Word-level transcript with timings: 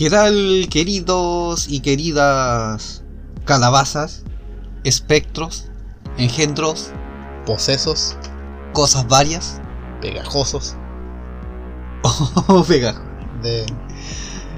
¿Qué 0.00 0.08
tal, 0.08 0.66
queridos 0.70 1.68
y 1.68 1.80
queridas 1.80 3.02
calabazas, 3.44 4.22
espectros, 4.82 5.66
engendros, 6.16 6.92
posesos, 7.44 8.16
cosas 8.72 9.06
varias? 9.08 9.60
pegajosos, 10.00 10.74
Oh, 12.48 12.64
pega. 12.66 12.94
de... 13.42 13.66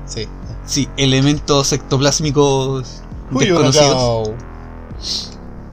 Sí. 0.06 0.28
Sí, 0.64 0.88
elementos 0.96 1.72
ectoplásmicos 1.72 3.02
Julio 3.32 3.58
desconocidos. 3.58 4.30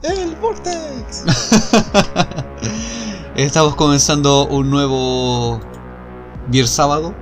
¡El 0.02 0.34
Vortex! 0.34 1.26
Estamos 3.36 3.76
comenzando 3.76 4.48
un 4.48 4.68
nuevo 4.68 5.60
Viernes 6.48 6.72
Sábado 6.72 7.14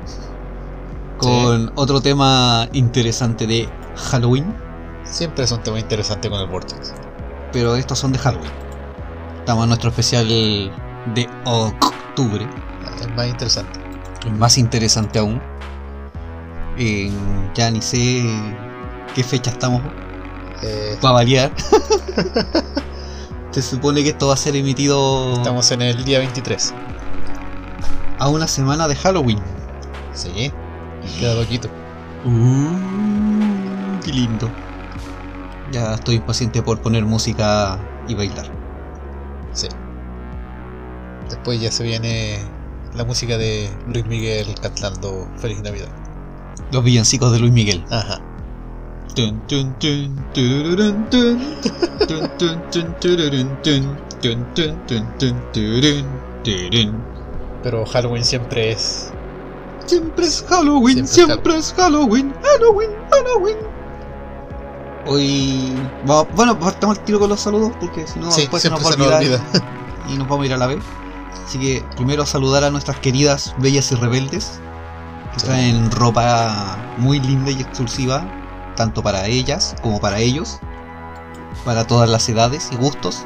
con 1.18 1.72
otro 1.74 2.00
tema 2.00 2.68
interesante 2.72 3.46
de 3.46 3.68
Halloween, 3.96 4.54
Siempre 5.04 5.44
es 5.44 5.52
un 5.52 5.62
tema 5.62 5.78
interesante 5.80 6.28
con 6.28 6.38
el 6.40 6.46
Vortex. 6.48 6.92
pero 7.52 7.76
estos 7.76 7.98
son 7.98 8.12
de 8.12 8.18
Halloween. 8.18 8.50
Estamos 9.38 9.62
en 9.64 9.68
nuestro 9.70 9.88
especial 9.90 10.28
de 10.28 11.28
octubre, 11.46 12.46
Es 13.00 13.08
más 13.16 13.26
interesante. 13.26 13.80
el 14.26 14.32
más 14.32 14.58
interesante 14.58 15.18
aún. 15.18 15.40
Eh, 16.76 17.10
ya 17.54 17.70
ni 17.70 17.80
sé 17.80 18.22
qué 19.14 19.24
fecha 19.24 19.50
estamos 19.50 19.80
Eh, 20.62 20.98
para 21.00 21.14
variar. 21.14 21.50
Se 23.50 23.62
supone 23.62 24.02
que 24.02 24.10
esto 24.10 24.28
va 24.28 24.34
a 24.34 24.36
ser 24.36 24.54
emitido 24.56 25.32
estamos 25.34 25.70
en 25.72 25.80
el 25.82 26.04
día 26.04 26.18
23. 26.18 26.74
a 28.18 28.28
una 28.28 28.46
semana 28.46 28.86
de 28.88 28.94
Halloween. 28.96 29.38
Sí. 30.12 30.52
Queda 31.18 31.40
poquito. 31.40 31.68
Uh, 32.24 34.00
qué 34.04 34.12
lindo. 34.12 34.50
Ya 35.72 35.94
estoy 35.94 36.16
impaciente 36.16 36.62
por 36.62 36.80
poner 36.80 37.04
música 37.04 37.78
y 38.08 38.14
bailar. 38.14 38.50
Sí. 39.52 39.68
Después 41.28 41.60
ya 41.60 41.70
se 41.70 41.84
viene 41.84 42.38
la 42.94 43.04
música 43.04 43.36
de 43.36 43.70
Luis 43.86 44.06
Miguel 44.06 44.54
cantando 44.60 45.28
Feliz 45.36 45.60
Navidad. 45.62 45.88
Los 46.72 46.84
villancicos 46.84 47.32
de 47.32 47.38
Luis 47.38 47.52
Miguel. 47.52 47.84
Ajá. 47.90 48.20
Pero 57.62 57.84
Halloween 57.86 58.24
siempre 58.24 58.72
es. 58.72 59.12
Siempre 59.88 60.26
es 60.26 60.44
Halloween, 60.48 61.06
Siempre 61.06 61.34
siempre, 61.34 61.58
es 61.58 61.74
Halloween, 61.74 62.34
Halloween, 62.42 62.90
Halloween. 63.10 63.56
Hoy. 65.06 65.74
Bueno, 66.34 66.58
partamos 66.58 66.98
el 66.98 67.04
tiro 67.04 67.18
con 67.18 67.30
los 67.30 67.40
saludos 67.40 67.72
porque 67.80 68.06
si 68.06 68.18
no, 68.18 68.30
sí, 68.30 68.42
después 68.42 68.62
se 68.62 68.68
nos 68.70 68.84
va 68.84 68.90
a 68.90 68.92
olvidar 68.92 69.22
olvida. 69.22 69.40
y 70.08 70.16
nos 70.18 70.28
vamos 70.28 70.42
a 70.42 70.46
ir 70.46 70.52
a 70.52 70.58
la 70.58 70.66
vez. 70.66 70.84
Así 71.46 71.58
que 71.58 71.82
primero 71.96 72.26
saludar 72.26 72.64
a 72.64 72.70
nuestras 72.70 72.98
queridas 72.98 73.54
bellas 73.58 73.90
y 73.92 73.94
rebeldes 73.94 74.60
que 75.32 75.40
Sí. 75.40 75.46
traen 75.46 75.90
ropa 75.90 76.76
muy 76.98 77.20
linda 77.20 77.50
y 77.50 77.60
exclusiva, 77.62 78.26
tanto 78.76 79.02
para 79.02 79.26
ellas 79.26 79.74
como 79.82 79.98
para 80.00 80.18
ellos, 80.18 80.58
para 81.64 81.86
todas 81.86 82.10
las 82.10 82.28
edades 82.28 82.68
y 82.72 82.76
gustos. 82.76 83.24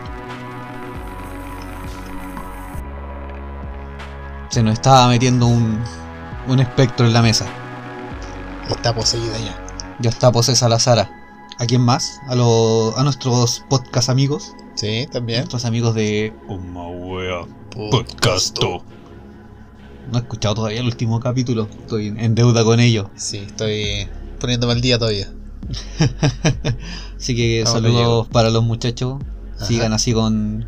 Se 4.50 4.62
nos 4.62 4.74
estaba 4.74 5.08
metiendo 5.08 5.46
un, 5.46 5.82
un 6.48 6.60
espectro 6.60 7.06
en 7.06 7.12
la 7.12 7.22
mesa. 7.22 7.46
Está 8.68 8.94
poseída 8.94 9.38
ya. 9.38 9.56
Ya 10.00 10.10
está 10.10 10.32
posesa 10.32 10.68
la 10.68 10.78
Sara. 10.78 11.10
¿A 11.58 11.66
quién 11.66 11.82
más? 11.82 12.20
A, 12.28 12.34
los 12.34 12.96
a 12.96 13.04
nuestros 13.04 13.64
podcast 13.68 14.08
amigos. 14.08 14.54
Sí, 14.74 15.06
también. 15.12 15.40
Nuestros 15.40 15.64
amigos 15.64 15.94
de 15.94 16.32
Uma 16.48 16.88
Wea 16.88 17.42
Podcasto. 17.70 18.82
No 20.10 20.18
he 20.18 20.22
escuchado 20.22 20.54
todavía 20.56 20.80
el 20.80 20.86
último 20.86 21.20
capítulo. 21.20 21.68
Estoy 21.80 22.08
en- 22.08 22.34
deuda 22.34 22.64
con 22.64 22.80
ellos. 22.80 23.06
Sí, 23.16 23.38
estoy 23.38 24.08
poniéndome 24.40 24.72
al 24.72 24.80
día 24.80 24.98
todavía. 24.98 25.28
Así 27.16 27.36
que 27.36 27.64
saludos 27.66 28.28
para 28.28 28.50
los 28.50 28.64
muchachos. 28.64 29.18
Ajá. 29.56 29.66
Sigan 29.66 29.92
así 29.92 30.12
con, 30.12 30.66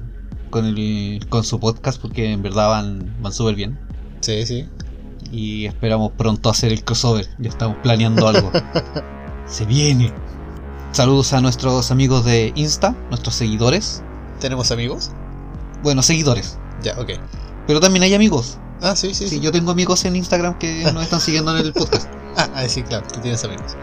con, 0.50 0.66
el, 0.66 1.26
con 1.28 1.42
su 1.42 1.58
podcast 1.58 2.00
porque 2.00 2.30
en 2.32 2.42
verdad 2.42 2.68
van, 2.68 3.16
van 3.20 3.32
súper 3.32 3.56
bien. 3.56 3.78
Sí, 4.20 4.46
sí. 4.46 4.68
Y 5.34 5.66
esperamos 5.66 6.12
pronto 6.12 6.48
hacer 6.48 6.72
el 6.72 6.84
crossover. 6.84 7.28
Ya 7.38 7.48
estamos 7.50 7.76
planeando 7.82 8.28
algo. 8.28 8.52
Se 9.46 9.64
viene. 9.64 10.12
Saludos 10.92 11.32
a 11.32 11.40
nuestros 11.40 11.90
amigos 11.90 12.24
de 12.24 12.52
Insta, 12.54 12.94
nuestros 13.08 13.34
seguidores. 13.34 14.02
¿Tenemos 14.38 14.70
amigos? 14.70 15.10
Bueno, 15.82 16.02
seguidores. 16.02 16.56
Ya, 16.84 16.92
ok. 17.00 17.10
Pero 17.66 17.80
también 17.80 18.04
hay 18.04 18.14
amigos. 18.14 18.58
Ah, 18.80 18.94
sí, 18.94 19.08
sí, 19.12 19.24
Sí, 19.28 19.36
sí. 19.36 19.40
yo 19.40 19.50
tengo 19.50 19.72
amigos 19.72 20.04
en 20.04 20.14
Instagram 20.14 20.56
que 20.58 20.84
nos 20.92 21.02
están 21.02 21.20
siguiendo 21.20 21.56
en 21.56 21.66
el 21.66 21.72
podcast. 21.72 22.08
Ah, 22.36 22.48
ah, 22.56 22.68
sí, 22.68 22.82
claro, 22.82 23.06
tú 23.12 23.20
tienes 23.20 23.44
amigos. 23.44 23.76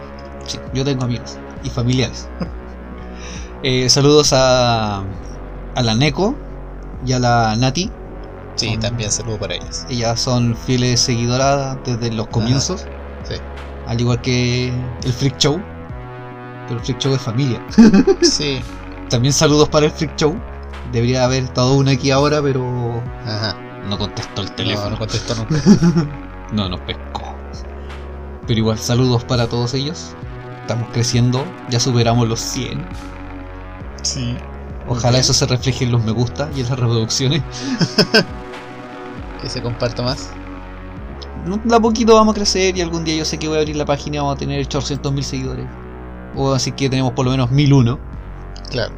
Sí, 0.45 0.59
yo 0.73 0.83
tengo 0.83 1.05
amigos 1.05 1.37
y 1.63 1.69
familiares. 1.69 2.27
Eh, 3.63 3.89
saludos 3.89 4.33
a, 4.33 5.03
a 5.75 5.81
la 5.83 5.95
Neko 5.95 6.35
y 7.05 7.13
a 7.13 7.19
la 7.19 7.55
Nati. 7.55 7.89
Sí, 8.55 8.71
Son- 8.71 8.79
también 8.79 9.11
saludo 9.11 9.37
para 9.39 9.55
ellas. 9.55 9.85
Ellas 9.89 10.19
son 10.19 10.55
fieles 10.55 10.99
seguidoras 10.99 11.77
desde 11.85 12.11
los 12.11 12.27
comienzos. 12.27 12.85
sí. 13.23 13.35
Al 13.87 13.99
igual 13.99 14.21
que 14.21 14.71
el 15.03 15.11
Freak 15.13 15.37
Show. 15.37 15.61
Pero 16.67 16.79
el 16.79 16.85
Freak 16.85 16.99
Show 16.99 17.13
es 17.15 17.21
familia. 17.21 17.61
Sí, 18.21 18.61
También 19.09 19.33
saludos 19.33 19.67
para 19.69 19.87
el 19.87 19.91
Freak 19.91 20.15
Show. 20.15 20.35
Debería 20.91 21.23
haber 21.25 21.43
estado 21.43 21.73
una 21.73 21.91
aquí 21.91 22.11
ahora, 22.11 22.41
pero 22.41 23.01
ajá. 23.25 23.55
no 23.89 23.97
contestó 23.97 24.41
el 24.41 24.47
No, 24.49 24.53
teléfono. 24.55 24.89
no 24.91 24.97
contesto 24.99 25.35
nunca. 25.35 25.55
No 26.53 26.67
nos 26.69 26.79
pescó. 26.81 27.33
Pero 28.45 28.59
igual, 28.59 28.77
saludos 28.77 29.23
para 29.23 29.47
todos 29.47 29.73
ellos. 29.73 30.13
Estamos 30.61 30.89
creciendo, 30.91 31.43
ya 31.69 31.79
superamos 31.79 32.27
los 32.27 32.39
100. 32.41 32.85
Sí. 34.03 34.35
Ojalá 34.87 35.19
eso 35.19 35.33
se 35.33 35.45
refleje 35.45 35.85
en 35.85 35.91
los 35.93 36.03
me 36.03 36.11
gusta 36.11 36.49
y 36.55 36.61
en 36.61 36.69
las 36.69 36.79
reproducciones. 36.79 37.41
Que 39.41 39.49
se 39.49 39.61
comparta 39.61 40.03
más. 40.03 40.29
De 41.65 41.75
a 41.75 41.79
poquito 41.79 42.13
vamos 42.15 42.33
a 42.33 42.35
crecer 42.35 42.77
y 42.77 42.81
algún 42.81 43.03
día 43.03 43.15
yo 43.15 43.25
sé 43.25 43.39
que 43.39 43.47
voy 43.47 43.57
a 43.57 43.61
abrir 43.61 43.75
la 43.75 43.85
página 43.85 44.17
y 44.17 44.19
vamos 44.19 44.35
a 44.35 44.37
tener 44.39 44.59
800 44.61 45.11
mil 45.11 45.23
seguidores. 45.23 45.65
O 46.35 46.53
así 46.53 46.71
que 46.71 46.89
tenemos 46.89 47.13
por 47.13 47.25
lo 47.25 47.31
menos 47.31 47.49
1001. 47.49 47.97
Claro. 48.69 48.93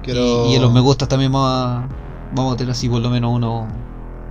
Y, 0.00 0.04
Quiero, 0.04 0.46
y 0.46 0.54
en 0.54 0.62
los 0.62 0.72
me 0.72 0.80
gustas 0.80 1.08
también 1.08 1.30
vamos 1.30 1.50
a, 1.52 1.86
vamos 2.34 2.54
a 2.54 2.56
tener 2.56 2.72
así 2.72 2.88
por 2.88 3.02
lo 3.02 3.10
menos 3.10 3.30
unos 3.34 3.66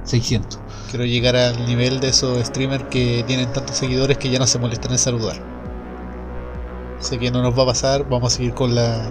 600. 0.03 0.59
quiero 0.89 1.05
llegar 1.05 1.35
al 1.35 1.63
nivel 1.67 1.99
de 1.99 2.09
esos 2.09 2.43
streamers 2.47 2.85
que 2.85 3.23
tienen 3.27 3.53
tantos 3.53 3.77
seguidores 3.77 4.17
que 4.17 4.31
ya 4.31 4.39
no 4.39 4.47
se 4.47 4.57
molestan 4.57 4.91
en 4.93 4.97
saludar. 4.97 5.35
Sé 6.99 7.19
que 7.19 7.29
no 7.29 7.43
nos 7.43 7.57
va 7.57 7.63
a 7.63 7.65
pasar, 7.67 8.09
vamos 8.09 8.33
a 8.33 8.35
seguir 8.37 8.53
con 8.55 8.73
la. 8.73 9.03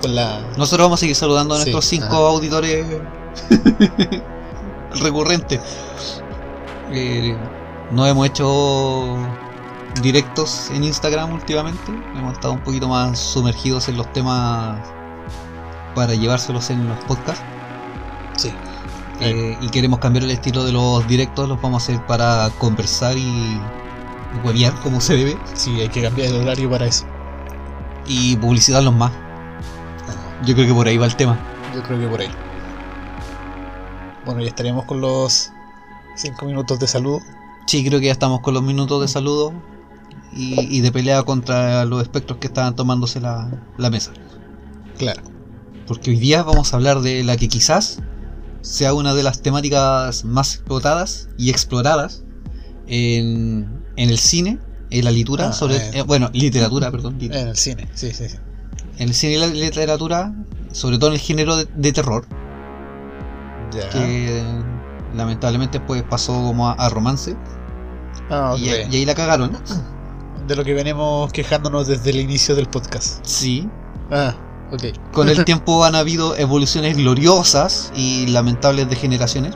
con 0.00 0.14
la. 0.14 0.40
Nosotros 0.56 0.86
vamos 0.86 0.98
a 0.98 1.00
seguir 1.00 1.14
saludando 1.14 1.54
a 1.54 1.58
Sí, 1.58 1.64
nuestros 1.70 1.84
5 1.84 2.06
ajá. 2.06 2.16
auditores 2.16 2.86
recurrentes. 4.90 5.60
Eh, 6.90 7.36
no 7.90 8.06
hemos 8.06 8.26
hecho 8.26 9.16
directos 10.02 10.70
en 10.70 10.84
Instagram 10.84 11.32
últimamente. 11.32 11.92
Hemos 12.14 12.34
estado 12.34 12.54
un 12.54 12.62
poquito 12.62 12.88
más 12.88 13.18
sumergidos 13.18 13.88
en 13.88 13.96
los 13.96 14.12
temas 14.12 14.94
para 15.94 16.14
llevárselos 16.14 16.70
en 16.70 16.88
los 16.88 16.98
podcasts. 17.04 17.44
Sí. 18.36 18.60
Eh, 19.20 19.56
y 19.60 19.70
queremos 19.70 19.98
cambiar 20.00 20.24
el 20.24 20.30
estilo 20.30 20.64
de 20.64 20.72
los 20.72 21.06
directos, 21.06 21.48
los 21.48 21.60
vamos 21.60 21.82
a 21.82 21.92
hacer 21.92 22.06
para 22.06 22.50
conversar 22.58 23.18
y, 23.18 23.60
y 24.32 24.36
huevear 24.42 24.80
como 24.80 25.00
se 25.00 25.16
debe 25.16 25.42
Sí, 25.54 25.80
hay 25.80 25.90
que 25.90 26.02
cambiar 26.02 26.28
el 26.28 26.36
horario 26.42 26.70
para 26.70 26.86
eso. 26.86 27.06
y 28.06 28.36
publicitarlos 28.36 28.94
más. 28.94 29.12
Yo 30.44 30.54
creo 30.54 30.66
que 30.66 30.74
por 30.74 30.86
ahí 30.88 30.96
va 30.98 31.06
el 31.06 31.16
tema. 31.16 31.38
Yo 31.74 31.82
creo 31.82 31.98
que 32.00 32.08
por 32.08 32.20
ahí. 32.20 32.30
Bueno, 34.30 34.42
ya 34.44 34.48
estaríamos 34.50 34.84
con 34.84 35.00
los 35.00 35.50
5 36.14 36.46
minutos 36.46 36.78
de 36.78 36.86
saludo. 36.86 37.20
Sí, 37.66 37.84
creo 37.84 37.98
que 37.98 38.06
ya 38.06 38.12
estamos 38.12 38.40
con 38.42 38.54
los 38.54 38.62
minutos 38.62 39.00
de 39.00 39.08
saludo 39.08 39.52
y, 40.32 40.60
y 40.76 40.80
de 40.82 40.92
pelea 40.92 41.24
contra 41.24 41.84
los 41.84 42.00
espectros 42.00 42.38
que 42.38 42.46
estaban 42.46 42.76
tomándose 42.76 43.20
la, 43.20 43.50
la 43.76 43.90
mesa. 43.90 44.12
Claro. 44.98 45.20
Porque 45.88 46.10
hoy 46.12 46.18
día 46.20 46.44
vamos 46.44 46.72
a 46.72 46.76
hablar 46.76 47.00
de 47.00 47.24
la 47.24 47.36
que 47.36 47.48
quizás 47.48 47.98
sea 48.60 48.94
una 48.94 49.14
de 49.14 49.24
las 49.24 49.42
temáticas 49.42 50.24
más 50.24 50.54
explotadas 50.54 51.28
y 51.36 51.50
exploradas 51.50 52.22
en, 52.86 53.82
en 53.96 54.10
el 54.10 54.18
cine, 54.18 54.60
en 54.90 55.04
la 55.06 55.10
literatura, 55.10 55.48
Ah, 55.48 55.52
sobre, 55.52 55.76
eh. 55.76 55.90
eh, 55.94 56.02
bueno, 56.02 56.30
literatura, 56.32 56.92
perdón, 56.92 57.18
En 57.20 57.48
el 57.48 57.56
cine, 57.56 57.88
sí, 57.94 58.12
sí, 58.12 58.28
sí. 58.28 58.36
en 58.98 59.08
el 59.08 59.14
cine 59.14 59.32
y 59.32 59.38
la 59.38 59.48
literatura, 59.48 60.32
sobre 60.70 60.98
todo 60.98 61.08
en 61.08 61.14
el 61.14 61.20
género 61.20 61.56
de, 61.56 61.64
de 61.74 61.92
terror, 61.92 62.26
Que 63.92 64.42
lamentablemente 65.14 65.80
pues 65.80 66.02
pasó 66.02 66.32
como 66.32 66.68
a, 66.68 66.72
a 66.72 66.88
romance 66.88 67.36
Ah, 68.30 68.52
ok. 68.54 68.58
y, 68.60 68.64
y 68.68 68.96
ahí 68.96 69.04
la 69.04 69.14
cagaron. 69.14 69.52
De 70.46 70.56
lo 70.56 70.64
que 70.64 70.74
venimos 70.74 71.32
quejándonos 71.32 71.86
desde 71.86 72.10
el 72.10 72.20
inicio 72.20 72.54
del 72.56 72.66
podcast. 72.66 73.24
Sí, 73.24 73.68
Ah, 74.10 74.34
ok. 74.72 74.84
Con 75.12 75.28
el 75.28 75.44
tiempo 75.44 75.84
han 75.84 75.94
habido 75.94 76.36
evoluciones 76.36 76.96
gloriosas 76.96 77.92
y 77.94 78.26
lamentables 78.28 78.88
degeneraciones, 78.88 79.54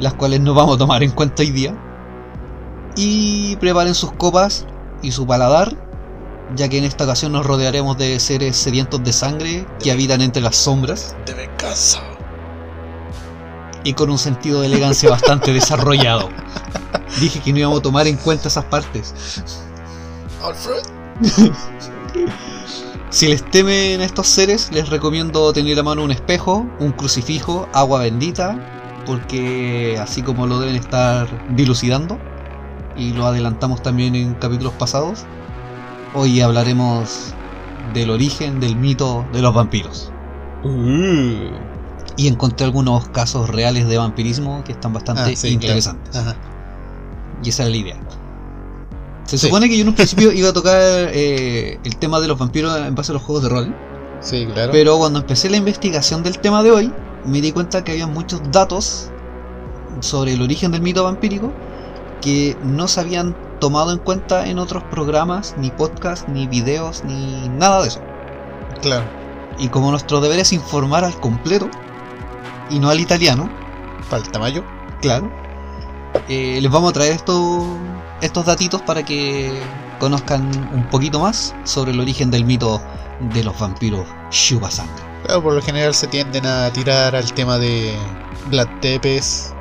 las 0.00 0.14
cuales 0.14 0.40
no 0.40 0.54
vamos 0.54 0.76
a 0.76 0.78
tomar 0.78 1.02
en 1.02 1.10
cuenta 1.12 1.42
hoy 1.42 1.50
día. 1.50 1.76
Y 2.96 3.56
preparen 3.56 3.94
sus 3.94 4.12
copas 4.12 4.66
y 5.02 5.10
su 5.12 5.26
paladar, 5.26 5.76
ya 6.56 6.68
que 6.68 6.78
en 6.78 6.84
esta 6.84 7.04
ocasión 7.04 7.32
nos 7.32 7.44
rodearemos 7.44 7.98
de 7.98 8.18
seres 8.20 8.56
sedientos 8.56 9.02
de 9.02 9.12
sangre 9.12 9.66
que 9.82 9.90
habitan 9.90 10.20
entre 10.22 10.42
las 10.42 10.56
sombras 10.56 11.14
De 11.26 11.34
venganza. 11.34 12.00
Y 13.84 13.92
con 13.92 14.10
un 14.10 14.18
sentido 14.18 14.60
de 14.60 14.66
elegancia 14.66 15.10
bastante 15.10 15.52
desarrollado. 15.52 16.30
Dije 17.20 17.40
que 17.40 17.52
no 17.52 17.58
íbamos 17.60 17.78
a 17.80 17.82
tomar 17.82 18.06
en 18.06 18.16
cuenta 18.16 18.48
esas 18.48 18.64
partes. 18.64 19.42
Alfred. 20.42 20.82
Si 23.10 23.28
les 23.28 23.48
temen 23.48 24.00
estos 24.00 24.26
seres, 24.26 24.70
les 24.72 24.88
recomiendo 24.88 25.52
tener 25.52 25.78
a 25.78 25.84
mano 25.84 26.02
un 26.02 26.10
espejo, 26.10 26.66
un 26.80 26.90
crucifijo, 26.90 27.68
agua 27.72 28.00
bendita, 28.00 28.58
porque 29.06 29.96
así 30.00 30.22
como 30.22 30.48
lo 30.48 30.58
deben 30.58 30.74
estar 30.74 31.28
dilucidando, 31.54 32.18
y 32.96 33.12
lo 33.12 33.26
adelantamos 33.26 33.82
también 33.82 34.16
en 34.16 34.34
capítulos 34.34 34.72
pasados, 34.72 35.26
hoy 36.14 36.40
hablaremos 36.40 37.34
del 37.92 38.10
origen 38.10 38.58
del 38.58 38.74
mito 38.74 39.24
de 39.32 39.42
los 39.42 39.54
vampiros. 39.54 40.10
Y 42.16 42.28
encontré 42.28 42.64
algunos 42.66 43.08
casos 43.08 43.48
reales 43.50 43.88
de 43.88 43.98
vampirismo 43.98 44.62
que 44.64 44.72
están 44.72 44.92
bastante 44.92 45.22
Ah, 45.22 45.26
sí, 45.36 45.48
claro. 45.48 45.54
interesantes. 45.54 46.16
Ajá. 46.16 46.36
Y 47.42 47.48
esa 47.48 47.62
era 47.64 47.70
la 47.70 47.76
idea. 47.76 47.96
Se 49.24 49.38
Sí. 49.38 49.46
supone 49.46 49.68
que 49.68 49.76
yo 49.76 49.82
en 49.82 49.88
un 49.88 49.94
principio 49.96 50.32
iba 50.32 50.50
a 50.50 50.52
tocar 50.52 50.76
eh, 50.80 51.78
el 51.82 51.96
tema 51.96 52.20
de 52.20 52.28
los 52.28 52.38
vampiros 52.38 52.76
en 52.78 52.94
base 52.94 53.12
a 53.12 53.14
los 53.14 53.22
juegos 53.22 53.42
de 53.44 53.48
rol. 53.48 53.74
Sí, 54.20 54.46
claro. 54.52 54.70
Pero 54.72 54.96
cuando 54.98 55.18
empecé 55.18 55.50
la 55.50 55.56
investigación 55.56 56.22
del 56.22 56.38
tema 56.38 56.62
de 56.62 56.70
hoy, 56.70 56.92
me 57.26 57.40
di 57.40 57.52
cuenta 57.52 57.82
que 57.84 57.92
había 57.92 58.06
muchos 58.06 58.40
datos 58.52 59.10
sobre 60.00 60.34
el 60.34 60.42
origen 60.42 60.72
del 60.72 60.82
mito 60.82 61.04
vampírico 61.04 61.52
que 62.20 62.56
no 62.64 62.86
se 62.88 63.00
habían 63.00 63.34
tomado 63.60 63.92
en 63.92 63.98
cuenta 63.98 64.46
en 64.46 64.58
otros 64.58 64.82
programas, 64.84 65.54
ni 65.58 65.70
podcasts, 65.70 66.26
ni 66.28 66.46
videos, 66.46 67.02
ni 67.04 67.48
nada 67.48 67.82
de 67.82 67.88
eso. 67.88 68.00
Claro. 68.82 69.04
Y 69.58 69.68
como 69.68 69.90
nuestro 69.90 70.20
deber 70.20 70.38
es 70.38 70.52
informar 70.52 71.04
al 71.04 71.18
completo, 71.20 71.68
y 72.70 72.78
no 72.78 72.90
al 72.90 73.00
italiano, 73.00 73.48
Para 74.10 74.22
el 74.22 74.30
tamaño. 74.30 74.64
claro, 75.00 75.30
eh, 76.28 76.58
les 76.60 76.70
vamos 76.70 76.90
a 76.90 76.92
traer 76.92 77.12
estos, 77.12 77.64
estos 78.20 78.44
datitos 78.46 78.82
para 78.82 79.02
que 79.02 79.52
conozcan 79.98 80.42
un 80.74 80.84
poquito 80.90 81.20
más 81.20 81.54
sobre 81.64 81.92
el 81.92 82.00
origen 82.00 82.30
del 82.30 82.44
mito 82.44 82.80
de 83.32 83.44
los 83.44 83.58
vampiros 83.58 84.06
Shubasanga. 84.30 84.92
Claro, 85.24 85.42
por 85.42 85.54
lo 85.54 85.62
general 85.62 85.94
se 85.94 86.06
tienden 86.06 86.44
a 86.46 86.70
tirar 86.72 87.16
al 87.16 87.32
tema 87.32 87.58
de 87.58 87.94
Vlad 88.50 88.68
Tepes, 88.80 89.54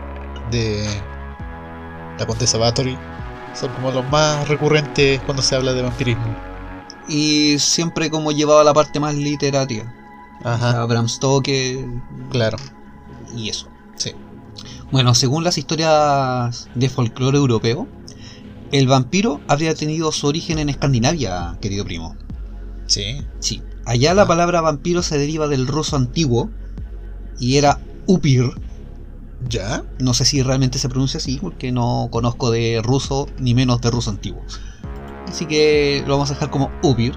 de 0.52 0.86
la 2.20 2.26
Condesa 2.26 2.58
Bathory. 2.58 2.98
Son 3.54 3.72
como 3.74 3.92
los 3.92 4.04
más 4.12 4.48
recurrentes 4.48 5.22
cuando 5.22 5.42
se 5.44 5.56
habla 5.56 5.74
de 5.74 5.82
vampirismo. 5.84 6.36
y 7.08 7.58
siempre 7.60 8.10
como 8.10 8.32
llevaba 8.32 8.64
la 8.64 8.74
parte 8.74 9.00
más 9.00 9.14
literaria. 9.16 9.94
Ajá. 10.44 10.86
Bram 10.86 11.08
Stoker 11.08 11.86
Claro. 12.32 12.58
Y 13.36 13.50
eso. 13.50 13.68
Sí. 13.96 14.12
Bueno, 14.92 15.16
según 15.16 15.44
las 15.44 15.58
historias 15.58 16.70
de 16.76 16.90
folclore 16.90 17.38
europeo, 17.38 17.88
el 18.72 18.88
vampiro 18.88 19.42
habría 19.48 19.76
tenido 19.76 20.12
su 20.12 20.28
origen 20.28 20.60
en 20.60 20.70
Escandinavia, 20.70 21.58
querido 21.62 21.86
primo. 21.86 22.16
Sí. 22.88 23.22
Sí. 23.40 23.62
Allá 23.86 24.14
la 24.14 24.24
Ah. 24.24 24.28
palabra 24.28 24.62
vampiro 24.62 25.02
se 25.02 25.18
deriva 25.18 25.48
del 25.48 25.68
ruso 25.68 25.96
antiguo 25.96 26.50
y 27.40 27.58
era 27.58 27.80
upir. 28.08 28.52
¿Ya? 29.50 29.84
No 30.00 30.14
sé 30.14 30.24
si 30.26 30.42
realmente 30.42 30.80
se 30.80 30.88
pronuncia 30.90 31.18
así 31.18 31.38
porque 31.42 31.72
no 31.72 32.08
conozco 32.12 32.50
de 32.50 32.82
ruso 32.82 33.28
ni 33.40 33.54
menos 33.54 33.82
de 33.82 33.92
ruso 33.92 34.10
antiguo. 34.10 34.42
Así 35.28 35.46
que 35.46 36.04
lo 36.08 36.14
vamos 36.14 36.30
a 36.32 36.34
dejar 36.36 36.50
como 36.50 36.72
upir. 36.82 37.14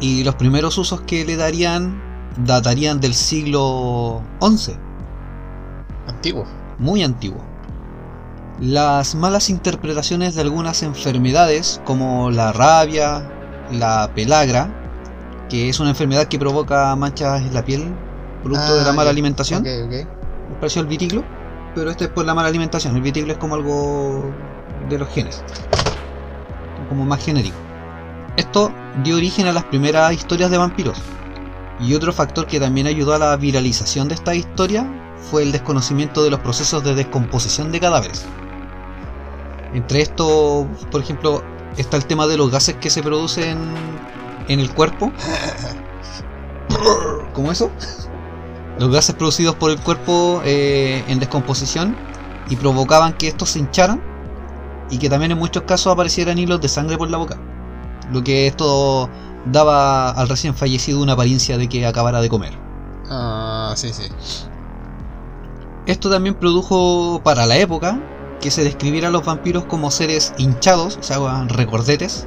Y 0.00 0.24
los 0.24 0.34
primeros 0.36 0.78
usos 0.78 1.02
que 1.02 1.24
le 1.24 1.36
darían 1.36 2.02
datarían 2.36 3.00
del 3.00 3.14
siglo 3.14 4.22
XI. 4.40 4.76
Antiguo. 6.06 6.44
muy 6.78 7.02
antiguo. 7.02 7.40
Las 8.60 9.14
malas 9.14 9.48
interpretaciones 9.50 10.34
de 10.34 10.42
algunas 10.42 10.82
enfermedades 10.82 11.80
como 11.84 12.30
la 12.30 12.52
rabia, 12.52 13.28
la 13.72 14.10
pelagra, 14.14 14.68
que 15.48 15.68
es 15.68 15.80
una 15.80 15.90
enfermedad 15.90 16.26
que 16.26 16.38
provoca 16.38 16.94
manchas 16.96 17.42
en 17.42 17.54
la 17.54 17.64
piel 17.64 17.94
producto 18.42 18.74
de 18.74 18.82
Ah, 18.82 18.84
la 18.84 18.92
mala 18.92 19.04
ya. 19.06 19.10
alimentación, 19.10 19.60
Ok, 19.62 19.68
ok. 19.86 19.92
me 20.50 20.54
pareció 20.56 20.82
el 20.82 20.88
vitiglo, 20.88 21.24
pero 21.74 21.90
este 21.90 22.04
es 22.04 22.10
por 22.10 22.24
la 22.24 22.34
mala 22.34 22.48
alimentación, 22.48 22.94
el 22.96 23.02
vitiglo 23.02 23.32
es 23.32 23.38
como 23.38 23.54
algo 23.56 24.24
de 24.88 24.98
los 24.98 25.08
genes, 25.08 25.42
como 26.88 27.04
más 27.04 27.24
genérico. 27.24 27.56
Esto 28.36 28.70
dio 29.02 29.16
origen 29.16 29.46
a 29.46 29.52
las 29.52 29.64
primeras 29.64 30.12
historias 30.12 30.50
de 30.50 30.58
vampiros. 30.58 31.00
Y 31.84 31.94
otro 31.94 32.12
factor 32.12 32.46
que 32.46 32.58
también 32.58 32.86
ayudó 32.86 33.14
a 33.14 33.18
la 33.18 33.36
viralización 33.36 34.08
de 34.08 34.14
esta 34.14 34.34
historia 34.34 34.86
fue 35.30 35.42
el 35.42 35.52
desconocimiento 35.52 36.22
de 36.22 36.30
los 36.30 36.40
procesos 36.40 36.82
de 36.82 36.94
descomposición 36.94 37.72
de 37.72 37.80
cadáveres. 37.80 38.24
Entre 39.74 40.00
esto, 40.00 40.66
por 40.90 41.02
ejemplo, 41.02 41.42
está 41.76 41.98
el 41.98 42.06
tema 42.06 42.26
de 42.26 42.38
los 42.38 42.50
gases 42.50 42.76
que 42.76 42.88
se 42.88 43.02
producen 43.02 43.58
en 44.48 44.60
el 44.60 44.70
cuerpo. 44.70 45.12
¿Cómo 47.34 47.52
eso? 47.52 47.70
Los 48.78 48.90
gases 48.90 49.14
producidos 49.14 49.54
por 49.56 49.70
el 49.70 49.78
cuerpo 49.78 50.40
eh, 50.44 51.04
en 51.08 51.18
descomposición 51.20 51.96
y 52.48 52.56
provocaban 52.56 53.12
que 53.12 53.28
estos 53.28 53.50
se 53.50 53.58
hincharan 53.58 54.00
y 54.90 54.98
que 54.98 55.10
también 55.10 55.32
en 55.32 55.38
muchos 55.38 55.64
casos 55.64 55.92
aparecieran 55.92 56.38
hilos 56.38 56.60
de 56.62 56.68
sangre 56.68 56.96
por 56.96 57.10
la 57.10 57.18
boca. 57.18 57.38
Lo 58.10 58.24
que 58.24 58.46
esto 58.46 59.10
daba 59.46 60.10
al 60.10 60.28
recién 60.28 60.54
fallecido 60.54 61.00
una 61.02 61.12
apariencia 61.14 61.58
de 61.58 61.68
que 61.68 61.86
acabara 61.86 62.20
de 62.20 62.28
comer. 62.28 62.52
Ah, 63.10 63.72
sí, 63.76 63.92
sí. 63.92 64.04
Esto 65.86 66.10
también 66.10 66.34
produjo 66.34 67.20
para 67.22 67.46
la 67.46 67.56
época 67.58 68.00
que 68.40 68.50
se 68.50 68.64
describiera 68.64 69.08
a 69.08 69.10
los 69.10 69.24
vampiros 69.24 69.64
como 69.64 69.90
seres 69.90 70.32
hinchados, 70.38 70.96
o 70.98 71.02
sea, 71.02 71.44
recordetes, 71.48 72.26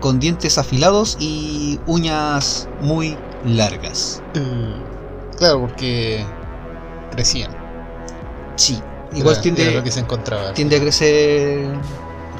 con 0.00 0.20
dientes 0.20 0.58
afilados 0.58 1.16
y 1.18 1.80
uñas 1.86 2.68
muy 2.80 3.16
largas. 3.44 4.22
Mm, 4.34 4.94
Claro, 5.38 5.60
porque 5.62 6.24
crecían. 7.10 7.50
Sí, 8.54 8.80
igual 9.12 9.34
Era- 9.34 9.42
tiende, 9.42 9.62
era 9.68 9.72
lo 9.78 9.82
que 9.82 9.90
se 9.90 9.98
encontraba. 10.00 10.52
tiende 10.54 10.76
a 10.76 10.80
crecer. 10.80 11.68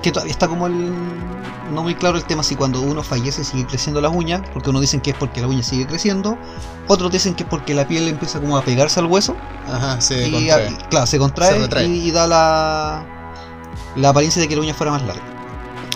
Que 0.01 0.13
todavía 0.13 0.31
está 0.33 0.47
como 0.47 0.67
el. 0.69 0.93
No 1.73 1.83
muy 1.83 1.95
claro 1.95 2.17
el 2.19 2.25
tema 2.25 2.43
si 2.43 2.57
cuando 2.57 2.81
uno 2.81 3.03
fallece 3.03 3.43
sigue 3.43 3.67
creciendo 3.67 4.01
las 4.01 4.13
uñas, 4.15 4.43
porque 4.53 4.71
unos 4.71 4.83
dicen 4.83 5.01
que 5.01 5.11
es 5.11 5.17
porque 5.17 5.41
la 5.41 5.47
uña 5.49 5.63
sigue 5.63 5.87
creciendo, 5.87 6.37
otros 6.89 7.11
dicen 7.11 7.35
que 7.35 7.45
es 7.45 7.49
porque 7.49 7.75
la 7.75 7.89
piel 7.89 8.07
empieza 8.09 8.39
como 8.41 8.57
a 8.59 8.63
pegarse 8.63 9.01
al 9.01 9.07
hueso 9.07 9.35
Ajá, 9.67 10.01
se 10.01 10.29
y, 10.29 10.31
contrae. 10.33 10.69
a- 10.69 10.89
claro, 10.89 11.07
se 11.07 11.19
contrae, 11.19 11.67
Se 11.71 11.87
y, 11.87 12.09
y 12.09 12.11
da 12.11 12.27
la, 12.27 13.05
la 13.97 14.09
apariencia 14.11 14.43
de 14.43 14.49
que 14.49 14.57
la 14.57 14.63
uña 14.63 14.75
fuera 14.75 14.93
más 14.93 15.03
larga. 15.03 15.23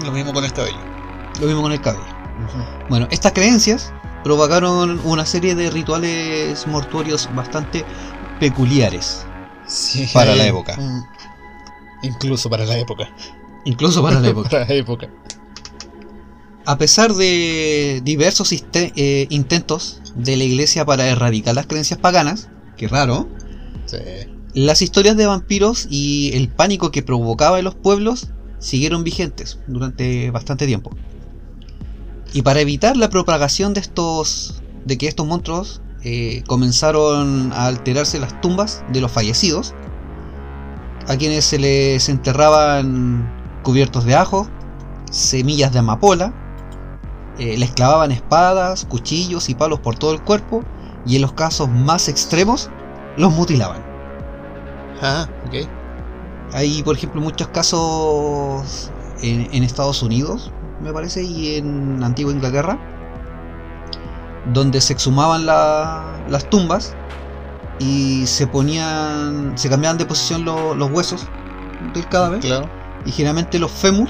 Lo 0.04 0.10
mismo 0.12 0.32
con 0.32 0.44
el 0.44 0.52
cabello. 0.52 0.78
Lo 1.40 1.46
mismo 1.46 1.62
con 1.62 1.72
el 1.72 1.80
cabello. 1.80 2.04
Bueno, 2.88 3.06
estas 3.10 3.32
creencias 3.32 3.92
provocaron 4.24 5.00
una 5.04 5.26
serie 5.26 5.54
de 5.54 5.70
rituales 5.70 6.66
mortuorios 6.66 7.28
bastante 7.34 7.84
peculiares, 8.40 9.24
Sí, 9.66 10.08
Para 10.14 10.34
la 10.34 10.46
época. 10.46 10.76
mm, 10.78 11.02
Incluso 12.02 12.48
para 12.48 12.64
la 12.64 12.78
época. 12.78 13.10
incluso 13.64 14.02
para 14.02 14.18
la 14.20 14.28
época. 14.30 14.48
para 14.48 14.64
la 14.64 14.74
época. 14.74 15.08
A 16.68 16.76
pesar 16.76 17.14
de 17.14 18.02
diversos 18.04 18.52
eh, 18.52 19.26
intentos 19.30 20.02
de 20.14 20.36
la 20.36 20.44
iglesia 20.44 20.84
para 20.84 21.06
erradicar 21.06 21.54
las 21.54 21.66
creencias 21.66 21.98
paganas, 21.98 22.50
que 22.76 22.88
raro, 22.88 23.26
Sí. 23.86 23.96
las 24.52 24.82
historias 24.82 25.16
de 25.16 25.24
vampiros 25.24 25.86
y 25.88 26.30
el 26.34 26.50
pánico 26.50 26.90
que 26.90 27.02
provocaba 27.02 27.58
en 27.58 27.64
los 27.64 27.74
pueblos 27.74 28.28
siguieron 28.58 29.02
vigentes 29.02 29.60
durante 29.66 30.30
bastante 30.30 30.66
tiempo. 30.66 30.90
Y 32.34 32.42
para 32.42 32.60
evitar 32.60 32.98
la 32.98 33.08
propagación 33.08 33.72
de 33.72 33.80
estos 33.80 34.62
de 34.84 34.98
que 34.98 35.08
estos 35.08 35.26
monstruos 35.26 35.80
eh, 36.04 36.44
comenzaron 36.46 37.50
a 37.54 37.68
alterarse 37.68 38.20
las 38.20 38.42
tumbas 38.42 38.84
de 38.92 39.00
los 39.00 39.10
fallecidos, 39.10 39.72
a 41.06 41.16
quienes 41.16 41.46
se 41.46 41.58
les 41.58 42.10
enterraban 42.10 43.26
cubiertos 43.62 44.04
de 44.04 44.16
ajo, 44.16 44.50
semillas 45.10 45.72
de 45.72 45.78
amapola, 45.78 46.34
eh, 47.38 47.56
les 47.56 47.70
clavaban 47.72 48.12
espadas, 48.12 48.84
cuchillos 48.86 49.48
y 49.48 49.54
palos 49.54 49.80
por 49.80 49.96
todo 49.96 50.12
el 50.12 50.20
cuerpo, 50.22 50.62
y 51.06 51.16
en 51.16 51.22
los 51.22 51.32
casos 51.32 51.68
más 51.68 52.08
extremos 52.08 52.70
los 53.16 53.32
mutilaban. 53.32 53.82
Ah, 55.02 55.28
ok. 55.46 55.68
Hay, 56.52 56.82
por 56.82 56.96
ejemplo, 56.96 57.20
muchos 57.20 57.48
casos 57.48 58.90
en, 59.22 59.48
en 59.52 59.62
Estados 59.62 60.02
Unidos, 60.02 60.50
me 60.82 60.92
parece, 60.92 61.22
y 61.22 61.56
en 61.56 62.02
Antigua 62.02 62.32
Inglaterra, 62.32 62.78
donde 64.52 64.80
se 64.80 64.92
exhumaban 64.94 65.46
la- 65.46 66.04
las 66.28 66.48
tumbas 66.48 66.94
y 67.78 68.26
se 68.26 68.46
ponían, 68.46 69.52
se 69.56 69.68
cambiaban 69.68 69.98
de 69.98 70.06
posición 70.06 70.44
lo- 70.44 70.74
los 70.74 70.90
huesos 70.90 71.26
del 71.94 72.06
cadáver 72.08 72.40
Claro. 72.40 72.68
y 73.04 73.12
generalmente 73.12 73.58
los 73.58 73.70
fémur 73.70 74.08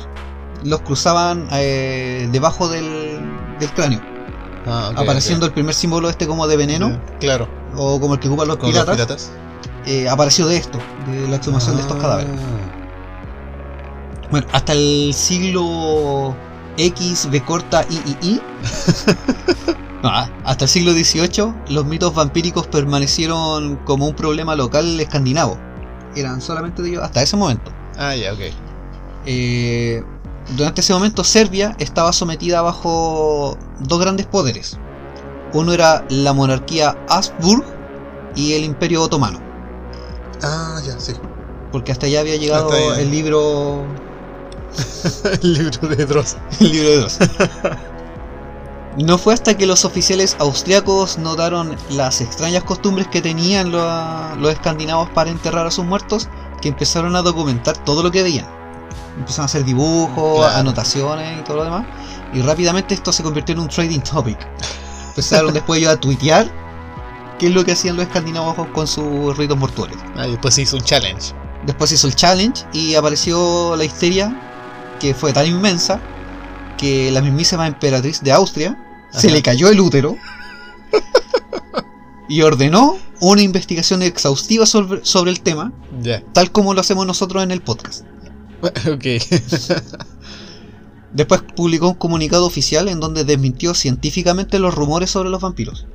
los 0.64 0.80
cruzaban 0.80 1.48
eh, 1.52 2.28
debajo 2.32 2.68
del, 2.68 3.20
del 3.60 3.70
cráneo, 3.72 4.00
Ah, 4.66 4.92
apareciendo 4.96 5.46
el 5.46 5.52
primer 5.52 5.74
símbolo 5.74 6.10
este 6.10 6.26
como 6.26 6.46
de 6.46 6.56
veneno 6.56 7.00
Claro. 7.20 7.48
o 7.76 7.98
como 8.00 8.14
el 8.14 8.20
que 8.20 8.28
ocupan 8.28 8.48
los 8.48 8.56
piratas, 8.58 8.86
los 8.86 8.96
piratas. 8.96 9.30
eh, 9.86 10.08
apareció 10.08 10.46
de 10.46 10.56
esto, 10.58 10.78
de 11.10 11.26
la 11.28 11.36
exhumación 11.36 11.76
de 11.76 11.82
estos 11.82 11.96
Ah. 11.96 12.00
cadáveres. 12.00 12.30
Bueno, 14.30 14.46
hasta 14.52 14.72
el 14.74 15.12
siglo 15.14 16.34
X, 16.76 17.28
B 17.30 17.40
corta, 17.42 17.84
I, 17.88 17.94
I, 17.96 18.16
I. 18.34 18.40
No, 20.02 20.10
ah, 20.10 20.28
hasta 20.44 20.66
el 20.66 20.68
siglo 20.68 20.92
XVIII, 20.92 21.52
los 21.70 21.84
mitos 21.84 22.14
vampíricos 22.14 22.68
permanecieron 22.68 23.76
como 23.84 24.06
un 24.06 24.14
problema 24.14 24.54
local 24.54 25.00
escandinavo. 25.00 25.58
Eran 26.14 26.40
solamente 26.40 26.82
de 26.82 26.90
ellos 26.90 27.02
hasta 27.02 27.20
ese 27.22 27.36
momento. 27.36 27.72
Ah, 27.96 28.14
ya, 28.14 28.32
ok. 28.32 28.38
Eh, 29.26 30.04
durante 30.56 30.80
ese 30.80 30.92
momento, 30.92 31.24
Serbia 31.24 31.76
estaba 31.78 32.12
sometida 32.12 32.62
bajo 32.62 33.58
dos 33.80 34.00
grandes 34.00 34.26
poderes. 34.26 34.78
Uno 35.52 35.72
era 35.72 36.04
la 36.08 36.32
monarquía 36.32 36.96
Habsburg 37.08 37.64
y 38.34 38.54
el 38.54 38.64
Imperio 38.64 39.02
Otomano. 39.02 39.40
Ah, 40.42 40.80
ya, 40.86 40.98
sí. 40.98 41.12
Porque 41.72 41.92
hasta 41.92 42.06
allá 42.06 42.20
había 42.20 42.36
llegado 42.36 42.70
allá. 42.70 43.00
el 43.00 43.10
libro 43.10 43.84
el 45.42 45.52
libro 45.52 45.88
de 45.88 46.06
Dross. 46.06 46.36
El 46.60 46.72
libro 46.72 46.88
de 46.90 46.96
Dross. 46.98 47.18
No 48.98 49.16
fue 49.16 49.34
hasta 49.34 49.56
que 49.56 49.66
los 49.66 49.84
oficiales 49.84 50.36
austriacos 50.38 51.18
notaron 51.18 51.76
las 51.90 52.20
extrañas 52.20 52.64
costumbres 52.64 53.06
que 53.08 53.22
tenían 53.22 53.70
los, 53.70 54.38
los 54.38 54.52
escandinavos 54.52 55.08
para 55.10 55.30
enterrar 55.30 55.66
a 55.66 55.70
sus 55.70 55.84
muertos 55.84 56.28
que 56.60 56.68
empezaron 56.68 57.14
a 57.14 57.22
documentar 57.22 57.76
todo 57.84 58.02
lo 58.02 58.10
que 58.10 58.22
veían. 58.22 58.57
Empezaron 59.18 59.42
a 59.42 59.46
hacer 59.46 59.64
dibujos, 59.64 60.38
Claro. 60.38 60.58
anotaciones 60.58 61.40
y 61.40 61.44
todo 61.44 61.58
lo 61.58 61.64
demás. 61.64 61.86
Y 62.32 62.40
rápidamente 62.42 62.94
esto 62.94 63.12
se 63.12 63.22
convirtió 63.22 63.54
en 63.54 63.60
un 63.60 63.68
trading 63.68 64.00
topic. 64.00 64.38
Empezaron 65.08 65.52
después 65.52 65.80
ellos 65.80 65.92
a 65.92 65.96
tuitear 65.98 66.48
qué 67.38 67.48
es 67.48 67.52
lo 67.54 67.64
que 67.64 67.72
hacían 67.72 67.96
los 67.96 68.06
escandinavos 68.06 68.54
con 68.68 68.86
sus 68.86 69.36
ritos 69.36 69.56
mortuorios. 69.58 70.00
Ah, 70.16 70.26
y 70.26 70.32
después 70.32 70.54
se 70.54 70.62
hizo 70.62 70.76
un 70.76 70.82
challenge. 70.82 71.32
Después 71.66 71.90
hizo 71.92 72.06
el 72.06 72.14
challenge 72.14 72.64
y 72.72 72.94
apareció 72.94 73.74
la 73.76 73.84
histeria 73.84 74.96
que 75.00 75.14
fue 75.14 75.32
tan 75.32 75.46
inmensa 75.46 76.00
que 76.76 77.10
la 77.10 77.20
mismísima 77.20 77.66
emperatriz 77.66 78.20
de 78.22 78.30
Austria 78.32 78.76
se 79.10 79.30
le 79.30 79.42
cayó 79.42 79.68
el 79.68 79.80
útero 79.80 80.16
y 82.28 82.42
ordenó 82.42 82.96
una 83.20 83.42
investigación 83.42 84.02
exhaustiva 84.02 84.66
sobre, 84.66 85.04
sobre 85.04 85.30
el 85.30 85.40
tema, 85.40 85.72
tal 86.32 86.52
como 86.52 86.74
lo 86.74 86.80
hacemos 86.80 87.06
nosotros 87.06 87.42
en 87.42 87.50
el 87.50 87.60
podcast. 87.62 88.04
ok. 88.92 89.04
Después 91.12 91.42
publicó 91.56 91.88
un 91.88 91.94
comunicado 91.94 92.46
oficial 92.46 92.88
en 92.88 93.00
donde 93.00 93.24
desmintió 93.24 93.74
científicamente 93.74 94.58
los 94.58 94.74
rumores 94.74 95.10
sobre 95.10 95.30
los 95.30 95.40
vampiros. 95.40 95.86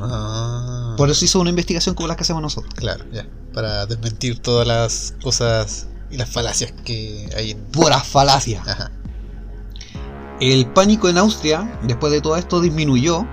ah. 0.00 0.94
Por 0.96 1.10
eso 1.10 1.24
hizo 1.24 1.40
una 1.40 1.50
investigación 1.50 1.94
como 1.94 2.08
las 2.08 2.16
que 2.16 2.22
hacemos 2.22 2.42
nosotros. 2.42 2.72
Claro, 2.74 3.04
ya. 3.12 3.26
Para 3.52 3.86
desmentir 3.86 4.38
todas 4.38 4.66
las 4.66 5.14
cosas 5.22 5.88
y 6.10 6.16
las 6.16 6.28
falacias 6.28 6.72
que 6.84 7.28
hay 7.36 7.52
en. 7.52 7.60
Pura 7.64 8.00
falacia. 8.00 8.62
Ajá. 8.66 8.90
El 10.40 10.66
pánico 10.66 11.08
en 11.08 11.16
Austria, 11.16 11.78
después 11.84 12.12
de 12.12 12.20
todo 12.20 12.36
esto, 12.36 12.60
disminuyó, 12.60 13.26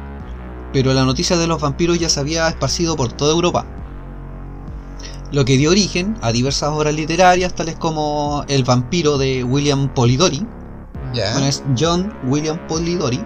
pero 0.71 0.93
la 0.93 1.03
noticia 1.03 1.35
de 1.37 1.47
los 1.47 1.61
vampiros 1.61 1.99
ya 1.99 2.07
se 2.07 2.19
había 2.19 2.47
esparcido 2.47 2.95
por 2.95 3.11
toda 3.11 3.33
Europa. 3.33 3.65
Lo 5.33 5.45
que 5.45 5.57
dio 5.57 5.71
origen 5.71 6.15
a 6.21 6.31
diversas 6.31 6.69
obras 6.69 6.93
literarias, 6.93 7.55
tales 7.55 7.75
como 7.75 8.45
El 8.47 8.63
vampiro 8.63 9.17
de 9.17 9.43
William 9.43 9.91
Polidori, 9.91 10.45
bueno, 11.11 11.47
es 11.47 11.63
John 11.75 12.13
William 12.27 12.59
Polidori, 12.67 13.19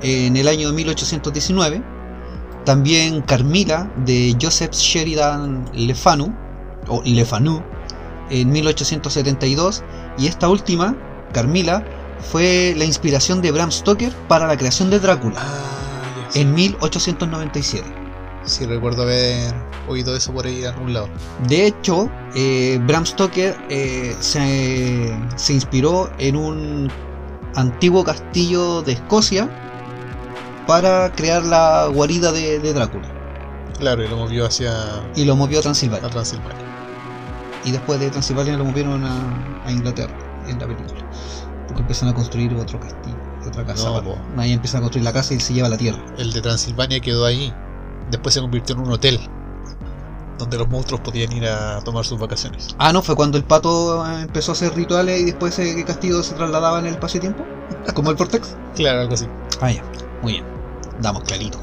en 0.00 0.38
el 0.38 0.48
año 0.48 0.72
1819. 0.72 1.82
También 2.64 3.20
Carmila 3.20 3.92
de 4.06 4.34
Joseph 4.40 4.72
Sheridan 4.72 5.70
Le 5.74 5.94
Fanu, 5.94 6.34
o 6.88 7.02
Le 7.04 7.24
Fanu, 7.26 7.62
en 8.30 8.50
1872. 8.50 9.84
Y 10.16 10.28
esta 10.28 10.48
última, 10.48 10.96
Carmila, 11.34 11.84
fue 12.32 12.74
la 12.78 12.86
inspiración 12.86 13.42
de 13.42 13.52
Bram 13.52 13.70
Stoker 13.70 14.10
para 14.26 14.46
la 14.46 14.56
creación 14.56 14.88
de 14.88 15.00
Drácula 15.00 15.36
Ah, 15.38 16.30
en 16.34 16.54
1897. 16.54 18.05
Sí, 18.46 18.64
recuerdo 18.64 19.02
haber 19.02 19.52
oído 19.88 20.16
eso 20.16 20.32
por 20.32 20.46
ahí 20.46 20.60
en 20.62 20.68
algún 20.68 20.94
lado. 20.94 21.08
De 21.48 21.66
hecho, 21.66 22.08
eh, 22.34 22.78
Bram 22.86 23.04
Stoker 23.04 23.56
eh, 23.68 24.14
se, 24.20 25.14
se 25.36 25.52
inspiró 25.52 26.10
en 26.18 26.36
un 26.36 26.90
antiguo 27.54 28.04
castillo 28.04 28.82
de 28.82 28.92
Escocia 28.92 29.48
para 30.66 31.12
crear 31.12 31.44
la 31.44 31.86
guarida 31.92 32.32
de, 32.32 32.58
de 32.58 32.72
Drácula 32.72 33.08
Claro, 33.78 34.02
y 34.04 34.08
lo 34.08 34.16
movió 34.16 34.46
hacia 34.46 34.72
y 35.14 35.24
lo 35.24 35.36
movió 35.36 35.58
a 35.58 35.60
a 35.60 35.62
Transilvania. 35.64 36.08
Transilvania. 36.08 36.64
Y 37.64 37.72
después 37.72 38.00
de 38.00 38.10
Transilvania 38.10 38.56
lo 38.56 38.64
movieron 38.64 39.04
a, 39.04 39.62
a 39.66 39.70
Inglaterra 39.72 40.14
en 40.48 40.58
la 40.58 40.66
película. 40.66 41.04
Porque 41.66 41.82
empiezan 41.82 42.08
a 42.08 42.14
construir 42.14 42.54
otro 42.54 42.80
castillo, 42.80 43.16
otra 43.46 43.64
casa. 43.64 43.88
No, 43.90 44.02
para- 44.02 44.42
ahí 44.42 44.52
empiezan 44.52 44.78
a 44.78 44.82
construir 44.82 45.04
la 45.04 45.12
casa 45.12 45.34
y 45.34 45.40
se 45.40 45.52
lleva 45.52 45.68
la 45.68 45.76
tierra. 45.76 45.98
El 46.16 46.32
de 46.32 46.40
Transilvania 46.40 47.00
quedó 47.00 47.26
ahí. 47.26 47.52
Después 48.10 48.34
se 48.34 48.40
convirtió 48.40 48.74
en 48.74 48.82
un 48.82 48.92
hotel. 48.92 49.20
Donde 50.38 50.58
los 50.58 50.68
monstruos 50.68 51.00
podían 51.00 51.32
ir 51.32 51.46
a 51.46 51.80
tomar 51.80 52.04
sus 52.04 52.20
vacaciones. 52.20 52.68
Ah, 52.78 52.92
no, 52.92 53.00
fue 53.00 53.16
cuando 53.16 53.38
el 53.38 53.44
pato 53.44 54.04
empezó 54.06 54.52
a 54.52 54.54
hacer 54.54 54.74
rituales 54.74 55.20
y 55.20 55.24
después 55.24 55.58
ese 55.58 55.82
castillo 55.84 56.22
se 56.22 56.34
trasladaba 56.34 56.78
en 56.80 56.86
el 56.86 56.92
espacio-tiempo. 56.94 57.42
Como 57.94 58.10
el 58.10 58.16
Vortex. 58.16 58.54
Claro, 58.74 59.00
algo 59.00 59.14
así. 59.14 59.26
Ah, 59.62 59.70
ya. 59.72 59.82
Muy 60.22 60.34
bien. 60.34 60.44
Damos 61.00 61.22
clarito. 61.24 61.58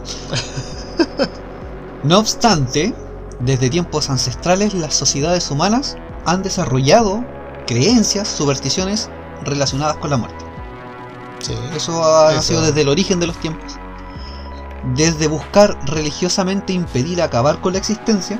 no 2.03 2.19
obstante, 2.19 2.95
desde 3.39 3.69
tiempos 3.69 4.09
ancestrales 4.09 4.73
las 4.73 4.95
sociedades 4.95 5.49
humanas 5.51 5.97
han 6.25 6.41
desarrollado 6.41 7.23
creencias, 7.67 8.27
supersticiones 8.27 9.09
relacionadas 9.43 9.97
con 9.97 10.09
la 10.09 10.17
muerte. 10.17 10.45
Sí. 11.39 11.53
Eso 11.75 12.03
ha 12.03 12.31
Eso. 12.33 12.41
sido 12.41 12.61
desde 12.61 12.81
el 12.81 12.89
origen 12.89 13.19
de 13.19 13.27
los 13.27 13.37
tiempos. 13.37 13.77
Desde 14.95 15.27
buscar 15.27 15.77
religiosamente 15.85 16.73
impedir 16.73 17.21
acabar 17.21 17.61
con 17.61 17.73
la 17.73 17.79
existencia, 17.79 18.39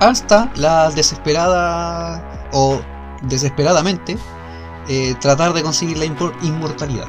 hasta 0.00 0.50
la 0.56 0.90
desesperada 0.90 2.48
o 2.52 2.80
desesperadamente 3.22 4.16
eh, 4.88 5.14
tratar 5.20 5.52
de 5.52 5.62
conseguir 5.62 5.98
la 5.98 6.04
inmortalidad. 6.06 7.06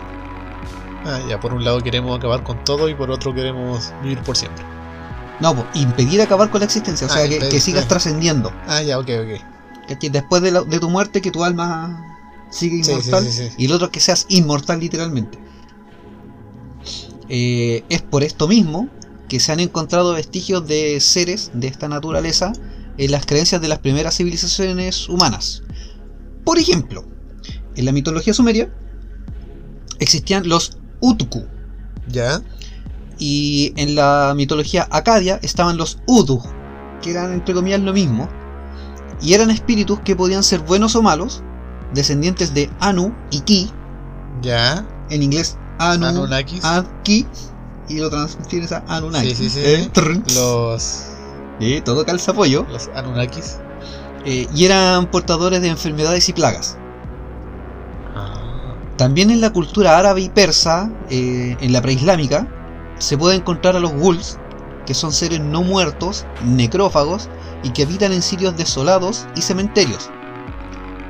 Ah, 1.05 1.19
ya, 1.29 1.39
por 1.39 1.53
un 1.53 1.63
lado 1.63 1.81
queremos 1.81 2.17
acabar 2.17 2.43
con 2.43 2.63
todo 2.63 2.89
y 2.89 2.95
por 2.95 3.09
otro 3.11 3.33
queremos 3.33 3.93
vivir 4.03 4.19
por 4.19 4.35
siempre. 4.35 4.65
No, 5.39 5.55
po, 5.55 5.65
impedir 5.75 6.21
acabar 6.21 6.49
con 6.49 6.59
la 6.59 6.65
existencia, 6.65 7.07
o 7.07 7.09
Ah, 7.09 7.13
sea, 7.13 7.29
que, 7.29 7.37
que 7.39 7.59
sigas 7.59 7.83
sí. 7.83 7.89
trascendiendo. 7.89 8.51
Ah, 8.67 8.81
ya, 8.81 8.97
ok, 8.99 9.09
ok. 9.23 9.87
¿cachai? 9.87 10.09
Después 10.09 10.41
de, 10.41 10.51
la- 10.51 10.63
de 10.63 10.79
tu 10.79 10.89
muerte, 10.89 11.21
que 11.21 11.31
tu 11.31 11.43
alma 11.43 12.03
sigue 12.49 12.77
inmortal. 12.77 13.23
sí, 13.23 13.31
sí, 13.31 13.49
sí. 13.49 13.53
Y 13.57 13.65
el 13.67 13.71
otro 13.73 13.89
que 13.91 13.99
seas 13.99 14.25
inmortal 14.29 14.79
literalmente. 14.79 15.37
Eh, 17.29 17.83
es 17.89 18.01
por 18.01 18.23
esto 18.23 18.47
mismo 18.47 18.89
que 19.27 19.39
se 19.39 19.51
han 19.51 19.59
encontrado 19.59 20.13
vestigios 20.13 20.67
de 20.67 20.99
seres 21.01 21.51
de 21.53 21.67
esta 21.67 21.87
naturaleza 21.87 22.53
en 22.97 23.11
las 23.11 23.25
creencias 23.25 23.61
de 23.61 23.67
las 23.67 23.79
primeras 23.79 24.15
civilizaciones 24.15 25.09
humanas. 25.09 25.63
Por 26.43 26.57
ejemplo, 26.57 27.05
en 27.75 27.85
la 27.85 27.91
mitología 27.91 28.33
sumeria, 28.33 28.73
existían 29.99 30.47
los 30.47 30.77
Utku. 31.01 31.45
Ya. 32.07 32.41
Y 33.19 33.73
en 33.75 33.95
la 33.95 34.33
mitología 34.35 34.87
acadia 34.91 35.39
estaban 35.41 35.77
los 35.77 35.99
Udu, 36.07 36.41
que 37.01 37.11
eran 37.11 37.33
entre 37.33 37.53
comillas 37.53 37.81
lo 37.81 37.93
mismo. 37.93 38.29
Y 39.21 39.33
eran 39.33 39.49
espíritus 39.51 39.99
que 40.01 40.15
podían 40.15 40.43
ser 40.43 40.59
buenos 40.61 40.95
o 40.95 41.01
malos, 41.01 41.43
descendientes 41.93 42.53
de 42.53 42.69
Anu 42.79 43.13
y 43.31 43.41
Ki, 43.41 43.71
Ya. 44.41 44.87
en 45.09 45.23
inglés 45.23 45.57
Anu, 45.77 46.05
Anunnakis. 46.07 46.63
Ki, 47.03 47.25
y 47.89 47.99
lo 47.99 48.09
transfieres 48.09 48.71
a 48.71 48.83
Anunnaki. 48.87 49.35
Sí, 49.35 49.49
sí, 49.49 49.49
sí. 49.49 49.59
Eh, 49.63 49.89
Los. 50.35 51.03
eh, 51.59 51.81
todo 51.83 52.05
calza 52.05 52.33
pollo. 52.33 52.65
Los 52.71 52.89
Anunnakis. 52.95 53.57
Eh, 54.25 54.47
y 54.53 54.65
eran 54.65 55.09
portadores 55.09 55.61
de 55.61 55.69
enfermedades 55.69 56.27
y 56.29 56.33
plagas. 56.33 56.77
Ah. 58.15 58.75
También 58.97 59.31
en 59.31 59.41
la 59.41 59.51
cultura 59.53 59.97
árabe 59.97 60.21
y 60.21 60.29
persa, 60.29 60.91
eh, 61.09 61.55
en 61.61 61.71
la 61.71 61.81
preislámica, 61.81 62.47
se 62.99 63.17
puede 63.17 63.35
encontrar 63.35 63.75
a 63.75 63.79
los 63.79 63.93
ghouls, 63.93 64.37
que 64.85 64.93
son 64.93 65.11
seres 65.13 65.39
no 65.39 65.61
muertos, 65.61 66.25
necrófagos, 66.43 67.29
y 67.63 67.69
que 67.69 67.83
habitan 67.83 68.11
en 68.11 68.21
sitios 68.21 68.57
desolados 68.57 69.25
y 69.35 69.41
cementerios. 69.41 70.09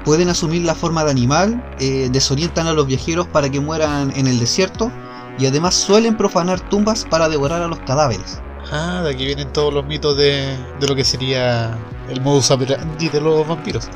Pueden 0.07 0.29
asumir 0.29 0.63
la 0.63 0.73
forma 0.73 1.03
de 1.03 1.11
animal, 1.11 1.61
eh, 1.79 2.09
desorientan 2.11 2.67
a 2.67 2.73
los 2.73 2.87
viajeros 2.87 3.27
para 3.27 3.49
que 3.51 3.59
mueran 3.59 4.11
en 4.15 4.27
el 4.27 4.39
desierto, 4.39 4.91
y 5.37 5.45
además 5.45 5.75
suelen 5.75 6.17
profanar 6.17 6.61
tumbas 6.61 7.05
para 7.05 7.29
devorar 7.29 7.61
a 7.61 7.67
los 7.67 7.79
cadáveres. 7.81 8.41
Ah, 8.71 9.01
de 9.03 9.11
aquí 9.11 9.25
vienen 9.25 9.51
todos 9.53 9.73
los 9.73 9.85
mitos 9.85 10.17
de, 10.17 10.57
de 10.79 10.87
lo 10.87 10.95
que 10.95 11.03
sería 11.03 11.77
el 12.09 12.21
modus 12.21 12.51
operandi 12.51 13.09
de 13.09 13.21
los 13.21 13.47
vampiros. 13.47 13.91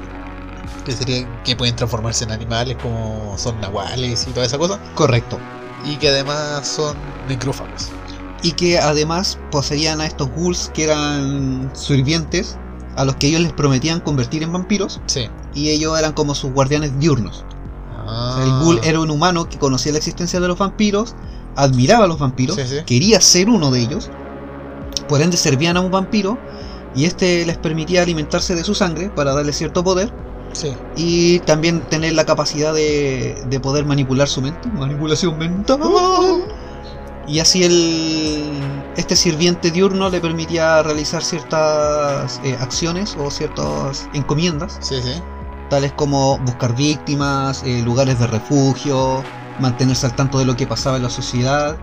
Que 0.85 0.91
sería 0.93 1.27
que 1.43 1.55
pueden 1.55 1.75
transformarse 1.75 2.25
en 2.25 2.31
animales 2.31 2.77
como 2.81 3.35
son 3.37 3.59
nahuales 3.61 4.27
y 4.27 4.33
toda 4.33 4.45
esa 4.45 4.57
cosa. 4.57 4.79
Correcto. 4.95 5.39
Y 5.83 5.97
que 5.97 6.09
además 6.09 6.67
son 6.67 6.97
necrófagos. 7.27 7.95
y 8.43 8.53
que 8.53 8.79
además 8.79 9.39
poseían 9.51 10.01
a 10.01 10.07
estos 10.07 10.29
ghouls 10.31 10.71
que 10.73 10.83
eran 10.85 11.69
sirvientes 11.73 12.57
a 12.95 13.05
los 13.05 13.15
que 13.17 13.27
ellos 13.27 13.41
les 13.41 13.53
prometían 13.53 13.99
convertir 14.01 14.43
en 14.43 14.51
vampiros 14.51 14.99
Sí. 15.05 15.29
Y 15.53 15.69
ellos 15.69 15.97
eran 15.99 16.13
como 16.13 16.35
sus 16.35 16.51
guardianes 16.51 16.97
diurnos. 16.99 17.43
O 18.05 18.09
Ah. 18.09 18.33
sea, 18.35 18.43
el 18.45 18.51
ghoul 18.63 18.79
era 18.83 18.99
un 18.99 19.09
humano 19.11 19.47
que 19.47 19.57
conocía 19.57 19.91
la 19.91 19.97
existencia 19.99 20.39
de 20.39 20.47
los 20.47 20.57
vampiros, 20.57 21.15
admiraba 21.55 22.05
a 22.05 22.07
los 22.07 22.19
vampiros, 22.19 22.55
Sí, 22.55 22.63
sí. 22.67 22.77
quería 22.85 23.19
ser 23.21 23.49
uno 23.49 23.71
de 23.71 23.81
ellos, 23.81 24.09
por 25.07 25.21
ende 25.21 25.37
servían 25.37 25.77
a 25.77 25.81
un 25.81 25.91
vampiro 25.91 26.37
y 26.95 27.05
este 27.05 27.45
les 27.45 27.57
permitía 27.57 28.01
alimentarse 28.01 28.55
de 28.55 28.63
su 28.63 28.73
sangre 28.75 29.09
para 29.09 29.33
darle 29.33 29.53
cierto 29.53 29.83
poder 29.83 30.11
Sí. 30.53 30.73
y 30.97 31.39
también 31.39 31.81
tener 31.81 32.13
la 32.13 32.25
capacidad 32.25 32.73
de, 32.73 33.41
de 33.49 33.59
poder 33.61 33.85
manipular 33.85 34.27
su 34.27 34.41
mente, 34.41 34.67
manipulación 34.69 35.37
mental. 35.37 35.79
Y 37.27 37.39
así 37.39 37.63
el, 37.63 38.51
este 38.97 39.15
sirviente 39.15 39.71
diurno 39.71 40.09
le 40.09 40.19
permitía 40.19 40.81
realizar 40.83 41.23
ciertas 41.23 42.41
eh, 42.43 42.57
acciones 42.59 43.15
o 43.17 43.29
ciertas 43.31 44.09
encomiendas, 44.13 44.77
Sí, 44.81 44.95
sí. 45.01 45.21
Tales 45.71 45.93
como 45.93 46.37
buscar 46.39 46.75
víctimas, 46.75 47.63
eh, 47.65 47.81
lugares 47.81 48.19
de 48.19 48.27
refugio, 48.27 49.23
mantenerse 49.57 50.05
al 50.05 50.13
tanto 50.13 50.37
de 50.37 50.43
lo 50.43 50.57
que 50.57 50.67
pasaba 50.67 50.97
en 50.97 51.03
la 51.03 51.09
sociedad, 51.09 51.77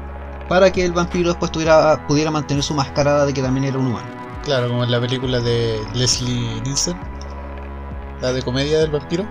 para 0.47 0.71
que 0.71 0.85
el 0.85 0.93
vampiro 0.93 1.31
después 1.31 1.51
tuviera, 1.51 2.07
pudiera 2.07 2.31
mantener 2.31 2.63
su 2.63 2.75
mascarada 2.75 3.25
de 3.25 3.33
que 3.33 3.41
también 3.41 3.65
era 3.65 3.79
un 3.79 3.87
humano. 3.87 4.07
Claro, 4.45 4.69
como 4.69 4.85
en 4.85 4.91
la 4.91 5.01
película 5.01 5.41
de 5.41 5.81
Leslie 5.95 6.61
Nielsen. 6.61 6.99
La 8.21 8.35
de 8.35 8.43
comedia 8.43 8.79
del 8.79 8.91
vampiro. 8.91 9.27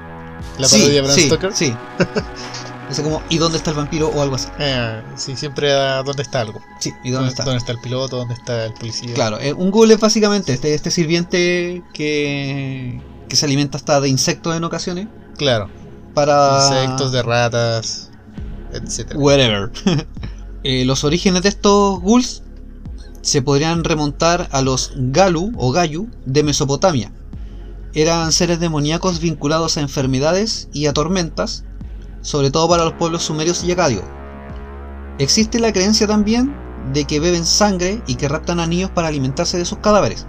La 0.57 0.67
sí, 0.67 0.77
parodia 0.77 0.95
de 0.95 1.01
Bram 1.01 1.15
sí, 1.15 1.27
Stoker. 1.27 1.53
sí. 1.53 1.75
Es 2.89 3.01
como, 3.01 3.21
¿y 3.29 3.37
dónde 3.37 3.57
está 3.57 3.71
el 3.71 3.75
vampiro? 3.75 4.07
o 4.07 4.21
algo 4.21 4.35
así. 4.35 4.47
Eh, 4.59 5.01
sí, 5.17 5.35
siempre 5.35 5.73
a 5.73 6.01
dónde 6.03 6.23
está 6.23 6.39
algo. 6.39 6.61
Sí, 6.79 6.93
¿y 7.03 7.11
dónde 7.11 7.27
está? 7.27 7.43
¿Dónde 7.43 7.57
está 7.57 7.73
el 7.73 7.79
piloto? 7.79 8.15
¿Dónde 8.15 8.33
está 8.33 8.65
el 8.65 8.73
policía? 8.73 9.13
Claro, 9.13 9.41
eh, 9.41 9.51
un 9.51 9.71
ghoul 9.71 9.91
es 9.91 9.99
básicamente 9.99 10.53
este, 10.53 10.73
este 10.73 10.89
sirviente 10.89 11.83
que, 11.93 13.01
que 13.27 13.35
se 13.35 13.45
alimenta 13.45 13.77
hasta 13.77 13.99
de 14.01 14.09
insectos 14.09 14.55
en 14.55 14.63
ocasiones 14.63 15.07
Claro. 15.37 15.69
para... 16.13 16.57
Insectos, 16.67 17.11
de 17.11 17.23
ratas, 17.23 18.09
etcétera. 18.73 19.19
Whatever. 19.19 19.71
Eh, 20.63 20.83
los 20.83 21.05
orígenes 21.05 21.43
de 21.43 21.49
estos 21.49 22.01
ghouls 22.01 22.43
se 23.21 23.41
podrían 23.41 23.85
remontar 23.85 24.49
a 24.51 24.61
los 24.61 24.91
Galu 24.97 25.53
o 25.55 25.71
Gayu 25.71 26.09
de 26.25 26.43
Mesopotamia. 26.43 27.13
Eran 27.93 28.31
seres 28.33 28.59
demoníacos 28.59 29.21
vinculados 29.21 29.77
a 29.77 29.81
enfermedades 29.81 30.67
y 30.73 30.87
a 30.87 30.93
tormentas, 30.93 31.63
sobre 32.21 32.51
todo 32.51 32.67
para 32.67 32.83
los 32.83 32.93
pueblos 32.93 33.23
sumerios 33.23 33.63
y 33.63 33.71
acadios. 33.71 34.03
Existe 35.19 35.59
la 35.59 35.71
creencia 35.71 36.05
también 36.05 36.53
de 36.93 37.05
que 37.05 37.19
beben 37.19 37.45
sangre 37.45 38.01
y 38.07 38.15
que 38.15 38.27
raptan 38.27 38.59
a 38.59 38.67
niños 38.67 38.91
para 38.91 39.07
alimentarse 39.07 39.57
de 39.57 39.65
sus 39.65 39.77
cadáveres. 39.77 40.25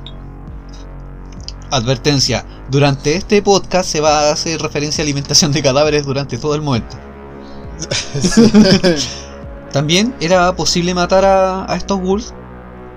Advertencia, 1.70 2.44
durante 2.70 3.14
este 3.14 3.42
podcast 3.42 3.90
se 3.90 4.00
va 4.00 4.28
a 4.28 4.32
hacer 4.32 4.60
referencia 4.60 5.02
a 5.02 5.04
alimentación 5.04 5.52
de 5.52 5.62
cadáveres 5.62 6.06
durante 6.06 6.38
todo 6.38 6.54
el 6.54 6.62
momento. 6.62 6.96
También 9.72 10.14
era 10.20 10.54
posible 10.54 10.94
matar 10.94 11.24
a, 11.24 11.70
a 11.70 11.76
estos 11.76 12.00
ghouls 12.00 12.32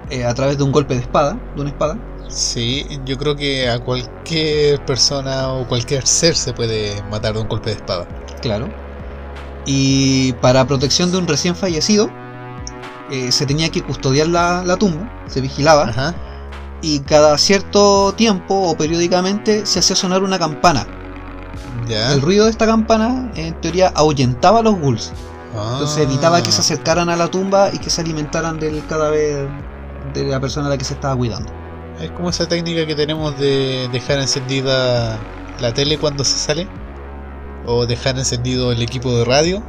eh, 0.09 0.25
a 0.25 0.33
través 0.33 0.57
de 0.57 0.63
un 0.63 0.71
golpe 0.71 0.93
de 0.93 1.01
espada, 1.01 1.37
de 1.55 1.61
una 1.61 1.69
espada. 1.69 1.97
Sí, 2.29 2.85
yo 3.05 3.17
creo 3.17 3.35
que 3.35 3.69
a 3.69 3.79
cualquier 3.79 4.83
persona 4.85 5.51
o 5.53 5.67
cualquier 5.67 6.07
ser 6.07 6.35
se 6.35 6.53
puede 6.53 7.01
matar 7.11 7.33
de 7.33 7.41
un 7.41 7.47
golpe 7.47 7.71
de 7.71 7.75
espada. 7.75 8.07
Claro. 8.41 8.69
Y 9.65 10.33
para 10.33 10.65
protección 10.65 11.11
de 11.11 11.17
un 11.17 11.27
recién 11.27 11.55
fallecido, 11.55 12.09
eh, 13.11 13.31
se 13.31 13.45
tenía 13.45 13.69
que 13.69 13.83
custodiar 13.83 14.27
la, 14.27 14.63
la 14.65 14.77
tumba, 14.77 15.09
se 15.27 15.41
vigilaba, 15.41 15.89
Ajá. 15.89 16.15
Y 16.81 16.99
cada 16.99 17.37
cierto 17.37 18.13
tiempo 18.13 18.55
o 18.55 18.75
periódicamente 18.77 19.65
se 19.65 19.79
hacía 19.79 19.95
sonar 19.95 20.23
una 20.23 20.39
campana. 20.39 20.87
El 21.89 22.21
ruido 22.21 22.45
de 22.45 22.51
esta 22.51 22.65
campana, 22.65 23.31
en 23.35 23.53
teoría, 23.59 23.91
ahuyentaba 23.95 24.59
a 24.59 24.61
los 24.63 24.79
ghouls. 24.79 25.11
Entonces 25.53 25.97
Ah. 25.97 26.01
evitaba 26.09 26.41
que 26.41 26.51
se 26.51 26.61
acercaran 26.61 27.09
a 27.09 27.15
la 27.17 27.27
tumba 27.27 27.69
y 27.73 27.77
que 27.79 27.89
se 27.89 27.99
alimentaran 28.01 28.59
del 28.59 28.85
cadáver 28.87 29.49
de 30.13 30.23
la 30.25 30.39
persona 30.39 30.67
a 30.67 30.69
la 30.69 30.77
que 30.77 30.85
se 30.85 30.93
estaba 30.93 31.15
cuidando. 31.17 31.51
Es 31.99 32.09
como 32.11 32.29
esa 32.29 32.47
técnica 32.47 32.85
que 32.87 32.95
tenemos 32.95 33.37
de 33.37 33.89
dejar 33.91 34.19
encendida 34.19 35.19
la 35.59 35.73
tele 35.73 35.97
cuando 35.97 36.23
se 36.23 36.37
sale. 36.37 36.67
O 37.65 37.85
dejar 37.85 38.17
encendido 38.17 38.71
el 38.71 38.81
equipo 38.81 39.15
de 39.17 39.25
radio. 39.25 39.61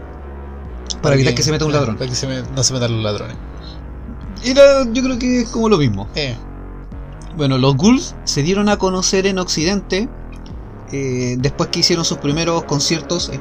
Para 1.02 1.16
evitar 1.16 1.34
que 1.34 1.42
se 1.42 1.50
meta 1.50 1.64
un 1.66 1.72
ladrón. 1.72 1.96
Para 1.96 2.08
que 2.08 2.16
se 2.16 2.26
me- 2.28 2.42
no 2.54 2.62
se 2.62 2.72
metan 2.72 2.92
los 2.94 3.02
ladrones. 3.02 3.36
Era, 4.44 4.84
yo 4.92 5.02
creo 5.02 5.18
que 5.18 5.42
es 5.42 5.48
como 5.50 5.68
lo 5.68 5.76
mismo. 5.78 6.08
Eh, 6.14 6.36
Bueno, 7.36 7.58
los 7.58 7.76
ghouls 7.76 8.14
se 8.24 8.42
dieron 8.42 8.68
a 8.68 8.76
conocer 8.76 9.26
en 9.26 9.38
Occidente 9.38 10.08
eh, 10.92 11.36
después 11.38 11.70
que 11.70 11.80
hicieron 11.80 12.04
sus 12.04 12.18
primeros 12.18 12.64
conciertos. 12.64 13.30
eh. 13.30 13.40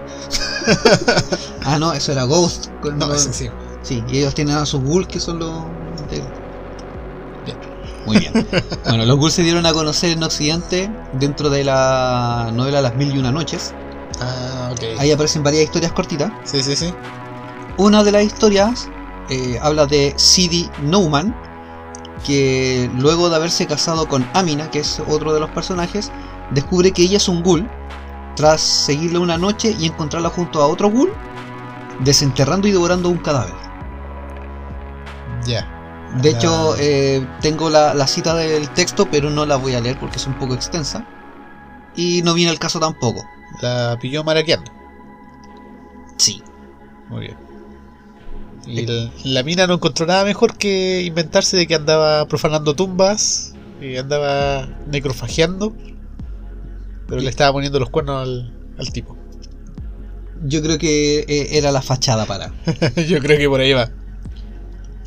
ah, 1.65 1.77
no, 1.79 1.93
eso 1.93 2.11
era 2.11 2.23
Ghost. 2.23 2.67
con 2.81 2.97
no, 2.97 3.07
los- 3.07 3.23
sí. 3.23 3.49
Sí, 3.83 4.03
y 4.07 4.19
ellos 4.19 4.35
tienen 4.35 4.55
a 4.57 4.65
sus 4.65 4.81
ghouls 4.81 5.07
que 5.07 5.19
son 5.19 5.39
los. 5.39 5.51
de- 6.09 6.21
Bien. 7.45 7.57
Muy 8.05 8.17
bien. 8.19 8.47
bueno, 8.85 9.05
los 9.05 9.17
ghouls 9.17 9.33
se 9.33 9.43
dieron 9.43 9.65
a 9.65 9.73
conocer 9.73 10.11
en 10.11 10.23
Occidente 10.23 10.89
dentro 11.13 11.49
de 11.49 11.63
la 11.63 12.51
novela 12.53 12.81
Las 12.81 12.95
Mil 12.95 13.13
y 13.13 13.17
Una 13.17 13.31
Noches. 13.31 13.73
Ah, 14.21 14.69
ok. 14.71 14.99
Ahí 14.99 15.11
aparecen 15.11 15.43
varias 15.43 15.63
historias 15.63 15.91
cortitas. 15.93 16.31
Sí, 16.43 16.61
sí, 16.63 16.75
sí. 16.75 16.93
Una 17.77 18.03
de 18.03 18.11
las 18.11 18.23
historias 18.23 18.87
eh, 19.29 19.57
habla 19.61 19.87
de 19.87 20.13
Sidi 20.17 20.69
Nouman, 20.83 21.35
que 22.25 22.89
luego 22.97 23.29
de 23.29 23.35
haberse 23.35 23.67
casado 23.67 24.07
con 24.07 24.27
Amina, 24.33 24.69
que 24.69 24.79
es 24.79 25.01
otro 25.07 25.33
de 25.33 25.39
los 25.39 25.49
personajes, 25.51 26.11
descubre 26.51 26.91
que 26.91 27.03
ella 27.03 27.17
es 27.17 27.27
un 27.27 27.43
ghoul, 27.43 27.69
tras 28.35 28.61
seguirle 28.61 29.19
una 29.19 29.37
noche 29.37 29.75
y 29.77 29.85
encontrarla 29.85 30.29
junto 30.29 30.61
a 30.61 30.67
otro 30.67 30.89
ghoul, 30.89 31.11
desenterrando 31.99 32.67
y 32.67 32.71
devorando 32.71 33.09
un 33.09 33.17
cadáver. 33.17 33.53
Ya. 35.45 35.67
De 36.21 36.29
hecho, 36.29 36.75
eh, 36.77 37.25
tengo 37.39 37.69
la, 37.69 37.93
la 37.93 38.05
cita 38.05 38.35
del 38.35 38.69
texto, 38.69 39.07
pero 39.09 39.29
no 39.29 39.45
la 39.45 39.55
voy 39.55 39.75
a 39.75 39.81
leer 39.81 39.97
porque 39.99 40.17
es 40.17 40.27
un 40.27 40.33
poco 40.33 40.53
extensa. 40.53 41.05
Y 41.95 42.21
no 42.23 42.33
viene 42.33 42.51
el 42.51 42.59
caso 42.59 42.79
tampoco. 42.79 43.23
La 43.61 43.97
pilló 43.99 44.23
maraqueando. 44.23 44.71
Sí. 46.17 46.43
Muy 47.09 47.21
bien. 47.21 47.50
Y 48.67 48.79
el- 48.79 49.11
la 49.23 49.43
mina 49.43 49.65
no 49.67 49.73
encontró 49.75 50.05
nada 50.05 50.23
mejor 50.23 50.57
que 50.57 51.01
inventarse 51.03 51.57
de 51.57 51.67
que 51.67 51.75
andaba 51.75 52.25
profanando 52.27 52.75
tumbas 52.75 53.53
y 53.81 53.97
andaba 53.97 54.67
necrofagiando. 54.91 55.73
Pero 57.07 57.21
le 57.21 57.29
estaba 57.29 57.51
poniendo 57.51 57.79
los 57.79 57.89
cuernos 57.89 58.23
al, 58.23 58.53
al 58.77 58.91
tipo. 58.93 59.17
Yo 60.43 60.61
creo 60.61 60.77
que 60.77 61.19
eh, 61.27 61.57
era 61.57 61.71
la 61.71 61.81
fachada 61.81 62.25
para. 62.25 62.53
Yo 63.07 63.19
creo 63.19 63.37
que 63.37 63.49
por 63.49 63.59
ahí 63.59 63.73
va. 63.73 63.89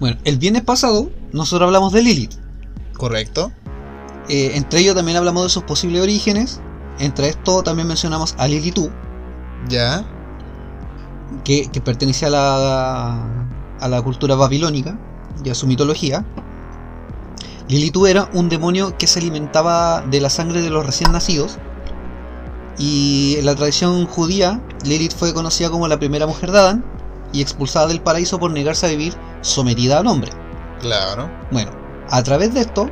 Bueno, 0.01 0.19
el 0.25 0.39
viernes 0.39 0.63
pasado 0.63 1.11
nosotros 1.33 1.67
hablamos 1.67 1.93
de 1.93 2.03
Lilith. 2.03 2.35
Correcto. 2.95 3.53
Eh, 4.29 4.53
entre 4.55 4.81
ellos 4.81 4.95
también 4.95 5.17
hablamos 5.17 5.45
de 5.45 5.49
sus 5.51 5.63
posibles 5.65 6.03
orígenes. 6.03 6.61
Entre 6.99 7.29
esto 7.29 7.63
también 7.63 7.89
mencionamos 7.89 8.35
a 8.39 8.47
Lilitú. 8.49 8.91
Ya. 9.69 10.05
Que, 11.43 11.71
que 11.71 11.81
pertenecía 11.81 12.29
a 12.29 12.31
la, 12.31 13.47
a 13.81 13.89
la 13.89 14.03
cultura 14.03 14.35
babilónica 14.35 14.99
y 15.45 15.51
a 15.51 15.55
su 15.55 15.67
mitología, 15.67 16.25
Lilith 17.69 17.97
era 18.07 18.29
un 18.35 18.49
demonio 18.49 18.97
que 18.99 19.07
se 19.07 19.21
alimentaba 19.21 20.03
de 20.03 20.21
la 20.21 20.31
sangre 20.31 20.61
de 20.61 20.71
los 20.71 20.85
recién 20.85 21.13
nacidos. 21.13 21.59
Y 22.77 23.37
en 23.39 23.47
la 23.47 23.55
tradición 23.55 24.07
judía, 24.07 24.61
Lilith 24.85 25.15
fue 25.17 25.33
conocida 25.33 25.71
como 25.71 25.89
la 25.89 25.99
primera 25.99 26.27
mujer 26.27 26.51
de 26.51 26.59
Adán 26.59 26.85
y 27.33 27.41
expulsada 27.41 27.87
del 27.87 28.01
paraíso 28.01 28.39
por 28.39 28.51
negarse 28.51 28.87
a 28.87 28.91
vivir 28.91 29.15
sometida 29.41 29.99
al 29.99 30.07
hombre. 30.07 30.31
Claro. 30.81 31.31
Bueno, 31.51 31.71
a 32.11 32.23
través 32.23 32.53
de 32.53 32.61
esto, 32.61 32.91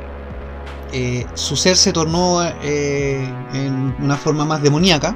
eh, 0.91 1.25
su 1.33 1.55
ser 1.55 1.77
se 1.77 1.91
tornó 1.91 2.43
eh, 2.43 3.27
en 3.53 3.95
una 3.99 4.15
forma 4.15 4.45
más 4.45 4.61
demoníaca 4.61 5.15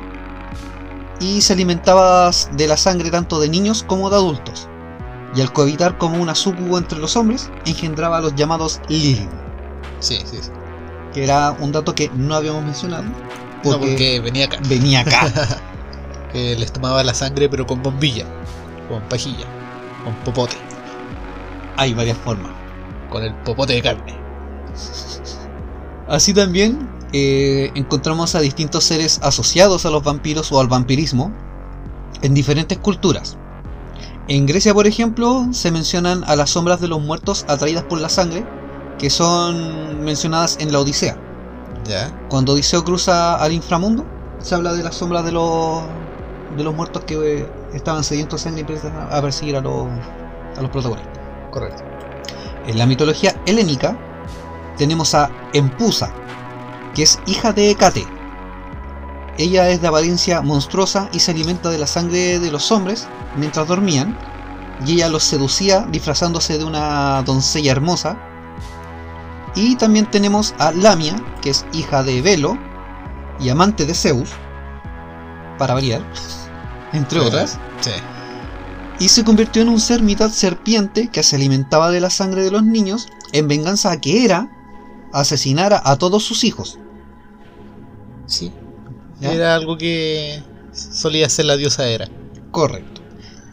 y 1.20 1.42
se 1.42 1.54
alimentaba 1.54 2.32
de 2.54 2.68
la 2.68 2.78
sangre 2.78 3.10
tanto 3.12 3.40
de 3.40 3.50
niños 3.50 3.84
como 3.84 4.10
de 4.10 4.16
adultos. 4.18 4.68
Y 5.36 5.42
al 5.42 5.52
cohabitar 5.54 5.98
como 5.98 6.22
una 6.22 6.36
sucubo 6.36 6.78
entre 6.78 7.00
los 7.00 7.16
hombres, 7.16 7.50
engendraba 7.66 8.18
a 8.18 8.22
los 8.22 8.36
llamados 8.36 8.80
Lilith, 8.88 9.28
Sí, 10.00 10.18
sí, 10.26 10.38
sí. 10.42 10.50
que 11.14 11.24
era 11.24 11.52
un 11.60 11.72
dato 11.72 11.94
que 11.96 12.10
no 12.16 12.36
habíamos 12.36 12.64
mencionado. 12.64 13.04
No, 13.04 13.14
Porque, 13.64 13.88
porque 13.88 14.20
venía 14.20 14.46
acá. 14.46 14.58
venía 14.68 15.00
acá. 15.02 15.32
Que 16.32 16.56
les 16.58 16.72
tomaba 16.74 17.04
la 17.06 17.14
sangre, 17.14 17.48
pero 17.50 17.66
con 17.66 17.82
bombilla, 17.82 18.26
con 18.90 19.02
pajilla, 19.04 19.46
con 20.04 20.14
popote, 20.26 20.58
Hay 21.78 21.94
varias 21.94 22.18
formas. 22.18 22.52
con 23.10 23.24
el 23.24 23.34
popote 23.36 23.74
de 23.74 23.82
carne. 23.82 24.18
Así 26.08 26.34
también 26.34 26.88
eh, 27.14 27.72
encontramos 27.76 28.36
a 28.36 28.40
distintos 28.40 28.84
seres 28.84 29.20
asociados 29.24 29.86
a 29.86 29.90
los 29.90 30.04
vampiros 30.04 30.52
o 30.52 30.60
al 30.60 30.68
vampirismo 30.68 31.32
en 32.22 32.34
diferentes 32.34 32.78
culturas. 32.78 33.38
En 34.28 34.46
Grecia, 34.46 34.74
por 34.74 34.88
ejemplo, 34.88 35.48
se 35.52 35.72
mencionan 35.72 36.24
a 36.26 36.36
las 36.36 36.50
sombras 36.50 36.82
de 36.82 36.90
los 36.90 37.02
muertos 37.02 37.46
atraídas 37.48 37.86
por 37.86 38.02
la 38.02 38.10
sangre, 38.10 38.46
que 39.00 39.10
son 39.10 40.04
mencionadas 40.04 40.58
en 40.60 40.74
la 40.74 40.80
Odisea. 40.80 41.18
Ya. 41.86 42.12
Cuando 42.30 42.54
Odiseo 42.54 42.84
cruza 42.84 43.36
al 43.36 43.54
inframundo, 43.54 44.06
se 44.40 44.56
habla 44.56 44.74
de 44.74 44.84
las 44.84 44.96
sombras 44.96 45.24
de 45.24 45.32
los, 45.32 45.82
de 46.58 46.64
los 46.64 46.76
muertos 46.76 47.06
que 47.06 47.16
eh, 47.16 47.50
estaban 47.74 48.04
sedientos 48.04 48.42
de 48.42 48.44
sangre 48.44 48.60
y 48.60 48.62
empiezan 48.62 49.08
a 49.10 49.22
perseguir 49.22 49.56
a 49.56 49.62
los, 49.62 49.88
a 50.58 50.62
los 50.62 50.70
protagonistas. 50.72 51.18
Correcto. 51.52 51.84
En 52.68 52.78
la 52.78 52.86
mitología 52.86 53.34
helénica 53.46 53.98
tenemos 54.78 55.16
a 55.16 55.30
Empusa, 55.54 56.12
que 56.98 57.04
es 57.04 57.20
hija 57.28 57.54
de 57.54 57.70
Hecate. 57.70 58.08
Ella 59.38 59.70
es 59.70 59.82
de 59.82 59.88
apariencia 59.88 60.42
monstruosa 60.42 61.10
y 61.14 61.20
se 61.20 61.30
alimenta 61.30 61.70
de 61.70 61.78
la 61.78 61.86
sangre 61.86 62.40
de 62.40 62.50
los 62.50 62.72
hombres 62.72 63.08
mientras 63.36 63.68
dormían, 63.68 64.18
y 64.84 64.94
ella 64.94 65.08
los 65.08 65.24
seducía 65.24 65.86
disfrazándose 65.92 66.58
de 66.58 66.64
una 66.64 67.22
doncella 67.22 67.72
hermosa. 67.72 68.18
Y 69.54 69.76
también 69.76 70.10
tenemos 70.10 70.56
a 70.58 70.72
Lamia, 70.72 71.16
que 71.44 71.52
es 71.52 71.68
hija 71.72 72.02
de 72.02 72.24
Velo 72.24 72.58
y 73.40 73.50
amante 73.50 73.86
de 73.86 73.94
Zeus, 73.94 74.32
para 75.60 75.76
variar, 75.76 76.02
entre 76.94 77.20
otras 77.20 77.60
Sí. 77.82 77.92
y 78.98 79.10
se 79.10 79.24
convirtió 79.24 79.62
en 79.62 79.70
un 79.70 79.80
ser 79.80 80.02
mitad 80.02 80.32
serpiente 80.32 81.10
que 81.10 81.22
se 81.22 81.36
alimentaba 81.36 81.92
de 81.92 82.02
la 82.02 82.10
sangre 82.10 82.44
de 82.44 82.50
los 82.50 82.64
niños 82.64 83.08
en 83.34 83.48
venganza 83.48 83.92
a 83.92 84.02
que 84.02 84.26
era 84.26 84.50
asesinara 85.14 85.80
a 85.86 85.98
todos 85.98 86.24
sus 86.24 86.44
hijos. 86.44 86.80
Sí. 88.28 88.52
¿Ya? 89.20 89.34
Era 89.34 89.56
algo 89.56 89.78
que 89.78 90.44
solía 90.72 91.28
ser 91.30 91.46
la 91.46 91.58
diosa 91.58 91.88
Hera. 91.88 92.08
Correcto. 92.52 93.02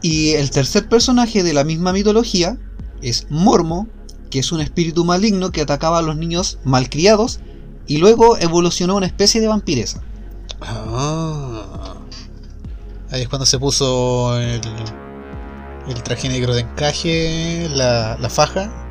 Y 0.02 0.32
el 0.32 0.50
tercer 0.50 0.88
personaje 0.88 1.42
de 1.42 1.54
la 1.54 1.64
misma 1.64 1.92
mitología 1.92 2.58
es 3.00 3.26
Mormo, 3.30 3.88
que 4.30 4.40
es 4.40 4.52
un 4.52 4.60
espíritu 4.60 5.04
maligno 5.04 5.50
que 5.50 5.62
atacaba 5.62 5.98
a 5.98 6.02
los 6.02 6.16
niños 6.16 6.58
malcriados 6.64 7.40
y 7.86 7.98
luego 7.98 8.36
evolucionó 8.38 8.94
a 8.94 8.96
una 8.96 9.06
especie 9.06 9.40
de 9.40 9.48
vampiresa. 9.48 10.02
Ah. 10.60 11.94
Ahí 13.10 13.22
es 13.22 13.28
cuando 13.28 13.46
se 13.46 13.58
puso 13.58 14.38
el, 14.38 14.60
el 15.88 16.02
traje 16.02 16.28
negro 16.28 16.54
de 16.54 16.62
encaje, 16.62 17.68
la, 17.70 18.18
la 18.18 18.28
faja, 18.28 18.83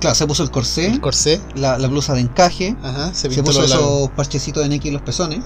Claro, 0.00 0.14
se 0.14 0.26
puso 0.26 0.42
el 0.42 0.50
corsé, 0.50 0.86
el 0.86 1.00
corsé. 1.00 1.40
la, 1.54 1.78
la 1.78 1.88
blusa 1.88 2.14
de 2.14 2.20
encaje, 2.20 2.74
Ajá, 2.82 3.12
se 3.14 3.28
puso 3.28 3.60
los 3.62 3.70
esos 3.70 4.10
parchecitos 4.10 4.62
de 4.62 4.68
Neki 4.68 4.88
en 4.88 4.94
los 4.94 5.02
pezones. 5.02 5.40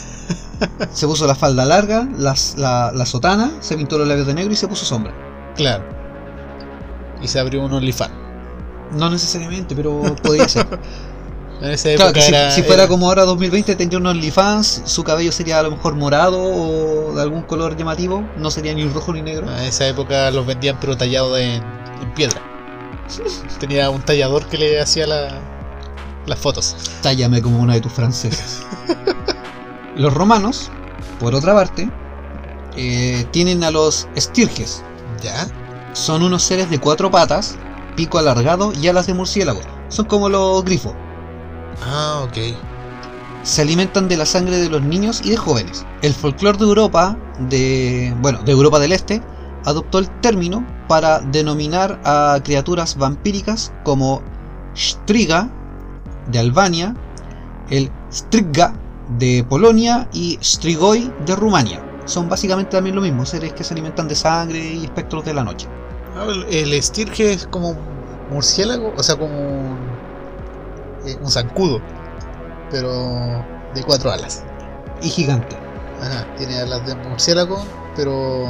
se 0.92 1.06
puso 1.06 1.26
la 1.26 1.34
falda 1.34 1.64
larga, 1.64 2.06
las- 2.18 2.56
la, 2.58 2.92
la 2.94 3.06
sotana, 3.06 3.50
se 3.60 3.76
pintó 3.76 3.98
los 3.98 4.06
labios 4.06 4.26
de 4.26 4.34
negro 4.34 4.52
y 4.52 4.56
se 4.56 4.68
puso 4.68 4.84
sombra. 4.84 5.12
Claro. 5.56 5.84
Y 7.22 7.28
se 7.28 7.38
abrió 7.38 7.62
un 7.64 7.72
OnlyFans. 7.72 8.12
No 8.92 9.08
necesariamente, 9.10 9.74
pero 9.74 10.14
podría 10.22 10.48
ser. 10.48 10.66
En 11.62 11.72
esa 11.72 11.90
claro, 11.94 12.04
época 12.12 12.22
si, 12.22 12.28
era. 12.34 12.50
si 12.50 12.62
fuera 12.62 12.84
era- 12.84 12.88
como 12.88 13.06
ahora 13.08 13.24
2020 13.26 13.76
tendría 13.76 13.98
un 13.98 14.06
OnlyFans, 14.06 14.80
su 14.86 15.04
cabello 15.04 15.30
sería 15.30 15.58
a 15.58 15.62
lo 15.62 15.70
mejor 15.70 15.94
morado 15.94 16.42
o 16.42 17.14
de 17.14 17.20
algún 17.20 17.42
color 17.42 17.76
llamativo, 17.76 18.24
no 18.38 18.50
sería 18.50 18.72
ni 18.72 18.88
rojo 18.88 19.12
ni 19.12 19.20
negro. 19.20 19.46
En 19.46 19.64
esa 19.64 19.86
época 19.86 20.30
los 20.30 20.46
vendían 20.46 20.78
pero 20.80 20.96
tallados 20.96 21.38
en, 21.38 21.62
en 22.02 22.14
piedra. 22.14 22.40
Tenía 23.58 23.90
un 23.90 24.02
tallador 24.02 24.46
que 24.46 24.58
le 24.58 24.80
hacía 24.80 25.06
la, 25.06 25.40
las 26.26 26.38
fotos. 26.38 26.76
Tállame 27.02 27.42
como 27.42 27.60
una 27.60 27.74
de 27.74 27.80
tus 27.80 27.92
francesas. 27.92 28.62
Los 29.96 30.14
romanos, 30.14 30.70
por 31.18 31.34
otra 31.34 31.54
parte, 31.54 31.90
eh, 32.76 33.26
tienen 33.32 33.64
a 33.64 33.70
los 33.70 34.08
estirges. 34.14 34.82
¿Ya? 35.22 35.46
Son 35.92 36.22
unos 36.22 36.42
seres 36.42 36.70
de 36.70 36.78
cuatro 36.78 37.10
patas, 37.10 37.56
pico 37.96 38.18
alargado 38.18 38.72
y 38.72 38.88
alas 38.88 39.06
de 39.06 39.14
murciélago. 39.14 39.60
Son 39.88 40.06
como 40.06 40.28
los 40.28 40.64
grifos. 40.64 40.94
Ah, 41.82 42.24
ok. 42.24 42.36
se 43.42 43.62
alimentan 43.62 44.06
de 44.08 44.16
la 44.16 44.26
sangre 44.26 44.58
de 44.58 44.68
los 44.68 44.82
niños 44.82 45.20
y 45.24 45.30
de 45.30 45.36
jóvenes. 45.36 45.84
El 46.02 46.14
folclore 46.14 46.58
de 46.58 46.64
Europa, 46.64 47.16
de 47.38 48.14
bueno, 48.20 48.42
de 48.42 48.52
Europa 48.52 48.78
del 48.78 48.92
Este, 48.92 49.22
adoptó 49.64 49.98
el 49.98 50.08
término 50.20 50.64
para 50.90 51.20
denominar 51.20 52.00
a 52.04 52.40
criaturas 52.42 52.96
vampíricas 52.96 53.72
como 53.84 54.22
Striga 54.74 55.48
de 56.32 56.40
Albania, 56.40 56.96
el 57.70 57.88
Striga 58.12 58.72
de 59.16 59.46
Polonia 59.48 60.08
y 60.12 60.36
Strigoi 60.42 61.12
de 61.26 61.36
Rumania. 61.36 61.80
Son 62.06 62.28
básicamente 62.28 62.72
también 62.72 62.96
lo 62.96 63.02
mismo, 63.02 63.24
seres 63.24 63.52
que 63.52 63.62
se 63.62 63.72
alimentan 63.72 64.08
de 64.08 64.16
sangre 64.16 64.58
y 64.58 64.84
espectros 64.84 65.24
de 65.24 65.32
la 65.32 65.44
noche. 65.44 65.68
Ah, 66.16 66.26
el, 66.28 66.42
el 66.52 66.72
estirge 66.72 67.34
es 67.34 67.46
como 67.46 67.68
un 67.68 67.78
murciélago, 68.32 68.92
o 68.96 69.02
sea, 69.04 69.14
como 69.14 69.32
un, 69.32 69.78
eh, 71.06 71.16
un 71.22 71.30
zancudo, 71.30 71.80
pero 72.68 73.44
de 73.76 73.84
cuatro 73.84 74.10
alas. 74.10 74.42
Y 75.00 75.08
gigante. 75.08 75.54
Ajá, 76.02 76.26
tiene 76.36 76.58
alas 76.58 76.84
de 76.84 76.96
murciélago, 76.96 77.64
pero 77.94 78.48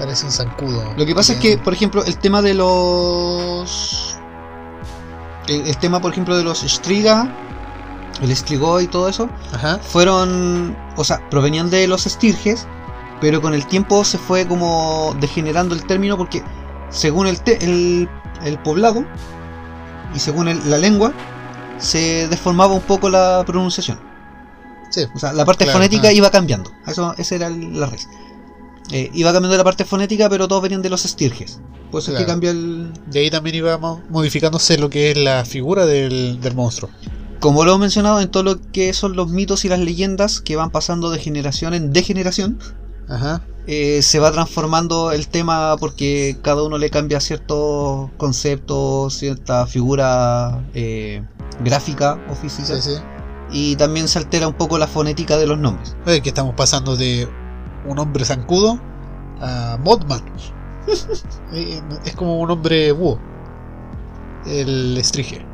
parece 0.00 0.24
un 0.26 0.32
zancudo. 0.32 0.94
Lo 0.96 1.04
que 1.06 1.14
pasa 1.14 1.34
es 1.34 1.38
que, 1.40 1.58
por 1.58 1.72
ejemplo, 1.74 2.04
el 2.04 2.16
tema 2.18 2.40
de 2.42 2.54
los. 2.54 4.16
El, 5.46 5.66
el 5.66 5.76
tema, 5.78 6.00
por 6.00 6.12
ejemplo, 6.12 6.36
de 6.36 6.44
los 6.44 6.60
Striga, 6.60 7.28
el 8.22 8.34
Strigoi 8.34 8.84
y 8.84 8.86
todo 8.88 9.08
eso, 9.08 9.28
Ajá, 9.52 9.78
fueron. 9.78 10.76
O 10.96 11.04
sea, 11.04 11.28
provenían 11.30 11.70
de 11.70 11.86
los 11.86 12.06
Estirges, 12.06 12.66
pero 13.20 13.40
con 13.42 13.52
el 13.54 13.66
tiempo 13.66 14.04
se 14.04 14.18
fue 14.18 14.46
como 14.46 15.14
degenerando 15.20 15.74
el 15.74 15.84
término 15.84 16.16
porque, 16.16 16.42
según 16.90 17.26
el, 17.26 17.40
te- 17.40 17.62
el, 17.64 18.08
el 18.44 18.58
poblado 18.58 19.04
y 20.14 20.18
según 20.18 20.48
el- 20.48 20.68
la 20.70 20.78
lengua, 20.78 21.12
se 21.78 22.26
deformaba 22.28 22.72
un 22.74 22.82
poco 22.82 23.08
la 23.10 23.42
pronunciación. 23.46 23.98
sí. 24.90 25.04
O 25.14 25.18
sea, 25.18 25.32
la 25.32 25.44
parte 25.44 25.64
Claro, 25.64 25.78
fonética 25.78 26.08
ah. 26.08 26.12
iba 26.12 26.30
cambiando. 26.30 26.72
Eso, 26.86 27.14
esa 27.18 27.34
era 27.34 27.48
la 27.50 27.86
raíz. 27.86 28.08
Eh, 28.92 29.10
iba 29.14 29.32
cambiando 29.32 29.56
la 29.56 29.64
parte 29.64 29.84
fonética, 29.84 30.28
pero 30.28 30.48
todos 30.48 30.62
venían 30.62 30.82
de 30.82 30.90
los 30.90 31.04
estirges. 31.04 31.60
Por 31.90 32.00
eso 32.02 32.10
es 32.12 32.18
que 32.18 32.24
Claro. 32.24 32.32
cambia 32.32 32.50
el. 32.50 32.92
De 33.10 33.20
ahí 33.20 33.30
también 33.30 33.56
iba 33.56 33.78
mo- 33.78 34.02
modificándose 34.10 34.78
lo 34.78 34.90
que 34.90 35.10
es 35.12 35.16
la 35.16 35.44
figura 35.44 35.86
del, 35.86 36.40
del 36.40 36.54
monstruo. 36.54 36.90
Como 37.40 37.64
lo 37.64 37.74
he 37.74 37.78
mencionado 37.78 38.20
en 38.20 38.28
todo 38.30 38.42
lo 38.42 38.60
que 38.72 38.92
son 38.92 39.16
los 39.16 39.28
mitos 39.28 39.64
y 39.64 39.68
las 39.68 39.78
leyendas 39.80 40.40
que 40.40 40.56
van 40.56 40.70
pasando 40.70 41.10
de 41.10 41.18
generación 41.18 41.72
en 41.72 41.92
degeneración, 41.92 42.58
Ajá, 43.08 43.42
eh, 43.66 44.02
se 44.02 44.18
va 44.18 44.30
transformando 44.30 45.10
el 45.12 45.26
tema 45.28 45.76
porque 45.78 46.36
cada 46.42 46.62
uno 46.64 46.76
le 46.78 46.90
cambia 46.90 47.18
ciertos 47.20 48.10
conceptos, 48.18 49.14
cierta 49.14 49.66
figura 49.66 50.62
eh, 50.74 51.22
gráfica 51.64 52.18
o 52.30 52.34
física. 52.34 52.66
sí, 52.80 52.90
sí. 52.96 53.00
Y 53.52 53.74
también 53.76 54.06
se 54.06 54.18
altera 54.18 54.46
un 54.46 54.54
poco 54.54 54.78
la 54.78 54.86
fonética 54.86 55.36
de 55.36 55.46
los 55.46 55.58
nombres. 55.58 55.96
Oye, 56.06 56.20
que 56.20 56.28
estamos 56.28 56.54
pasando 56.54 56.96
de 56.96 57.28
un 57.86 57.98
hombre 57.98 58.24
zancudo 58.24 58.78
a 59.40 59.78
Modman. 59.82 60.22
Eh, 61.52 61.82
es 62.04 62.14
como 62.14 62.38
un 62.38 62.50
hombre 62.50 62.92
búho. 62.92 63.18
El 64.46 64.96
estrige. 64.96 65.44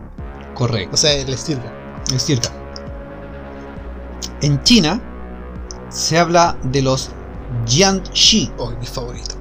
Correcto. 0.54 0.94
O 0.94 0.96
sea, 0.96 1.12
el 1.12 1.28
estirga. 1.30 1.72
Es 2.14 2.22
cierto. 2.22 2.50
En 4.42 4.62
China 4.62 5.00
se 5.88 6.18
habla 6.18 6.56
de 6.64 6.82
los 6.82 7.10
Jiangxi. 7.66 8.52
Oh, 8.58 8.70
mi 8.70 8.86
favorito. 8.86 9.34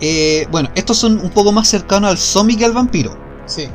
Eh, 0.00 0.46
bueno, 0.50 0.68
estos 0.74 0.98
son 0.98 1.18
un 1.20 1.30
poco 1.30 1.52
más 1.52 1.68
cercanos 1.68 2.10
al 2.10 2.18
zombie 2.18 2.56
que 2.56 2.64
al 2.64 2.72
vampiro. 2.72 3.16
Sí. 3.46 3.68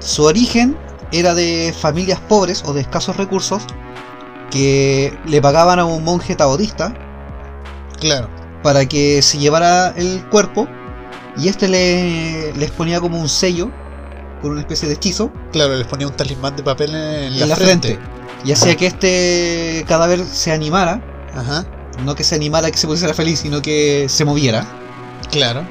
Su 0.00 0.24
origen 0.24 0.76
era 1.12 1.34
de 1.34 1.74
familias 1.78 2.20
pobres 2.20 2.62
o 2.66 2.72
de 2.74 2.82
escasos 2.82 3.16
recursos 3.16 3.62
que 4.50 5.16
le 5.26 5.40
pagaban 5.42 5.78
a 5.78 5.84
un 5.84 6.02
monje 6.04 6.34
taoísta 6.34 6.94
Claro. 8.00 8.28
para 8.62 8.86
que 8.86 9.22
se 9.22 9.38
llevara 9.38 9.92
el 9.96 10.24
cuerpo 10.30 10.68
y 11.36 11.48
este 11.48 11.68
le, 11.68 12.52
les 12.54 12.70
ponía 12.70 13.00
como 13.00 13.20
un 13.20 13.28
sello 13.28 13.70
con 14.40 14.52
una 14.52 14.60
especie 14.60 14.88
de 14.88 14.94
hechizo 14.94 15.32
Claro, 15.52 15.74
les 15.76 15.86
ponía 15.86 16.06
un 16.06 16.14
talismán 16.14 16.56
de 16.56 16.62
papel 16.62 16.90
en, 16.94 17.32
en 17.34 17.48
la 17.48 17.56
frente. 17.56 17.98
y 18.44 18.52
hacía 18.52 18.76
que 18.76 18.86
este 18.86 19.84
cadáver 19.88 20.24
se 20.24 20.52
animara, 20.52 21.00
Ajá. 21.34 21.64
no 22.04 22.14
que 22.14 22.22
se 22.24 22.34
animara, 22.36 22.70
que 22.70 22.78
se 22.78 22.86
pusiera 22.86 23.14
feliz, 23.14 23.40
sino 23.40 23.60
que 23.62 24.06
se 24.08 24.24
moviera 24.24 24.64
Claro. 25.30 25.64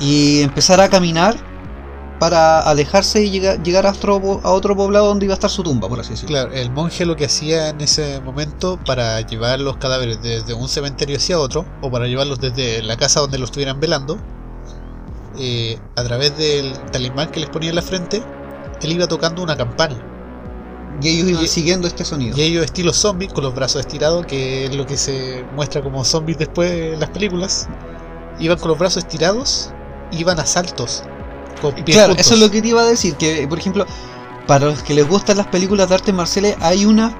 y 0.00 0.42
empezara 0.42 0.84
a 0.84 0.88
caminar 0.88 1.36
para 2.24 2.60
alejarse 2.60 3.22
y 3.22 3.30
llega- 3.30 3.62
llegar 3.62 3.86
a 3.86 3.90
otro, 3.90 4.18
po- 4.18 4.40
a 4.42 4.50
otro 4.52 4.74
poblado 4.74 5.08
donde 5.08 5.26
iba 5.26 5.34
a 5.34 5.36
estar 5.36 5.50
su 5.50 5.62
tumba, 5.62 5.90
por 5.90 6.00
así 6.00 6.12
decirlo. 6.12 6.28
Claro, 6.34 6.52
el 6.54 6.70
monje 6.70 7.04
lo 7.04 7.16
que 7.16 7.26
hacía 7.26 7.68
en 7.68 7.82
ese 7.82 8.18
momento 8.22 8.78
para 8.86 9.20
llevar 9.20 9.60
los 9.60 9.76
cadáveres 9.76 10.22
desde 10.22 10.54
un 10.54 10.66
cementerio 10.66 11.18
hacia 11.18 11.38
otro, 11.38 11.66
o 11.82 11.90
para 11.90 12.06
llevarlos 12.06 12.40
desde 12.40 12.82
la 12.82 12.96
casa 12.96 13.20
donde 13.20 13.36
los 13.38 13.48
estuvieran 13.50 13.78
velando, 13.78 14.16
eh, 15.38 15.78
a 15.96 16.02
través 16.02 16.34
del 16.38 16.72
talismán 16.92 17.30
que 17.30 17.40
les 17.40 17.50
ponía 17.50 17.68
en 17.68 17.76
la 17.76 17.82
frente, 17.82 18.22
él 18.80 18.92
iba 18.92 19.06
tocando 19.06 19.42
una 19.42 19.54
campana. 19.54 19.96
Y 21.02 21.08
ellos 21.08 21.28
iban 21.28 21.46
siguiendo 21.46 21.86
este 21.88 22.06
sonido. 22.06 22.38
Y 22.38 22.40
ellos 22.42 22.64
estilo 22.64 22.94
zombies, 22.94 23.34
con 23.34 23.44
los 23.44 23.54
brazos 23.54 23.80
estirados, 23.80 24.24
que 24.24 24.64
es 24.64 24.74
lo 24.74 24.86
que 24.86 24.96
se 24.96 25.44
muestra 25.54 25.82
como 25.82 26.02
zombies 26.04 26.38
después 26.38 26.70
en 26.70 27.00
las 27.00 27.10
películas, 27.10 27.68
iban 28.38 28.58
con 28.58 28.68
los 28.68 28.78
brazos 28.78 29.02
estirados, 29.04 29.72
iban 30.10 30.40
a 30.40 30.46
saltos. 30.46 31.02
Pies 31.72 31.84
Claro, 31.96 32.08
juntos. 32.08 32.26
eso 32.26 32.34
es 32.34 32.40
lo 32.40 32.50
que 32.50 32.60
te 32.62 32.68
iba 32.68 32.82
a 32.82 32.86
decir, 32.86 33.14
que 33.16 33.46
por 33.48 33.58
ejemplo, 33.58 33.86
para 34.46 34.66
los 34.66 34.82
que 34.82 34.92
les 34.94 35.08
gustan 35.08 35.36
las 35.38 35.46
películas 35.46 35.88
de 35.88 35.94
artes 35.94 36.14
marciales, 36.14 36.56
hay 36.60 36.84
una 36.84 37.16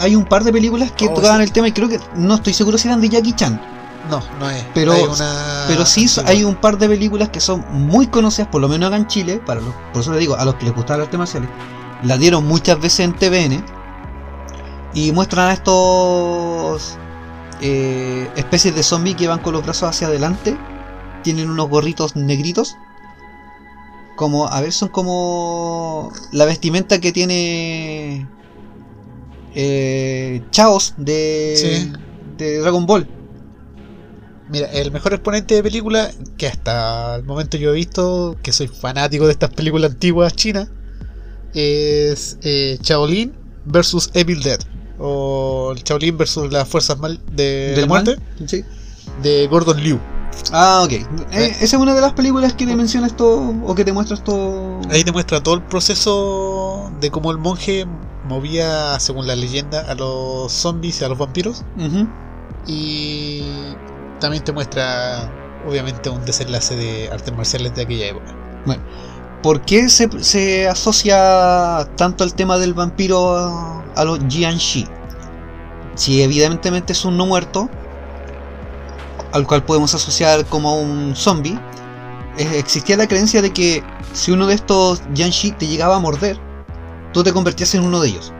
hay 0.00 0.14
un 0.14 0.24
par 0.26 0.44
de 0.44 0.52
películas 0.52 0.92
que 0.92 1.06
Oh, 1.08 1.14
tocaban 1.14 1.38
sí. 1.38 1.42
el 1.44 1.52
tema 1.52 1.66
y 1.68 1.72
creo 1.72 1.88
que 1.88 1.98
no 2.14 2.34
estoy 2.36 2.52
seguro 2.54 2.78
si 2.78 2.86
eran 2.86 3.00
de 3.00 3.08
Jackie 3.08 3.32
Chan, 3.34 3.60
No, 4.08 4.22
no 4.38 4.48
es. 4.48 4.64
Pero- 4.74 4.92
Hay 4.92 5.02
una- 5.02 5.64
pero 5.66 5.84
sí 5.84 6.06
sí, 6.08 6.20
hay 6.24 6.44
un 6.44 6.54
par 6.54 6.78
de 6.78 6.88
películas 6.88 7.28
que 7.30 7.40
son 7.40 7.64
muy 7.72 8.06
conocidas, 8.06 8.48
por 8.48 8.60
lo 8.60 8.68
menos 8.68 8.86
acá 8.88 8.96
en 8.96 9.06
Chile, 9.08 9.40
para 9.44 9.60
los, 9.60 9.74
por 9.92 10.02
eso 10.02 10.12
les 10.12 10.20
digo, 10.20 10.36
a 10.36 10.44
los 10.44 10.54
que 10.54 10.66
les 10.66 10.74
gustan 10.74 10.98
las 10.98 11.06
artes 11.06 11.18
marciales, 11.18 11.50
las 12.04 12.18
dieron 12.18 12.46
muchas 12.46 12.80
veces 12.80 13.00
en 13.00 13.12
TVN 13.14 13.62
y 14.94 15.10
muestran 15.12 15.48
a 15.48 15.52
estos 15.52 16.96
eh, 17.60 18.30
especies 18.36 18.74
de 18.74 18.82
zombies 18.84 19.16
que 19.16 19.26
van 19.26 19.40
con 19.40 19.52
los 19.52 19.64
brazos 19.64 19.90
hacia 19.90 20.06
adelante, 20.06 20.56
tienen 21.24 21.50
unos 21.50 21.68
gorritos 21.68 22.14
negritos, 22.14 22.76
como, 24.18 24.46
a 24.48 24.60
ver, 24.60 24.72
son 24.72 24.88
como 24.90 26.12
la 26.32 26.44
vestimenta 26.44 27.00
que 27.00 27.12
tiene 27.12 28.26
eh, 29.54 30.42
Chaos 30.50 30.94
de, 30.98 31.54
Sí. 31.56 31.92
de 32.36 32.58
Dragon 32.58 32.84
Ball. 32.84 33.08
Mira, 34.50 34.66
el 34.72 34.90
mejor 34.92 35.12
exponente 35.14 35.54
de 35.54 35.62
película 35.62 36.10
que 36.36 36.46
hasta 36.46 37.16
el 37.16 37.24
momento 37.24 37.56
yo 37.58 37.70
he 37.70 37.74
visto, 37.74 38.36
que 38.42 38.52
soy 38.52 38.66
fanático 38.66 39.26
de 39.26 39.32
estas 39.32 39.50
películas 39.50 39.92
antiguas 39.92 40.34
chinas, 40.34 40.68
es 41.54 42.38
eh, 42.42 42.78
Shaolin 42.82 43.32
versus 43.66 44.10
Evil 44.14 44.42
Dead. 44.42 44.58
O 44.98 45.72
el 45.76 45.82
Shaolin 45.84 46.16
versus 46.18 46.50
las 46.52 46.66
fuerzas 46.68 46.98
mal 46.98 47.20
de 47.32 47.74
la 47.78 47.86
muerte 47.86 48.16
Sí. 48.46 48.64
de 49.22 49.46
Gordon 49.46 49.80
Liu. 49.82 50.00
Ah, 50.52 50.82
ok. 50.84 50.92
Eh, 50.92 51.06
esa 51.32 51.64
es 51.64 51.74
una 51.74 51.94
de 51.94 52.00
las 52.00 52.12
películas 52.12 52.52
que 52.54 52.66
te 52.66 52.74
menciona 52.74 53.06
esto, 53.06 53.54
o 53.64 53.74
que 53.74 53.84
te 53.84 53.92
muestra 53.92 54.16
esto. 54.16 54.80
Ahí 54.90 55.04
te 55.04 55.12
muestra 55.12 55.42
todo 55.42 55.54
el 55.54 55.62
proceso 55.62 56.90
de 57.00 57.10
cómo 57.10 57.30
el 57.30 57.38
monje 57.38 57.86
movía, 58.26 58.98
según 59.00 59.26
la 59.26 59.36
leyenda, 59.36 59.80
a 59.90 59.94
los 59.94 60.52
zombies 60.52 61.00
y 61.00 61.04
a 61.04 61.08
los 61.08 61.18
vampiros. 61.18 61.64
Y 62.66 63.42
también 64.20 64.44
te 64.44 64.52
muestra, 64.52 65.30
obviamente, 65.68 66.10
un 66.10 66.24
desenlace 66.24 66.76
de 66.76 67.10
artes 67.10 67.34
marciales 67.36 67.74
de 67.74 67.82
aquella 67.82 68.06
época. 68.06 68.34
¿Por 69.42 69.60
qué 69.62 69.88
se, 69.88 70.08
se 70.22 70.66
asocia 70.68 71.88
tanto 71.96 72.24
el 72.24 72.34
tema 72.34 72.58
del 72.58 72.74
vampiro 72.74 73.36
a, 73.36 73.84
a 73.94 74.04
los 74.04 74.18
Jiangxi? 74.28 74.86
Si 75.94 76.22
evidentemente 76.22 76.92
es 76.92 77.04
un 77.04 77.16
no 77.16 77.26
muerto, 77.26 77.68
al 79.32 79.46
cual 79.46 79.64
podemos 79.64 79.94
asociar 79.94 80.44
como 80.46 80.80
un 80.80 81.14
zombie, 81.14 81.58
eh, 82.38 82.48
existía 82.54 82.96
la 82.96 83.06
creencia 83.06 83.42
de 83.42 83.52
que 83.52 83.82
si 84.12 84.32
uno 84.32 84.46
de 84.46 84.54
estos 84.54 85.02
Jiangxi 85.14 85.52
te 85.52 85.66
llegaba 85.66 85.96
a 85.96 85.98
morder, 85.98 86.38
tú 87.12 87.22
te 87.22 87.32
convertías 87.32 87.74
en 87.74 87.82
uno 87.82 88.00
de 88.00 88.08
ellos. 88.08 88.32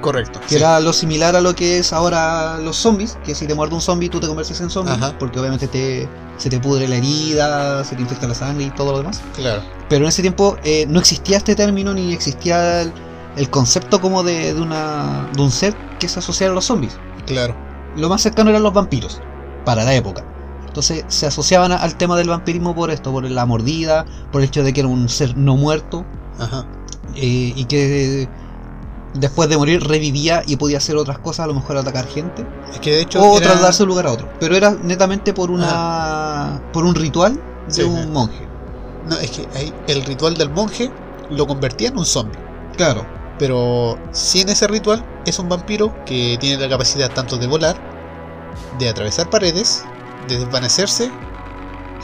Correcto. 0.00 0.40
Que 0.48 0.56
era 0.56 0.78
lo 0.78 0.92
similar 0.92 1.34
a 1.34 1.40
lo 1.40 1.54
que 1.54 1.78
es 1.78 1.92
ahora 1.92 2.58
los 2.58 2.76
zombies, 2.76 3.18
que 3.24 3.34
si 3.34 3.46
te 3.46 3.54
muerde 3.54 3.74
un 3.74 3.80
zombie 3.80 4.08
tú 4.08 4.20
te 4.20 4.28
conviertes 4.28 4.60
en 4.60 4.70
zombie, 4.70 4.92
Ajá. 4.92 5.18
porque 5.18 5.40
obviamente 5.40 5.66
te, 5.66 6.08
se 6.36 6.48
te 6.48 6.60
pudre 6.60 6.86
la 6.86 6.96
herida, 6.96 7.82
se 7.84 7.96
te 7.96 8.02
infecta 8.02 8.28
la 8.28 8.34
sangre 8.34 8.66
y 8.66 8.70
todo 8.70 8.92
lo 8.92 8.98
demás. 8.98 9.20
Claro. 9.34 9.62
Pero 9.88 10.04
en 10.04 10.08
ese 10.08 10.22
tiempo 10.22 10.56
eh, 10.62 10.86
no 10.88 11.00
existía 11.00 11.38
este 11.38 11.56
término 11.56 11.92
ni 11.94 12.12
existía 12.12 12.82
el, 12.82 12.92
el 13.36 13.50
concepto 13.50 14.00
como 14.00 14.22
de, 14.22 14.54
de 14.54 14.60
una, 14.60 15.28
de 15.34 15.42
un 15.42 15.50
ser 15.50 15.74
que 15.98 16.08
se 16.08 16.20
asociara 16.20 16.52
a 16.52 16.54
los 16.54 16.66
zombies. 16.66 16.96
Claro. 17.26 17.56
Lo 17.96 18.08
más 18.08 18.22
cercano 18.22 18.50
eran 18.50 18.62
los 18.62 18.72
vampiros, 18.72 19.20
para 19.68 19.84
la 19.84 19.94
época. 19.94 20.24
Entonces 20.66 21.04
se 21.08 21.26
asociaban 21.26 21.72
al 21.72 21.96
tema 21.98 22.16
del 22.16 22.28
vampirismo 22.30 22.74
por 22.74 22.90
esto, 22.90 23.12
por 23.12 23.22
la 23.30 23.44
mordida, 23.44 24.06
por 24.32 24.40
el 24.40 24.48
hecho 24.48 24.62
de 24.62 24.72
que 24.72 24.80
era 24.80 24.88
un 24.88 25.10
ser 25.10 25.36
no 25.36 25.56
muerto 25.56 26.06
Ajá. 26.38 26.64
eh, 27.16 27.52
y 27.54 27.64
que 27.66 28.26
después 29.12 29.50
de 29.50 29.58
morir 29.58 29.82
revivía 29.86 30.42
y 30.46 30.56
podía 30.56 30.78
hacer 30.78 30.96
otras 30.96 31.18
cosas, 31.18 31.44
a 31.44 31.46
lo 31.48 31.52
mejor 31.54 31.76
atacar 31.76 32.06
gente 32.06 32.46
Es 32.72 32.80
que 32.80 32.92
de 32.92 33.00
hecho. 33.02 33.20
o 33.20 33.36
era- 33.36 33.46
trasladarse 33.48 33.78
de 33.80 33.82
un 33.84 33.88
lugar 33.90 34.06
a 34.06 34.12
otro. 34.12 34.28
Pero 34.40 34.56
era 34.56 34.70
netamente 34.70 35.34
por 35.34 35.50
una 35.50 36.62
por 36.72 36.84
un 36.86 36.94
ritual 36.94 37.34
de 37.66 37.72
Sí, 37.74 37.82
un 37.82 38.10
monje. 38.10 38.46
No, 39.10 39.16
es 39.18 39.30
que 39.30 39.46
ahí 39.54 39.70
el 39.86 40.02
ritual 40.04 40.34
del 40.34 40.48
monje 40.48 40.90
lo 41.30 41.46
convertía 41.46 41.88
en 41.88 41.98
un 41.98 42.06
zombie. 42.06 42.38
Claro. 42.74 43.04
Pero 43.38 43.98
sin 44.12 44.48
ese 44.48 44.66
ritual 44.66 45.04
es 45.26 45.38
un 45.38 45.48
vampiro 45.50 45.94
que 46.06 46.38
tiene 46.40 46.60
la 46.62 46.68
capacidad 46.70 47.10
tanto 47.12 47.36
de 47.36 47.46
volar, 47.46 47.76
de 48.78 48.88
atravesar 48.88 49.30
paredes, 49.30 49.84
de 50.28 50.38
desvanecerse 50.38 51.10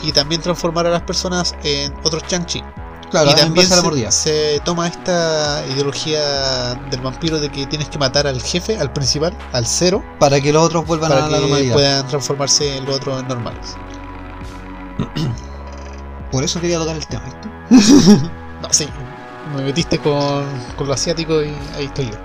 y 0.01 0.11
también 0.11 0.41
transformar 0.41 0.85
a 0.87 0.89
las 0.89 1.01
personas 1.03 1.55
en 1.63 1.93
otros 2.03 2.23
chanchi. 2.27 2.63
Claro, 3.11 3.31
y 3.31 3.35
también 3.35 3.67
se, 4.11 4.59
toma 4.65 4.87
esta 4.87 5.63
ideología 5.71 6.73
del 6.89 7.01
vampiro 7.01 7.39
de 7.39 7.49
que 7.49 7.65
tienes 7.67 7.87
que 7.87 7.97
matar 7.97 8.27
al 8.27 8.41
jefe, 8.41 8.77
al 8.77 8.91
principal, 8.91 9.33
al 9.53 9.65
cero, 9.65 10.03
Para 10.19 10.41
que 10.41 10.51
los 10.51 10.63
otros 10.63 10.85
vuelvan 10.85 11.11
para 11.11 11.25
a 11.25 11.29
la 11.29 11.35
que 11.37 11.41
normalidad. 11.41 11.73
puedan 11.73 12.07
transformarse 12.07 12.77
en 12.77 12.85
los 12.85 12.95
otros 12.95 13.23
normales. 13.27 13.75
Por 16.31 16.43
eso 16.43 16.59
quería 16.59 16.79
tocar 16.79 16.95
el 16.95 17.07
tema. 17.07 17.23
No, 18.61 18.71
sí, 18.71 18.87
me 19.55 19.63
metiste 19.63 19.99
con, 19.99 20.45
con 20.77 20.87
lo 20.87 20.93
asiático 20.93 21.43
y 21.43 21.53
ahí 21.75 21.85
estoy 21.85 22.05
yo. 22.05 22.15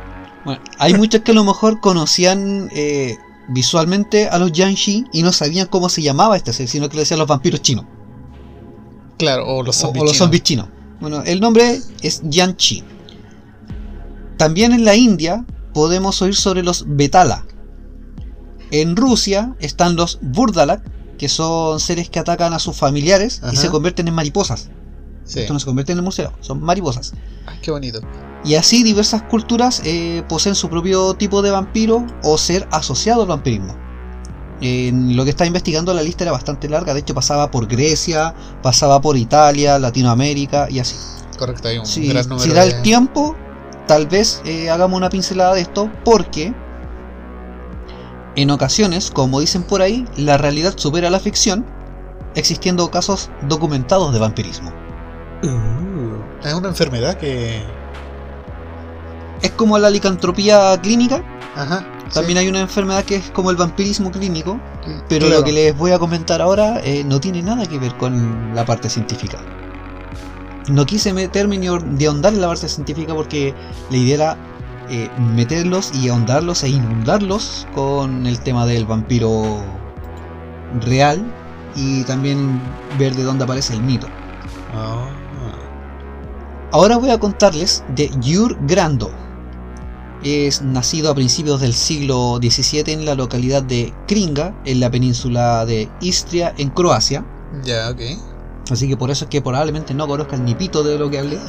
Bueno, 0.44 0.62
hay 0.78 0.94
muchos 0.94 1.20
que 1.22 1.32
a 1.32 1.34
lo 1.34 1.44
mejor 1.44 1.80
conocían 1.80 2.68
eh, 2.72 3.18
visualmente 3.48 4.28
a 4.28 4.38
los 4.38 4.52
Yanxi 4.52 5.04
y 5.12 5.22
no 5.22 5.32
sabían 5.32 5.66
cómo 5.66 5.88
se 5.88 6.02
llamaba 6.02 6.36
este 6.36 6.52
ser, 6.52 6.68
sino 6.68 6.88
que 6.88 6.96
le 6.96 7.02
decían 7.02 7.18
los 7.18 7.28
vampiros 7.28 7.62
chinos. 7.62 7.84
Claro, 9.18 9.46
o 9.46 9.62
los 9.62 9.76
O, 9.78 9.80
zombies. 9.80 10.02
o 10.02 10.04
los 10.04 10.12
chinos. 10.12 10.18
zombies 10.18 10.42
chinos. 10.42 10.68
Bueno, 11.00 11.22
el 11.24 11.40
nombre 11.40 11.80
es 12.02 12.22
Yanchi. 12.24 12.84
También 14.36 14.72
en 14.72 14.84
la 14.84 14.94
India 14.94 15.44
podemos 15.74 16.20
oír 16.22 16.34
sobre 16.34 16.62
los 16.62 16.84
Betala. 16.86 17.44
En 18.70 18.96
Rusia 18.96 19.54
están 19.60 19.96
los 19.96 20.18
Burdalak, 20.22 20.82
que 21.18 21.28
son 21.28 21.80
seres 21.80 22.08
que 22.08 22.18
atacan 22.18 22.52
a 22.54 22.58
sus 22.58 22.76
familiares 22.76 23.42
y 23.52 23.56
se 23.56 23.68
convierten 23.68 24.08
en 24.08 24.14
mariposas. 24.14 24.70
Sí. 25.30 25.40
Esto 25.40 25.52
no 25.52 25.60
se 25.60 25.66
convierten 25.66 25.96
en 25.96 26.02
murciélagos, 26.02 26.44
son 26.44 26.60
mariposas. 26.60 27.12
Ah, 27.46 27.52
qué 27.62 27.70
bonito. 27.70 28.00
Y 28.44 28.56
así 28.56 28.82
diversas 28.82 29.22
culturas 29.22 29.80
eh, 29.84 30.24
poseen 30.28 30.56
su 30.56 30.68
propio 30.68 31.14
tipo 31.14 31.40
de 31.40 31.50
vampiro 31.52 32.04
o 32.24 32.36
ser 32.36 32.66
asociado 32.72 33.22
al 33.22 33.28
vampirismo. 33.28 33.76
En 34.60 35.16
lo 35.16 35.24
que 35.24 35.30
estaba 35.30 35.46
investigando 35.46 35.94
la 35.94 36.02
lista 36.02 36.24
era 36.24 36.32
bastante 36.32 36.68
larga, 36.68 36.92
de 36.92 37.00
hecho 37.00 37.14
pasaba 37.14 37.50
por 37.50 37.66
Grecia, 37.68 38.34
pasaba 38.62 39.00
por 39.00 39.16
Italia, 39.16 39.78
Latinoamérica 39.78 40.68
y 40.68 40.80
así. 40.80 40.96
Correcto, 41.38 41.68
hay 41.68 41.78
un 41.78 41.86
Si, 41.86 42.08
gran 42.08 42.28
número 42.28 42.42
si 42.42 42.50
da 42.50 42.64
de... 42.64 42.72
el 42.72 42.82
tiempo, 42.82 43.36
tal 43.86 44.08
vez 44.08 44.42
eh, 44.44 44.68
hagamos 44.68 44.96
una 44.96 45.10
pincelada 45.10 45.54
de 45.54 45.60
esto 45.60 45.90
porque 46.04 46.52
en 48.34 48.50
ocasiones, 48.50 49.10
como 49.10 49.40
dicen 49.40 49.62
por 49.62 49.80
ahí, 49.80 50.06
la 50.16 50.38
realidad 50.38 50.74
supera 50.76 51.08
la 51.08 51.20
ficción, 51.20 51.64
existiendo 52.34 52.90
casos 52.90 53.30
documentados 53.48 54.12
de 54.12 54.18
vampirismo. 54.18 54.79
Uh, 55.42 56.46
es 56.46 56.54
una 56.54 56.68
enfermedad 56.68 57.16
que... 57.16 57.62
Es 59.42 59.50
como 59.52 59.78
la 59.78 59.88
licantropía 59.90 60.78
clínica, 60.82 61.22
Ajá. 61.56 61.84
También 62.12 62.38
hay 62.38 62.48
una 62.48 62.60
enfermedad 62.60 63.04
que 63.04 63.16
es 63.16 63.30
como 63.30 63.50
el 63.50 63.56
vampirismo 63.56 64.10
clínico, 64.10 64.58
pero 65.08 65.26
Claro. 65.26 65.40
lo 65.40 65.44
que 65.44 65.52
les 65.52 65.76
voy 65.76 65.92
a 65.92 65.98
comentar 65.98 66.42
ahora 66.42 66.80
eh, 66.82 67.04
no 67.04 67.20
tiene 67.20 67.40
nada 67.42 67.66
que 67.66 67.78
ver 67.78 67.96
con 67.96 68.52
la 68.54 68.64
parte 68.64 68.88
científica. 68.90 69.38
No 70.68 70.86
quise 70.86 71.12
meterme 71.12 71.58
ni 71.58 71.68
de 71.68 72.06
ahondar 72.06 72.32
en 72.34 72.40
la 72.40 72.48
parte 72.48 72.68
científica 72.68 73.14
porque 73.14 73.54
la 73.90 73.96
idea 73.96 74.14
era 74.14 74.36
eh, 74.88 75.08
meterlos 75.34 75.92
y 75.94 76.08
ahondarlos 76.08 76.64
e 76.64 76.68
inundarlos 76.70 77.66
con 77.74 78.26
el 78.26 78.40
tema 78.40 78.66
del 78.66 78.86
vampiro 78.86 79.62
real 80.80 81.22
y 81.76 82.02
también 82.04 82.60
ver 82.98 83.14
de 83.14 83.22
dónde 83.22 83.44
aparece 83.44 83.74
el 83.74 83.82
mito. 83.82 84.08
Ah. 84.74 85.08
Ahora 86.72 86.98
voy 86.98 87.10
a 87.10 87.18
contarles 87.18 87.82
de 87.96 88.08
Jur 88.22 88.56
Grando. 88.66 89.10
Es 90.22 90.62
nacido 90.62 91.10
a 91.10 91.14
principios 91.16 91.60
del 91.60 91.72
siglo 91.72 92.38
XVII 92.40 92.92
en 92.92 93.04
la 93.04 93.16
localidad 93.16 93.62
de 93.62 93.92
Kringa, 94.06 94.54
en 94.64 94.78
la 94.78 94.88
península 94.88 95.66
de 95.66 95.90
Istria, 96.00 96.54
en 96.58 96.70
Croacia. 96.70 97.24
Ya, 97.64 97.90
ok. 97.90 98.00
Así 98.70 98.88
que 98.88 98.96
por 98.96 99.10
eso 99.10 99.24
es 99.24 99.30
que 99.30 99.42
probablemente 99.42 99.94
no 99.94 100.06
conozcan 100.06 100.44
ni 100.44 100.54
pito 100.54 100.84
de 100.84 100.96
lo 100.96 101.10
que 101.10 101.18
hablé. 101.18 101.40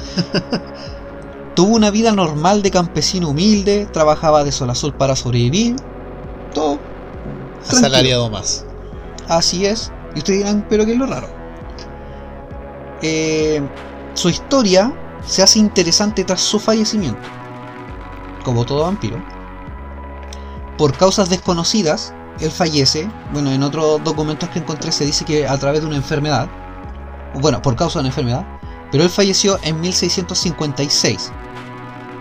Tuvo 1.55 1.75
una 1.75 1.91
vida 1.91 2.11
normal 2.13 2.63
de 2.63 2.71
campesino 2.71 3.29
humilde, 3.29 3.87
trabajaba 3.93 4.43
de 4.43 4.51
sol 4.51 4.71
a 4.71 4.75
sol 4.75 4.95
para 4.95 5.15
sobrevivir. 5.15 5.75
Todo. 6.51 6.79
tranquilo. 7.59 7.77
Asalariado 7.77 8.29
más. 8.31 8.65
Así 9.27 9.67
es. 9.67 9.91
Y 10.15 10.19
ustedes 10.19 10.39
dirán, 10.39 10.65
pero 10.67 10.83
¿qué 10.83 10.93
es 10.93 10.97
lo 10.97 11.05
raro? 11.05 11.27
Eh, 13.03 13.61
su 14.15 14.29
historia 14.29 14.91
se 15.25 15.43
hace 15.43 15.59
interesante 15.59 16.23
tras 16.23 16.41
su 16.41 16.59
fallecimiento. 16.59 17.21
Como 18.43 18.65
todo 18.65 18.83
vampiro. 18.83 19.23
Por 20.77 20.97
causas 20.97 21.29
desconocidas, 21.29 22.13
él 22.39 22.51
fallece. 22.51 23.09
Bueno, 23.33 23.51
en 23.51 23.63
otros 23.63 24.03
documentos 24.03 24.49
que 24.49 24.59
encontré 24.59 24.91
se 24.91 25.05
dice 25.05 25.25
que 25.25 25.47
a 25.47 25.57
través 25.57 25.81
de 25.81 25.87
una 25.87 25.97
enfermedad. 25.97 26.49
Bueno, 27.39 27.61
por 27.61 27.75
causa 27.75 27.99
de 27.99 28.01
una 28.01 28.09
enfermedad. 28.09 28.45
Pero 28.91 29.03
él 29.03 29.09
falleció 29.09 29.59
en 29.63 29.79
1656. 29.79 31.31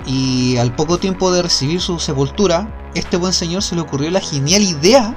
Y 0.06 0.56
al 0.56 0.74
poco 0.74 0.98
tiempo 0.98 1.32
de 1.32 1.42
recibir 1.42 1.80
su 1.80 1.98
sepultura, 1.98 2.90
este 2.94 3.16
buen 3.16 3.32
señor 3.32 3.62
se 3.62 3.74
le 3.74 3.80
ocurrió 3.80 4.10
la 4.10 4.20
genial 4.20 4.62
idea 4.62 5.14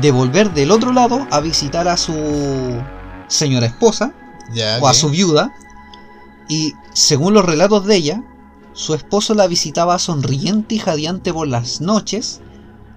de 0.00 0.10
volver 0.10 0.52
del 0.52 0.70
otro 0.70 0.92
lado 0.92 1.26
a 1.30 1.40
visitar 1.40 1.88
a 1.88 1.96
su 1.96 2.82
señora 3.28 3.66
esposa 3.66 4.12
Ya, 4.52 4.78
o 4.80 4.88
a 4.88 4.94
su 4.94 5.08
viuda 5.08 5.54
y 6.48 6.74
según 6.92 7.34
los 7.34 7.44
relatos 7.44 7.86
de 7.86 7.96
ella, 7.96 8.24
su 8.72 8.94
esposo 8.94 9.34
la 9.34 9.46
visitaba 9.46 9.98
sonriente 9.98 10.74
y 10.74 10.78
jadeante 10.78 11.32
por 11.32 11.48
las 11.48 11.80
noches 11.80 12.40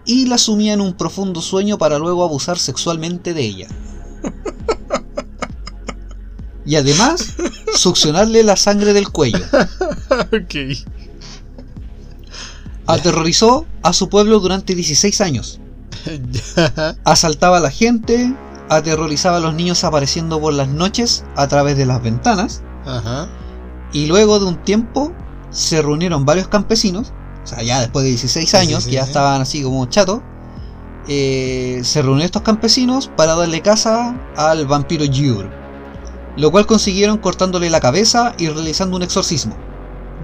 y 0.06 0.26
la 0.26 0.38
sumía 0.38 0.74
en 0.74 0.82
un 0.82 0.94
profundo 0.94 1.42
sueño 1.42 1.78
para 1.78 2.00
luego 2.00 2.24
abusar 2.24 2.58
sexualmente 2.58 3.34
de 3.34 3.42
ella. 3.44 3.68
Y 6.66 6.76
además, 6.76 7.36
succionarle 7.76 8.44
la 8.44 8.58
sangre 8.58 8.92
del 8.92 9.10
cuello. 9.10 9.40
ok. 10.10 10.78
Aterrorizó 12.88 13.66
a 13.84 13.94
su 13.94 14.10
pueblo 14.10 14.40
durante 14.40 14.76
16 14.76 15.22
años. 15.22 15.62
Asaltaba 17.06 17.58
a 17.58 17.62
la 17.62 17.72
gente, 17.72 18.34
aterrorizaba 18.70 19.38
a 19.38 19.40
los 19.40 19.54
niños 19.54 19.84
apareciendo 19.84 20.42
por 20.42 20.54
las 20.54 20.68
noches 20.68 21.24
a 21.36 21.48
través 21.48 21.78
de 21.78 21.86
las 21.86 22.02
ventanas, 22.02 22.64
Ajá. 22.88 23.28
y 23.93 24.06
luego 24.08 24.39
de 24.39 24.45
un 24.45 24.58
tiempo 24.63 25.12
se 25.50 25.82
reunieron 25.82 26.26
varios 26.26 26.47
campesinos, 26.47 27.13
o 27.43 27.47
sea, 27.47 27.62
ya 27.63 27.80
después 27.82 28.04
de 28.04 28.10
16 28.10 28.50
Sí, 28.50 28.58
años, 28.58 28.84
sí, 28.84 28.89
que 28.91 28.95
ya 28.97 29.04
sí. 29.04 29.10
estaban 29.10 29.41
así 29.41 29.63
como 29.63 29.86
chatos, 29.88 30.21
eh, 31.08 31.82
se 31.84 32.02
reunieron 32.02 32.26
estos 32.26 32.41
campesinos 32.41 33.10
para 33.15 33.36
darle 33.36 33.62
caza 33.62 34.15
al 34.36 34.65
vampiro 34.67 35.06
Jur, 35.06 35.50
lo 36.36 36.52
cual 36.52 36.65
consiguieron 36.65 37.17
cortándole 37.17 37.69
la 37.69 37.80
cabeza 37.80 38.34
y 38.38 38.50
realizando 38.50 38.95
un 38.97 39.04
exorcismo. 39.04 39.56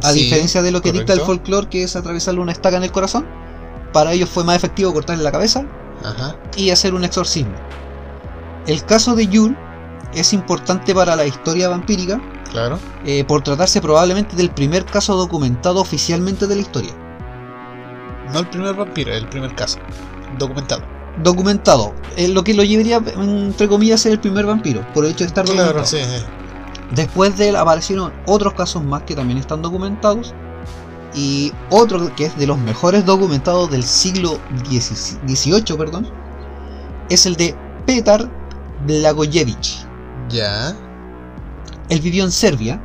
A 0.04 0.12
Sí, 0.12 0.20
diferencia 0.24 0.62
de 0.62 0.72
lo 0.72 0.82
que 0.82 0.92
dicta 0.92 1.14
el 1.14 1.22
folclore, 1.22 1.70
que 1.70 1.84
es 1.84 1.96
atravesarle 1.96 2.42
una 2.42 2.52
estaca 2.52 2.78
en 2.78 2.84
el 2.84 2.92
corazón, 2.92 3.26
para 3.94 4.12
ellos 4.14 4.30
fue 4.30 4.44
más 4.44 4.56
efectivo 4.58 4.92
cortarle 4.94 5.24
la 5.24 5.32
cabeza 5.32 5.66
Ajá. 6.04 6.36
y 6.58 6.72
hacer 6.72 6.94
un 6.94 7.04
exorcismo. 7.06 7.54
El 8.68 8.84
caso 8.86 9.16
de 9.16 9.28
Yul 9.28 9.58
es 10.14 10.34
importante 10.34 10.94
para 10.94 11.16
la 11.16 11.26
historia 11.26 11.70
vampírica 11.70 12.22
Claro. 12.54 12.80
eh, 13.04 13.26
por 13.26 13.42
tratarse 13.42 13.82
probablemente 13.82 14.36
del 14.38 14.50
primer 14.52 14.86
caso 14.86 15.18
documentado 15.18 15.82
oficialmente 15.82 16.48
de 16.48 16.56
la 16.56 16.62
historia. 16.62 16.94
No 18.32 18.40
el 18.40 18.48
primer 18.48 18.76
vampiro, 18.76 19.12
el 19.12 19.28
primer 19.28 19.54
caso. 19.56 19.80
Documentado. 20.38 20.84
Documentado, 21.22 21.94
eh, 22.16 22.28
lo 22.28 22.44
que 22.44 22.54
lo 22.54 22.64
llevaría 22.64 22.98
entre 22.98 23.68
comillas 23.68 24.00
a 24.00 24.04
ser 24.04 24.12
el 24.14 24.20
primer 24.20 24.46
vampiro, 24.46 24.86
por 24.94 25.04
el 25.04 25.12
hecho 25.12 25.26
de 25.26 25.28
estar 25.28 25.46
documentado. 25.46 25.84
Claro, 25.84 25.88
sí, 25.88 25.98
sí. 25.98 26.24
Después 26.92 27.38
de 27.38 27.50
él 27.50 27.56
aparecieron 27.56 28.14
otros 28.26 28.54
casos 28.54 28.84
más 28.84 29.04
que 29.04 29.16
también 29.16 29.40
están 29.40 29.62
documentados. 29.62 30.34
Y 31.16 31.52
otro 31.70 32.14
que 32.16 32.26
es 32.26 32.38
de 32.38 32.48
los 32.48 32.58
mejores 32.58 33.06
documentados 33.06 33.70
del 33.70 33.84
siglo 33.84 34.40
XVIII, 34.68 35.78
perdón, 35.78 36.08
es 37.10 37.28
el 37.28 37.36
de 37.36 37.56
Petar 37.86 38.28
Blagojevich. 38.88 39.86
Ya. 40.30 40.76
Él 41.94 42.02
vivió 42.02 42.24
en 42.24 42.32
Serbia, 42.32 42.82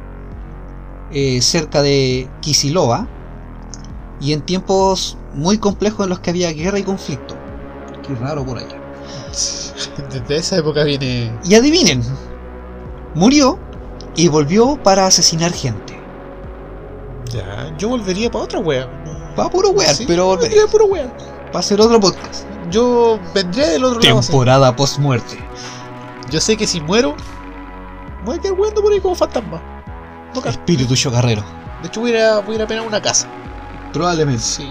eh, 1.11 1.41
cerca 1.41 1.81
de 1.81 2.29
Kisilova, 2.43 3.09
y 4.21 4.35
en 4.35 4.43
tiempos 4.43 5.17
muy 5.33 5.57
complejos 5.57 6.05
en 6.05 6.11
los 6.11 6.21
que 6.21 6.29
había 6.29 6.53
guerra 6.53 6.79
y 6.79 6.83
conflicto. 6.83 7.35
Qué 8.07 8.15
raro 8.17 8.45
por 8.45 8.59
allá. 8.59 8.77
Desde 10.13 10.37
esa 10.37 10.59
época 10.59 10.85
viene. 10.85 11.33
Y 11.43 11.55
adivinen, 11.55 12.03
murió 13.15 13.59
y 14.15 14.29
volvió 14.29 14.79
para 14.83 15.07
asesinar 15.07 15.53
gente. 15.55 15.99
Ya. 17.33 17.75
Yo 17.79 17.89
volvería 17.89 18.31
para 18.31 18.45
otra 18.45 18.59
wea. 18.59 18.87
Va 19.39 19.47
a 19.47 19.51
puro 19.51 19.71
wear, 19.71 19.95
Sí, 19.95 20.05
pero 20.07 20.27
volvería 20.27 20.67
puro 20.67 20.85
wea. 20.85 21.11
Va 21.55 21.61
a 21.61 21.63
ser 21.63 21.81
otro 21.81 21.99
podcast. 21.99 22.45
Yo 22.71 23.19
vendría 23.35 23.69
del 23.69 23.85
otro 23.85 24.01
lado. 24.01 24.21
sí. 24.23 24.29
Temporada 24.29 24.77
post-muerte. 24.77 25.39
Yo 26.31 26.43
sé 26.43 26.59
que 26.59 26.67
si 26.67 26.83
muero, 26.83 27.17
voy 28.25 28.37
a 28.37 28.41
quedar 28.41 28.59
weando 28.59 28.83
por 28.83 28.93
ahí 28.93 29.01
como 29.01 29.15
fantasma. 29.15 29.63
No. 30.35 30.45
Espíritu 30.45 30.95
chocarrero. 30.95 31.43
De 31.83 31.89
hecho, 31.89 32.01
voy 32.01 32.15
a 32.17 32.41
voy 32.41 32.55
a, 32.55 32.57
ir 32.57 32.63
a 32.63 32.67
penar 32.67 32.87
una 32.87 33.01
casa. 33.01 33.29
Probablemente. 33.93 34.43
Sí. 34.43 34.69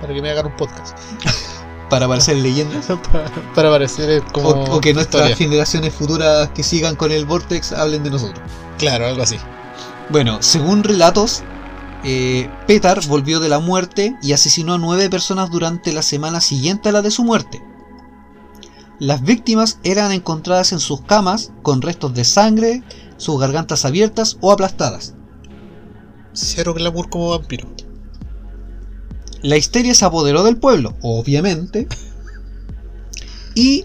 Para 0.00 0.12
que 0.12 0.20
me 0.22 0.30
hagan 0.30 0.46
un 0.46 0.56
podcast. 0.56 0.98
Para 1.90 2.08
parecer 2.08 2.36
leyendas. 2.38 2.86
para, 3.12 3.30
para 3.54 3.70
parecer 3.70 4.22
como. 4.32 4.48
O, 4.48 4.76
o 4.76 4.80
que 4.80 4.94
nuestras 4.94 5.30
historia. 5.30 5.36
generaciones 5.36 5.94
futuras 5.94 6.48
que 6.50 6.62
sigan 6.62 6.96
con 6.96 7.12
el 7.12 7.24
Vortex 7.26 7.72
hablen 7.72 8.02
de 8.02 8.10
nosotros. 8.10 8.40
Claro, 8.78 9.06
algo 9.06 9.22
así. 9.22 9.36
Bueno, 10.08 10.42
según 10.42 10.82
relatos, 10.82 11.42
eh, 12.04 12.50
Petar 12.66 13.00
volvió 13.06 13.40
de 13.40 13.48
la 13.48 13.60
muerte 13.60 14.16
y 14.20 14.32
asesinó 14.32 14.74
a 14.74 14.78
nueve 14.78 15.08
personas 15.08 15.50
durante 15.50 15.92
la 15.92 16.02
semana 16.02 16.40
siguiente 16.40 16.90
a 16.90 16.92
la 16.92 17.02
de 17.02 17.10
su 17.10 17.24
muerte. 17.24 17.62
Las 19.00 19.22
víctimas 19.22 19.78
eran 19.82 20.12
encontradas 20.12 20.72
en 20.72 20.80
sus 20.80 21.02
camas 21.02 21.52
con 21.62 21.82
restos 21.82 22.14
de 22.14 22.24
sangre, 22.24 22.82
sus 23.16 23.40
gargantas 23.40 23.84
abiertas 23.84 24.38
o 24.40 24.52
aplastadas. 24.52 25.14
Cero 26.32 26.74
glamour 26.74 27.08
como 27.08 27.30
vampiro. 27.30 27.68
La 29.42 29.56
histeria 29.56 29.94
se 29.94 30.04
apoderó 30.04 30.42
del 30.44 30.56
pueblo, 30.56 30.96
obviamente, 31.02 31.88
y, 33.54 33.84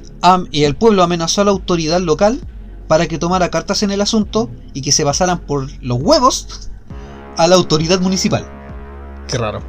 y 0.51 0.63
el 0.63 0.75
pueblo 0.75 1.03
amenazó 1.03 1.41
a 1.41 1.45
la 1.45 1.51
autoridad 1.51 1.99
local 1.99 2.39
para 2.87 3.07
que 3.07 3.19
tomara 3.19 3.51
cartas 3.51 3.83
en 3.83 3.91
el 3.91 4.01
asunto 4.01 4.49
y 4.73 4.81
que 4.81 4.91
se 4.91 5.03
pasaran 5.03 5.39
por 5.39 5.67
los 5.81 6.01
huevos 6.01 6.69
a 7.37 7.47
la 7.47 7.55
autoridad 7.55 7.99
municipal. 7.99 8.45
Qué 9.27 9.37
raro. 9.37 9.61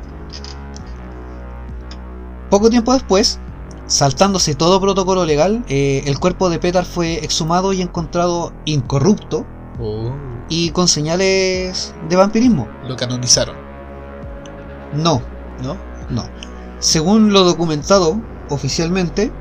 Poco 2.51 2.71
tiempo 2.71 2.93
después, 2.93 3.39
saltándose 3.91 4.55
todo 4.55 4.81
protocolo 4.81 5.25
legal, 5.27 5.65
eh, 5.69 6.03
el 6.07 6.19
cuerpo 6.21 6.49
de 6.49 6.59
Petar 6.61 6.85
fue 6.85 7.25
exhumado 7.25 7.73
y 7.73 7.83
encontrado 7.83 8.53
incorrupto 8.65 9.45
Oh, 9.83 10.13
y 10.49 10.71
con 10.71 10.89
señales 10.89 11.95
de 12.09 12.17
vampirismo. 12.17 12.69
lo 12.87 12.97
canonizaron, 12.97 13.57
No, 14.95 15.23
¿no? 15.63 15.77
no. 16.09 16.25
Según 16.79 17.33
lo 17.33 17.45
documentado 17.45 18.21
oficialmente, 18.49 19.33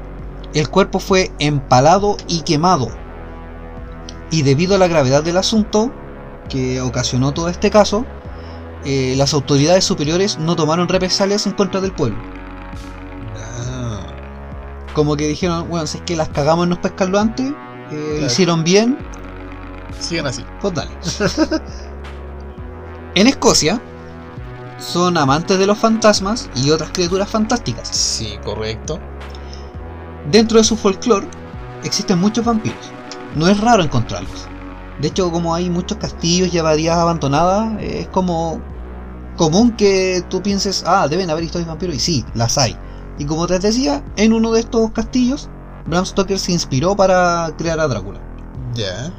el 0.54 0.70
cuerpo 0.70 1.00
fue 1.00 1.32
empalado 1.39 2.18
y 2.28 2.41
quemado. 2.41 2.89
Y 4.32 4.41
debido 4.43 4.76
a 4.76 4.78
la 4.78 4.88
gravedad 4.88 5.24
del 5.24 5.38
asunto 5.38 5.91
que 6.50 6.82
ocasionó 6.82 7.34
todo 7.34 7.50
este 7.50 7.70
caso, 7.70 8.06
eh, 8.86 9.14
las 9.18 9.34
autoridades 9.34 9.84
superiores 9.84 10.39
no 10.39 10.56
tomaron 10.56 10.88
represalias 10.88 11.45
en 11.47 11.54
contra 11.54 11.82
del 11.82 11.91
pueblo. 11.91 12.18
Como 14.94 15.16
que 15.16 15.28
dijeron, 15.28 15.70
bueno, 15.70 15.86
si 15.88 15.98
es 15.98 16.04
que 16.04 16.16
las 16.16 16.30
cagamos 16.30 16.64
en 16.64 16.70
no 16.72 16.82
pescarlo 16.82 17.20
antes, 17.20 17.48
eh, 17.92 18.08
Claro. 18.14 18.26
hicieron 18.26 18.64
bien, 18.64 18.98
sigan 20.00 20.28
así. 20.28 20.44
pues 20.62 20.74
dale. 20.74 20.92
en 23.16 23.28
Escocia, 23.28 23.82
son 24.80 25.18
amantes 25.18 25.58
de 25.60 25.68
los 25.68 25.78
fantasmas 25.78 26.50
y 26.56 26.72
otras 26.72 26.92
criaturas 26.92 27.30
fantásticas. 27.30 27.88
Sí, 27.90 28.38
correcto. 28.44 29.00
Dentro 30.32 30.58
de 30.58 30.64
su 30.64 30.76
folclore 30.78 31.28
existen 31.84 32.20
muchos 32.20 32.46
vampiros. 32.46 32.92
No 33.36 33.48
es 33.48 33.60
raro 33.60 33.84
encontrarlos. 33.84 34.48
De 35.02 35.08
hecho, 35.10 35.32
como 35.32 35.54
hay 35.56 35.70
muchos 35.70 35.98
castillos 35.98 36.54
y 36.54 36.58
abadías 36.60 36.98
abandonadas, 36.98 37.74
es 37.82 38.08
como 38.10 38.62
común 39.38 39.72
que 39.76 40.24
tú 40.30 40.42
pienses, 40.42 40.84
ah, 40.86 41.08
deben 41.08 41.30
haber 41.30 41.44
historias 41.46 41.68
de 41.68 41.72
vampiros. 41.72 41.96
Y 41.96 42.00
sí, 42.00 42.26
las 42.34 42.58
hay. 42.58 42.78
Y 43.20 43.26
como 43.26 43.45
te 43.45 43.59
decía, 43.59 44.03
en 44.15 44.34
uno 44.34 44.51
de 44.51 44.61
estos 44.61 44.91
castillos, 44.91 45.49
Bram 45.86 46.05
Stoker 46.05 46.39
se 46.39 46.53
inspiró 46.53 46.95
para 46.95 47.53
crear 47.57 47.80
a 47.80 47.88
Drácula. 47.88 48.20
Ya. 48.74 49.11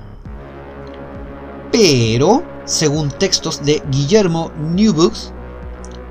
Pero, 1.71 2.43
según 2.65 3.11
textos 3.11 3.63
de 3.65 3.83
Guillermo 3.91 4.51
Newbooks, 4.59 5.33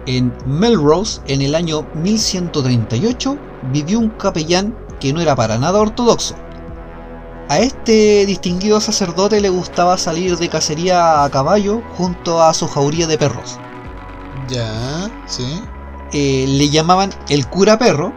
en 0.05 0.31
Melrose, 0.45 1.21
en 1.27 1.41
el 1.41 1.55
año 1.55 1.85
1138, 1.95 3.37
vivió 3.71 3.99
un 3.99 4.09
capellán 4.09 4.75
que 4.99 5.11
no 5.11 5.19
era 5.19 5.35
para 5.35 5.57
nada 5.57 5.79
ortodoxo. 5.79 6.35
A 7.49 7.59
este 7.59 8.25
distinguido 8.27 8.79
sacerdote 8.79 9.41
le 9.41 9.49
gustaba 9.49 9.97
salir 9.97 10.37
de 10.37 10.49
cacería 10.49 11.23
a 11.23 11.29
caballo 11.31 11.81
junto 11.97 12.43
a 12.43 12.53
su 12.53 12.67
jauría 12.67 13.07
de 13.07 13.17
perros. 13.17 13.57
Ya, 14.47 15.09
sí. 15.25 15.61
Eh, 16.11 16.45
le 16.47 16.69
llamaban 16.69 17.11
el 17.29 17.47
cura 17.47 17.77
perro 17.77 18.11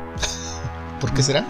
¿Por 1.00 1.12
qué 1.12 1.22
será? 1.22 1.44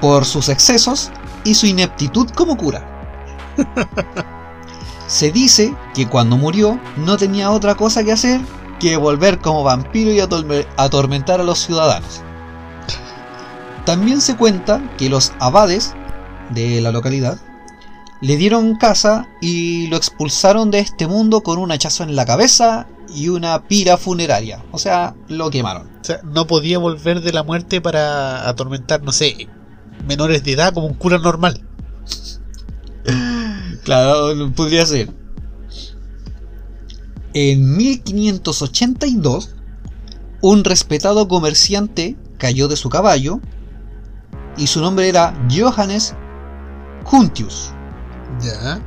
por 0.00 0.24
sus 0.24 0.48
excesos 0.48 1.10
y 1.44 1.54
su 1.54 1.66
ineptitud 1.66 2.28
como 2.30 2.56
cura. 2.56 2.84
Se 5.06 5.30
dice 5.30 5.74
que 5.94 6.08
cuando 6.08 6.36
murió 6.36 6.80
no 6.96 7.16
tenía 7.16 7.50
otra 7.50 7.74
cosa 7.76 8.02
que 8.02 8.12
hacer 8.12 8.40
que 8.80 8.96
volver 8.96 9.38
como 9.38 9.62
vampiro 9.62 10.10
y 10.10 10.18
atorme- 10.18 10.66
atormentar 10.76 11.40
a 11.40 11.44
los 11.44 11.60
ciudadanos. 11.60 12.20
También 13.84 14.20
se 14.20 14.36
cuenta 14.36 14.80
que 14.98 15.08
los 15.08 15.32
abades 15.38 15.94
de 16.50 16.80
la 16.80 16.90
localidad 16.92 17.38
le 18.20 18.36
dieron 18.36 18.76
casa 18.76 19.28
y 19.40 19.86
lo 19.88 19.96
expulsaron 19.96 20.70
de 20.70 20.78
este 20.80 21.06
mundo 21.06 21.42
con 21.42 21.58
un 21.58 21.70
hachazo 21.72 22.02
en 22.04 22.16
la 22.16 22.24
cabeza 22.26 22.86
y 23.14 23.28
una 23.28 23.66
pira 23.68 23.96
funeraria. 23.96 24.64
O 24.72 24.78
sea, 24.78 25.14
lo 25.28 25.50
quemaron. 25.50 25.88
O 26.00 26.04
sea, 26.04 26.20
no 26.24 26.46
podía 26.46 26.78
volver 26.78 27.20
de 27.20 27.32
la 27.32 27.42
muerte 27.42 27.80
para 27.80 28.48
atormentar, 28.48 29.02
no 29.02 29.12
sé, 29.12 29.48
menores 30.06 30.42
de 30.44 30.52
edad 30.52 30.72
como 30.74 30.86
un 30.86 30.94
cura 30.94 31.18
normal. 31.18 31.60
Claro, 33.84 34.52
podría 34.54 34.86
ser. 34.86 35.10
En 37.34 37.76
1582, 37.76 39.56
un 40.40 40.62
respetado 40.62 41.26
comerciante 41.26 42.16
cayó 42.38 42.68
de 42.68 42.76
su 42.76 42.90
caballo 42.90 43.40
y 44.56 44.68
su 44.68 44.80
nombre 44.80 45.08
era 45.08 45.34
Johannes 45.50 46.14
Juntius. 47.04 47.72
Ya. 48.40 48.80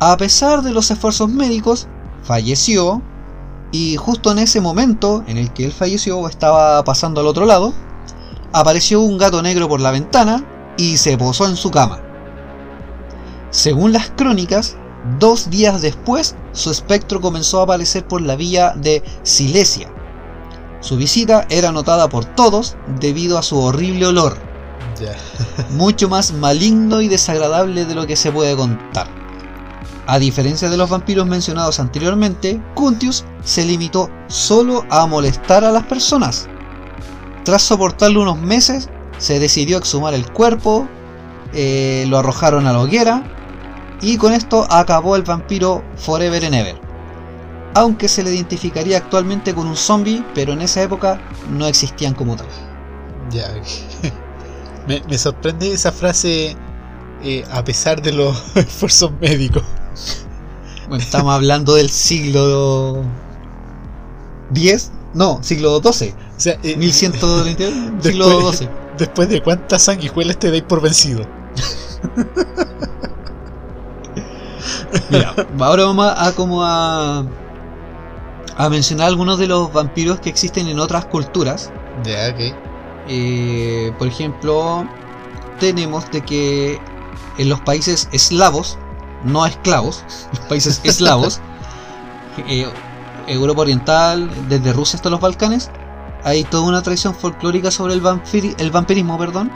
A 0.00 0.16
pesar 0.16 0.62
de 0.62 0.72
los 0.72 0.90
esfuerzos 0.90 1.28
médicos, 1.28 1.88
falleció 2.22 3.02
y 3.72 3.96
justo 3.96 4.32
en 4.32 4.38
ese 4.38 4.60
momento 4.60 5.22
en 5.26 5.36
el 5.36 5.52
que 5.52 5.64
él 5.64 5.72
falleció 5.72 6.18
o 6.18 6.28
estaba 6.28 6.82
pasando 6.84 7.20
al 7.20 7.26
otro 7.26 7.44
lado, 7.44 7.74
apareció 8.52 9.00
un 9.00 9.18
gato 9.18 9.42
negro 9.42 9.68
por 9.68 9.80
la 9.80 9.90
ventana 9.90 10.44
y 10.76 10.96
se 10.96 11.18
posó 11.18 11.46
en 11.46 11.56
su 11.56 11.70
cama. 11.70 12.00
Según 13.50 13.92
las 13.92 14.10
crónicas, 14.10 14.76
dos 15.18 15.50
días 15.50 15.82
después 15.82 16.34
su 16.52 16.70
espectro 16.70 17.20
comenzó 17.20 17.60
a 17.60 17.64
aparecer 17.64 18.06
por 18.06 18.22
la 18.22 18.36
villa 18.36 18.74
de 18.74 19.02
Silesia. 19.22 19.90
Su 20.80 20.96
visita 20.96 21.46
era 21.50 21.72
notada 21.72 22.08
por 22.08 22.24
todos 22.24 22.76
debido 23.00 23.36
a 23.36 23.42
su 23.42 23.58
horrible 23.58 24.06
olor, 24.06 24.38
mucho 25.70 26.08
más 26.08 26.32
maligno 26.32 27.00
y 27.00 27.08
desagradable 27.08 27.84
de 27.84 27.94
lo 27.94 28.06
que 28.06 28.16
se 28.16 28.32
puede 28.32 28.56
contar. 28.56 29.08
A 30.08 30.18
diferencia 30.18 30.70
de 30.70 30.78
los 30.78 30.88
vampiros 30.88 31.26
mencionados 31.26 31.78
anteriormente, 31.78 32.58
Cuntius 32.72 33.26
se 33.44 33.66
limitó 33.66 34.08
solo 34.28 34.86
a 34.88 35.04
molestar 35.04 35.64
a 35.64 35.70
las 35.70 35.84
personas. 35.84 36.48
Tras 37.44 37.60
soportarlo 37.60 38.22
unos 38.22 38.40
meses, 38.40 38.88
se 39.18 39.38
decidió 39.38 39.76
exhumar 39.76 40.14
el 40.14 40.26
cuerpo, 40.32 40.88
eh, 41.52 42.06
lo 42.08 42.16
arrojaron 42.16 42.66
a 42.66 42.72
la 42.72 42.80
hoguera 42.80 43.22
y 44.00 44.16
con 44.16 44.32
esto 44.32 44.66
acabó 44.70 45.14
el 45.14 45.24
vampiro 45.24 45.84
Forever 45.96 46.42
and 46.42 46.54
Ever. 46.54 46.80
Aunque 47.74 48.08
se 48.08 48.22
le 48.22 48.34
identificaría 48.34 48.96
actualmente 48.96 49.54
con 49.54 49.66
un 49.66 49.76
zombie, 49.76 50.24
pero 50.34 50.54
en 50.54 50.62
esa 50.62 50.82
época 50.82 51.20
no 51.50 51.66
existían 51.66 52.14
como 52.14 52.34
tal. 52.34 52.46
Ya. 53.30 53.46
me, 55.06 55.18
sorprende 55.18 55.70
esa 55.70 55.92
frase 55.92 56.56
eh, 57.22 57.44
a 57.52 57.62
pesar 57.62 58.00
de 58.00 58.12
los 58.12 58.42
esfuerzos 58.56 59.12
médicos. 59.20 59.64
Bueno, 60.88 61.02
estamos 61.02 61.34
hablando 61.34 61.74
del 61.74 61.90
siglo 61.90 63.02
X, 64.54 64.90
no, 65.14 65.42
siglo 65.42 65.80
XII, 65.82 66.14
O 66.36 66.40
sea, 66.40 66.58
eh, 66.62 66.76
1130, 66.76 68.02
siglo 68.02 68.52
XII. 68.52 68.68
después 68.96 69.28
de 69.28 69.42
cuántas 69.42 69.82
sanguijuelas 69.82 70.38
te 70.38 70.50
dais 70.50 70.62
por 70.62 70.80
vencido. 70.80 71.26
Mira, 75.10 75.34
ahora 75.58 75.84
vamos 75.84 76.06
a, 76.06 76.26
a 76.26 76.32
como 76.32 76.62
a 76.64 77.24
a 78.58 78.68
mencionar 78.68 79.06
algunos 79.06 79.38
de 79.38 79.46
los 79.46 79.72
vampiros 79.72 80.18
que 80.18 80.28
existen 80.28 80.66
en 80.66 80.80
otras 80.80 81.06
culturas. 81.06 81.70
Ya, 82.04 82.30
ok. 82.34 82.54
Eh, 83.08 83.92
por 83.98 84.08
ejemplo, 84.08 84.84
tenemos 85.60 86.10
de 86.10 86.22
que 86.22 86.80
en 87.38 87.48
los 87.48 87.60
países 87.60 88.08
eslavos, 88.10 88.76
no 89.24 89.44
esclavos, 89.46 90.04
los 90.32 90.40
países 90.40 90.80
eslavos, 90.84 91.40
eh, 92.48 92.66
Europa 93.26 93.62
Oriental, 93.62 94.30
desde 94.48 94.72
Rusia 94.72 94.96
hasta 94.96 95.10
los 95.10 95.20
Balcanes, 95.20 95.70
hay 96.24 96.44
toda 96.44 96.64
una 96.64 96.82
tradición 96.82 97.14
folclórica 97.14 97.70
sobre 97.70 97.94
el, 97.94 98.02
vampiri- 98.02 98.54
el 98.58 98.70
vampirismo, 98.70 99.18
perdón, 99.18 99.50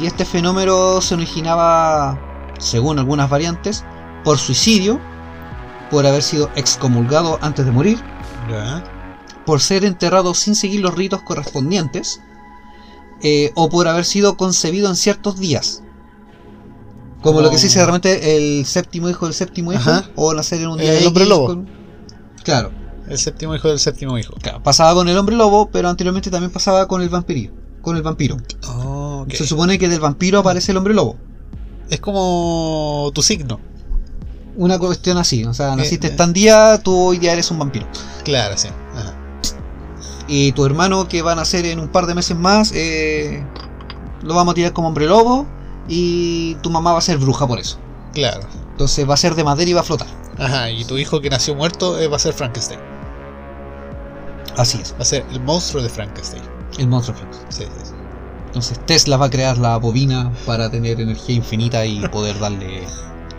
y 0.00 0.06
este 0.06 0.24
fenómeno 0.24 1.00
se 1.00 1.14
originaba, 1.14 2.18
según 2.58 2.98
algunas 2.98 3.28
variantes, 3.30 3.84
por 4.24 4.38
suicidio, 4.38 5.00
por 5.90 6.06
haber 6.06 6.22
sido 6.22 6.50
excomulgado 6.56 7.38
antes 7.42 7.64
de 7.66 7.72
morir, 7.72 7.98
Ya. 8.50 8.82
por 9.44 9.60
ser 9.60 9.84
enterrado 9.84 10.34
sin 10.34 10.54
seguir 10.56 10.80
los 10.80 10.94
ritos 10.94 11.22
correspondientes 11.22 12.20
eh, 13.22 13.52
o 13.54 13.68
por 13.68 13.86
haber 13.88 14.04
sido 14.04 14.36
concebido 14.36 14.88
en 14.88 14.96
ciertos 14.96 15.38
días. 15.38 15.82
Como 17.26 17.40
lo 17.42 17.50
que 17.50 17.58
se 17.58 17.66
dice 17.66 17.78
Como- 17.80 17.86
realmente 17.98 18.36
el 18.58 18.64
séptimo 18.66 19.08
hijo 19.10 19.26
del 19.26 19.34
séptimo 19.34 19.72
hijo 19.72 19.90
Ajá. 19.90 20.04
o 20.16 20.32
nacer 20.34 20.60
en 20.60 20.68
un 20.68 20.78
día 20.78 20.90
El 20.92 20.96
X 20.98 21.06
hombre 21.08 21.26
lobo. 21.26 21.46
con- 21.46 21.68
Claro, 22.44 22.70
El 23.08 23.18
séptimo 23.18 23.54
hijo 23.54 23.68
del 23.68 23.78
séptimo 23.78 24.16
hijo. 24.18 24.34
claro, 24.40 24.62
pasaba 24.62 24.94
con 24.94 25.08
el 25.08 25.16
hombre 25.18 25.36
lobo, 25.36 25.68
pero 25.70 25.88
anteriormente 25.88 26.30
también 26.30 26.50
pasaba 26.52 26.86
con 26.88 27.02
el 27.02 27.08
vampirio, 27.08 27.50
con 27.82 27.96
el 27.96 28.02
vampiro. 28.02 28.36
Oh. 28.68 29.26
Se 29.30 29.46
supone 29.46 29.78
que 29.78 29.88
del 29.88 30.00
vampiro 30.00 30.38
aparece 30.40 30.72
el 30.72 30.78
hombre 30.78 30.94
lobo. 30.94 31.16
Es 31.90 32.00
como 32.00 33.10
tu 33.14 33.22
signo. 33.22 33.60
Una 34.56 34.78
cuestión 34.78 35.18
así, 35.18 35.44
o 35.44 35.52
sea, 35.52 35.76
naciste 35.76 36.06
eh. 36.08 36.10
tan 36.10 36.32
día, 36.32 36.80
tú 36.82 36.96
hoy 36.96 37.18
día 37.18 37.32
eres 37.32 37.50
un 37.50 37.58
vampiro. 37.58 37.86
Claro, 38.24 38.56
sí. 38.56 38.68
Ajá. 38.94 39.14
Y 40.28 40.52
tu 40.52 40.64
hermano 40.64 41.06
que 41.08 41.22
va 41.22 41.32
a 41.32 41.34
nacer 41.36 41.66
en 41.66 41.78
un 41.78 41.88
par 41.88 42.06
de 42.06 42.14
meses 42.14 42.36
más, 42.36 42.72
eh, 42.74 43.44
lo 44.22 44.34
vamos 44.34 44.52
a 44.52 44.54
tirar 44.54 44.72
como 44.72 44.88
hombre 44.88 45.06
lobo. 45.06 45.46
Y 45.88 46.54
tu 46.56 46.70
mamá 46.70 46.92
va 46.92 46.98
a 46.98 47.02
ser 47.02 47.18
bruja 47.18 47.46
por 47.46 47.58
eso. 47.58 47.78
Claro. 48.12 48.40
Entonces 48.72 49.08
va 49.08 49.14
a 49.14 49.16
ser 49.18 49.34
de 49.34 49.44
madera 49.44 49.70
y 49.70 49.74
va 49.74 49.80
a 49.80 49.84
flotar. 49.84 50.08
Ajá, 50.38 50.70
y 50.70 50.84
tu 50.84 50.98
hijo 50.98 51.20
que 51.20 51.30
nació 51.30 51.54
muerto 51.54 51.98
eh, 51.98 52.08
va 52.08 52.16
a 52.16 52.18
ser 52.18 52.34
Frankenstein. 52.34 52.80
Así 54.56 54.78
es, 54.80 54.92
Va 54.94 55.02
a 55.02 55.04
ser 55.04 55.24
el 55.32 55.40
monstruo 55.40 55.82
de 55.82 55.88
Frankenstein. 55.88 56.42
el 56.78 56.88
monstruo 56.88 57.16
Frank. 57.16 57.32
Sí, 57.50 57.64
sí, 57.64 57.68
sí. 57.84 57.92
Entonces 58.46 58.78
Tesla 58.86 59.16
va 59.18 59.26
a 59.26 59.30
crear 59.30 59.58
la 59.58 59.76
bobina 59.76 60.32
para 60.46 60.70
tener 60.70 61.00
energía 61.00 61.36
infinita 61.36 61.84
y 61.84 62.06
poder 62.08 62.38
darle... 62.38 62.84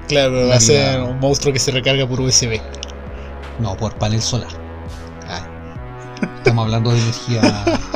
Claro, 0.07 0.41
La 0.43 0.47
va 0.49 0.55
a 0.55 0.59
ser 0.59 1.01
un 1.01 1.19
monstruo 1.19 1.51
que 1.53 1.59
se 1.59 1.71
recarga 1.71 2.07
por 2.07 2.21
USB. 2.21 2.61
No, 3.59 3.75
por 3.75 3.95
panel 3.95 4.21
solar. 4.21 4.47
Ah, 5.27 5.41
Estamos 6.37 6.65
hablando 6.65 6.91
de 6.91 6.99
energía 7.01 7.41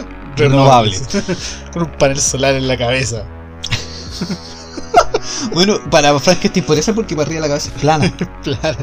renovable. 0.36 0.98
Con 1.74 1.84
un 1.84 1.92
panel 1.92 2.20
solar 2.20 2.56
en 2.56 2.68
la 2.68 2.76
cabeza. 2.78 3.24
Bueno, 5.54 5.76
para 5.90 6.18
Frankenstein 6.20 6.66
por 6.66 6.78
eso 6.78 6.94
porque 6.96 7.16
para 7.16 7.26
arriba 7.28 7.42
la 7.42 7.48
cabeza 7.48 7.70
es 7.74 7.82
plana. 7.82 8.14
Claro. 8.44 8.78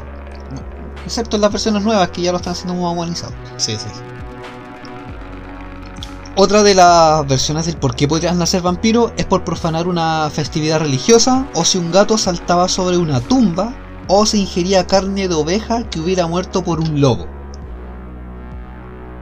Excepto 1.04 1.36
en 1.36 1.42
las 1.42 1.52
versiones 1.52 1.82
nuevas 1.82 2.10
que 2.10 2.22
ya 2.22 2.32
lo 2.32 2.38
están 2.38 2.52
haciendo 2.52 2.74
muy 2.74 2.90
humanizado. 2.92 3.32
Sí, 3.56 3.76
sí. 3.76 3.86
Otra 6.36 6.62
de 6.62 6.74
las 6.74 7.26
versiones 7.26 7.66
del 7.66 7.76
por 7.76 7.96
qué 7.96 8.06
podrías 8.06 8.36
nacer 8.36 8.62
vampiro 8.62 9.12
es 9.16 9.24
por 9.26 9.42
profanar 9.44 9.88
una 9.88 10.30
festividad 10.30 10.78
religiosa 10.80 11.46
o 11.54 11.64
si 11.64 11.78
un 11.78 11.90
gato 11.90 12.16
saltaba 12.18 12.68
sobre 12.68 12.96
una 12.96 13.20
tumba 13.20 13.74
o 14.06 14.24
se 14.26 14.38
ingería 14.38 14.86
carne 14.86 15.26
de 15.28 15.34
oveja 15.34 15.82
que 15.90 16.00
hubiera 16.00 16.26
muerto 16.26 16.62
por 16.62 16.80
un 16.80 17.00
lobo. 17.00 17.26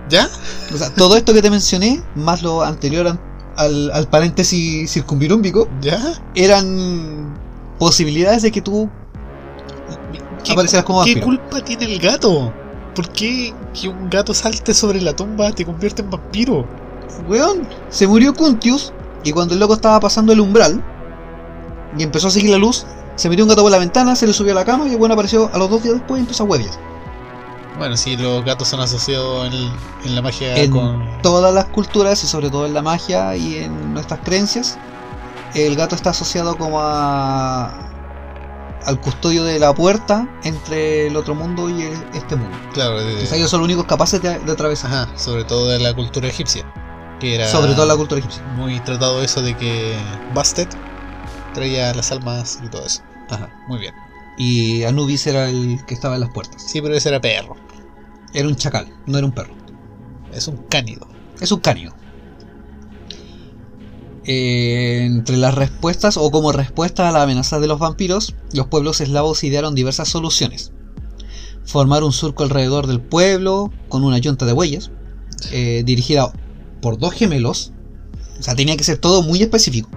¿Ya? 0.09 0.28
O 0.74 0.76
sea, 0.76 0.90
todo 0.94 1.16
esto 1.16 1.32
que 1.32 1.42
te 1.42 1.50
mencioné, 1.50 2.02
más 2.14 2.42
lo 2.42 2.62
anterior 2.62 3.09
an- 3.09 3.20
al, 3.57 3.90
al 3.92 4.09
paréntesis 4.09 4.90
circunvirúmbico, 4.90 5.68
¿Ya? 5.80 6.00
eran 6.34 7.34
posibilidades 7.78 8.42
de 8.42 8.52
que 8.52 8.61
tú 8.61 8.88
¿Qué, 10.44 10.52
aparecieras 10.52 10.84
como 10.84 11.04
¿Qué 11.04 11.14
vampiro. 11.14 11.26
culpa 11.26 11.64
tiene 11.64 11.92
el 11.92 11.98
gato? 12.00 12.52
¿Por 12.94 13.09
qué 13.11 13.52
que 13.78 13.88
un 13.88 14.09
gato 14.09 14.32
salte 14.32 14.72
sobre 14.72 15.00
la 15.00 15.14
tumba 15.14 15.52
te 15.52 15.64
convierte 15.64 16.02
en 16.02 16.11
vampiro? 16.11 16.66
Weón, 17.28 17.66
se 17.90 18.07
murió 18.07 18.34
Cuntius 18.34 18.92
y 19.24 19.32
cuando 19.32 19.54
el 19.54 19.61
loco 19.61 19.74
estaba 19.74 20.00
pasando 20.00 20.32
el 20.32 20.40
umbral 20.40 20.82
y 21.98 22.02
empezó 22.02 22.28
a 22.28 22.30
seguir 22.30 22.50
la 22.50 22.59
luz, 22.59 22.86
se 23.16 23.28
metió 23.28 23.44
un 23.44 23.48
gato 23.48 23.62
por 23.62 23.70
la 23.70 23.78
ventana, 23.78 24.14
se 24.14 24.26
le 24.26 24.32
subió 24.32 24.52
a 24.52 24.57
la 24.57 24.64
cama 24.64 24.86
y 24.86 24.92
el 24.92 24.98
bueno 24.98 25.14
apareció 25.14 25.50
a 25.52 25.59
los 25.59 25.70
dos 25.70 25.82
días 25.82 25.94
después 25.94 26.18
y 26.18 26.22
empezó 26.22 26.44
a 26.44 26.46
hueviar. 26.46 26.74
Bueno, 27.79 27.97
si 27.97 28.16
los 28.16 28.45
gatos 28.45 28.68
son 28.68 28.81
asociados 28.81 29.47
en, 29.53 29.70
en 30.05 30.14
la 30.14 30.22
magia 30.22 30.57
En 30.57 30.70
con... 30.70 31.20
todas 31.22 31.53
las 31.53 31.66
culturas 31.66 32.22
y 32.24 32.27
sobre 32.27 32.49
todo 32.51 32.64
en 32.66 32.72
la 32.74 32.83
magia 32.83 33.37
y 33.37 33.57
en 33.59 33.93
nuestras 33.93 34.20
creencias, 34.20 34.79
el 35.55 35.77
gato 35.77 35.95
está 35.95 36.11
asociado 36.11 36.57
como 36.57 36.81
a 36.81 37.83
al 38.87 39.01
custodio 39.01 39.43
de 39.43 39.59
la 39.59 39.74
puerta 39.74 40.29
entre 40.45 41.09
el 41.09 41.16
otro 41.16 41.35
mundo 41.35 41.68
y 41.68 41.83
el- 41.83 42.05
este 42.14 42.37
mundo. 42.37 42.57
Claro, 42.72 43.01
de- 43.05 43.27
sea, 43.27 43.37
ellos 43.37 43.51
son 43.51 43.61
los 43.61 43.64
únicos 43.66 43.85
capaces 43.87 44.22
de, 44.22 44.39
de 44.39 44.53
atravesar. 44.53 44.93
Ajá, 44.93 45.09
sobre 45.18 45.43
todo 45.45 45.68
de 45.68 45.81
la 45.81 45.93
cultura 45.93 46.29
egipcia. 46.29 46.64
Que 47.18 47.35
era 47.35 47.49
Sobre 47.49 47.72
todo 47.74 47.85
la 47.87 47.97
cultura 47.97 48.20
egipcia. 48.20 48.43
muy 48.57 48.79
tratado 48.81 49.22
eso 49.22 49.43
de 49.43 49.57
que 49.57 49.97
Bastet 50.35 50.68
traía 51.53 51.93
las 51.95 52.12
almas 52.12 52.61
y 52.64 52.68
todo 52.68 52.85
eso. 52.87 53.03
Ajá. 53.29 53.49
Muy 53.66 53.79
bien. 53.81 53.95
Y 54.37 54.85
Anubis 54.85 55.27
era 55.27 55.49
el 55.49 55.83
que 55.87 55.95
estaba 55.95 56.14
en 56.14 56.20
las 56.20 56.31
puertas. 56.31 56.62
Sí, 56.62 56.81
pero 56.81 56.95
ese 56.95 57.09
era 57.09 57.20
perro. 57.20 57.57
Era 58.35 58.49
un 58.49 58.57
chacal, 58.57 58.89
no 59.07 59.18
era 59.18 59.27
un 59.27 59.33
perro. 59.33 59.55
Es 60.33 60.49
un 60.49 60.57
cánido. 60.68 61.07
Es 61.41 61.53
un 61.53 61.61
cánido. 61.61 61.95
Eh, 64.29 65.05
entre 65.07 65.37
las 65.37 65.55
respuestas 65.55 66.16
o 66.16 66.31
como 66.33 66.51
respuesta 66.51 67.09
a 67.09 67.12
la 67.12 67.22
amenaza 67.22 67.61
de 67.61 67.68
los 67.68 67.79
vampiros, 67.79 68.35
los 68.53 68.66
pueblos 68.66 69.01
eslavos 69.01 69.45
idearon 69.45 69.77
diversas 69.77 70.09
soluciones. 70.09 70.72
Formar 71.64 72.03
un 72.03 72.12
surco 72.12 72.43
alrededor 72.43 72.89
del 72.89 73.01
pueblo 73.01 73.70
con 73.89 74.03
una 74.03 74.18
yunta 74.18 74.45
de 74.45 74.53
bueyes, 74.53 74.91
eh, 75.53 75.83
dirigida 75.87 76.33
por 76.83 76.99
dos 76.99 77.14
gemelos. 77.14 77.72
O 78.39 78.43
sea, 78.43 78.57
tenía 78.57 78.77
que 78.77 78.85
ser 78.85 78.99
todo 78.99 79.22
muy 79.22 79.43
específico. 79.43 79.89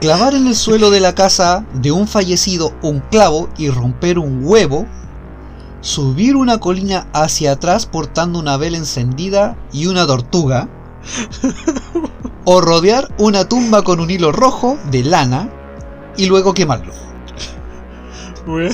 Clavar 0.00 0.34
en 0.34 0.46
el 0.46 0.54
suelo 0.54 0.90
de 0.90 1.00
la 1.00 1.14
casa 1.14 1.66
de 1.74 1.92
un 1.92 2.08
fallecido 2.08 2.72
un 2.82 3.00
clavo 3.00 3.48
y 3.58 3.68
romper 3.70 4.18
un 4.18 4.44
huevo. 4.44 4.86
Subir 5.80 6.36
una 6.36 6.58
colina 6.58 7.08
hacia 7.12 7.52
atrás 7.52 7.86
portando 7.86 8.38
una 8.38 8.56
vela 8.56 8.76
encendida 8.76 9.56
y 9.72 9.86
una 9.86 10.06
tortuga. 10.06 10.68
O 12.44 12.60
rodear 12.60 13.14
una 13.18 13.48
tumba 13.48 13.82
con 13.82 14.00
un 14.00 14.10
hilo 14.10 14.32
rojo 14.32 14.78
de 14.90 15.04
lana 15.04 15.50
y 16.16 16.26
luego 16.26 16.54
quemarlo. 16.54 16.92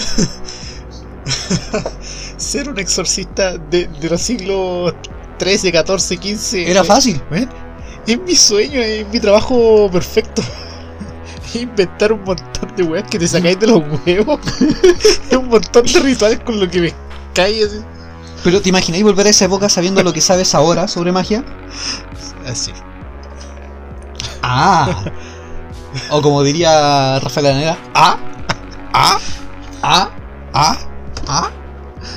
Ser 2.36 2.68
un 2.68 2.78
exorcista 2.78 3.58
de, 3.58 3.86
de 3.86 4.10
los 4.10 4.20
siglos 4.20 4.94
13, 5.38 5.72
14, 5.72 6.16
15. 6.16 6.70
Era 6.70 6.84
fácil. 6.84 7.20
Weón, 7.30 7.48
Es 8.06 8.20
mi 8.20 8.34
sueño, 8.34 8.80
es 8.80 9.06
mi 9.08 9.20
trabajo 9.20 9.88
perfecto. 9.90 10.42
Inventar 11.54 12.12
un 12.12 12.24
montón 12.24 12.74
de 12.76 12.82
weas 12.82 13.08
que 13.08 13.18
te 13.18 13.28
sacáis 13.28 13.58
de 13.58 13.66
los 13.66 13.82
huevos. 14.06 14.40
Es 15.30 15.36
un 15.36 15.48
montón 15.48 15.84
de 15.84 16.00
rituales 16.00 16.40
con 16.40 16.58
lo 16.58 16.68
que 16.68 16.80
me 16.80 16.94
así. 17.42 17.82
Pero 18.44 18.60
¿te 18.60 18.68
imagináis 18.68 19.02
volver 19.02 19.26
a 19.26 19.30
esa 19.30 19.44
época 19.44 19.68
sabiendo 19.68 20.02
lo 20.02 20.12
que 20.12 20.20
sabes 20.20 20.54
ahora 20.54 20.88
sobre 20.88 21.12
magia? 21.12 21.44
Así. 22.46 22.72
Ah. 24.42 25.04
O 26.10 26.22
como 26.22 26.42
diría 26.42 27.18
Rafael 27.20 27.46
Anera, 27.46 27.78
ah, 27.94 28.18
ah, 28.92 29.18
ah, 29.82 30.10
ah, 30.52 30.78
ah. 31.26 31.50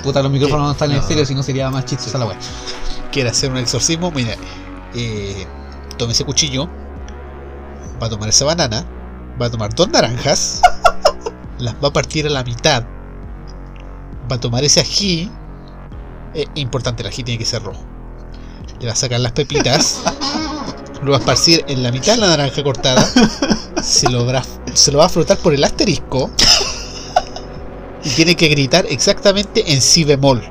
Puta, 0.03 0.21
los 0.21 0.31
micrófonos 0.31 0.65
no 0.65 0.71
están 0.71 0.91
en 0.91 0.97
estéreo, 0.97 1.25
si 1.25 1.33
no 1.33 1.43
sería 1.43 1.69
más 1.69 1.85
chistosa 1.85 2.17
la 2.17 2.25
wea. 2.25 2.37
Quiere 3.11 3.29
hacer 3.29 3.51
un 3.51 3.57
exorcismo, 3.57 4.11
mira. 4.11 4.35
Eh, 4.93 5.47
tome 5.97 6.13
ese 6.13 6.25
cuchillo. 6.25 6.69
Va 8.01 8.07
a 8.07 8.09
tomar 8.09 8.29
esa 8.29 8.45
banana. 8.45 8.85
Va 9.41 9.45
a 9.45 9.49
tomar 9.49 9.73
dos 9.73 9.89
naranjas. 9.89 10.61
las 11.59 11.75
va 11.75 11.89
a 11.89 11.93
partir 11.93 12.25
a 12.27 12.29
la 12.29 12.43
mitad. 12.43 12.83
Va 14.31 14.35
a 14.35 14.39
tomar 14.39 14.63
ese 14.63 14.79
ají. 14.79 15.31
eh, 16.33 16.45
importante, 16.55 17.03
el 17.03 17.07
ají 17.07 17.23
tiene 17.23 17.39
que 17.39 17.45
ser 17.45 17.63
rojo. 17.63 17.81
Le 18.79 18.87
va 18.87 18.93
a 18.93 18.95
sacar 18.95 19.19
las 19.19 19.31
pepitas. 19.31 20.01
lo 21.03 21.11
va 21.11 21.17
a 21.17 21.19
esparcir 21.19 21.63
en 21.67 21.83
la 21.83 21.91
mitad 21.91 22.15
de 22.15 22.21
la 22.21 22.27
naranja 22.27 22.63
cortada. 22.63 23.05
Se 23.81 24.09
lo, 24.09 24.25
va, 24.25 24.43
se 24.73 24.91
lo 24.91 24.97
va 24.97 25.05
a 25.05 25.09
frotar 25.09 25.37
por 25.37 25.53
el 25.53 25.63
asterisco. 25.63 26.29
Y 28.03 28.09
tiene 28.11 28.35
que 28.35 28.47
gritar 28.47 28.85
exactamente 28.89 29.73
en 29.73 29.81
si 29.81 30.03
bemol. 30.03 30.41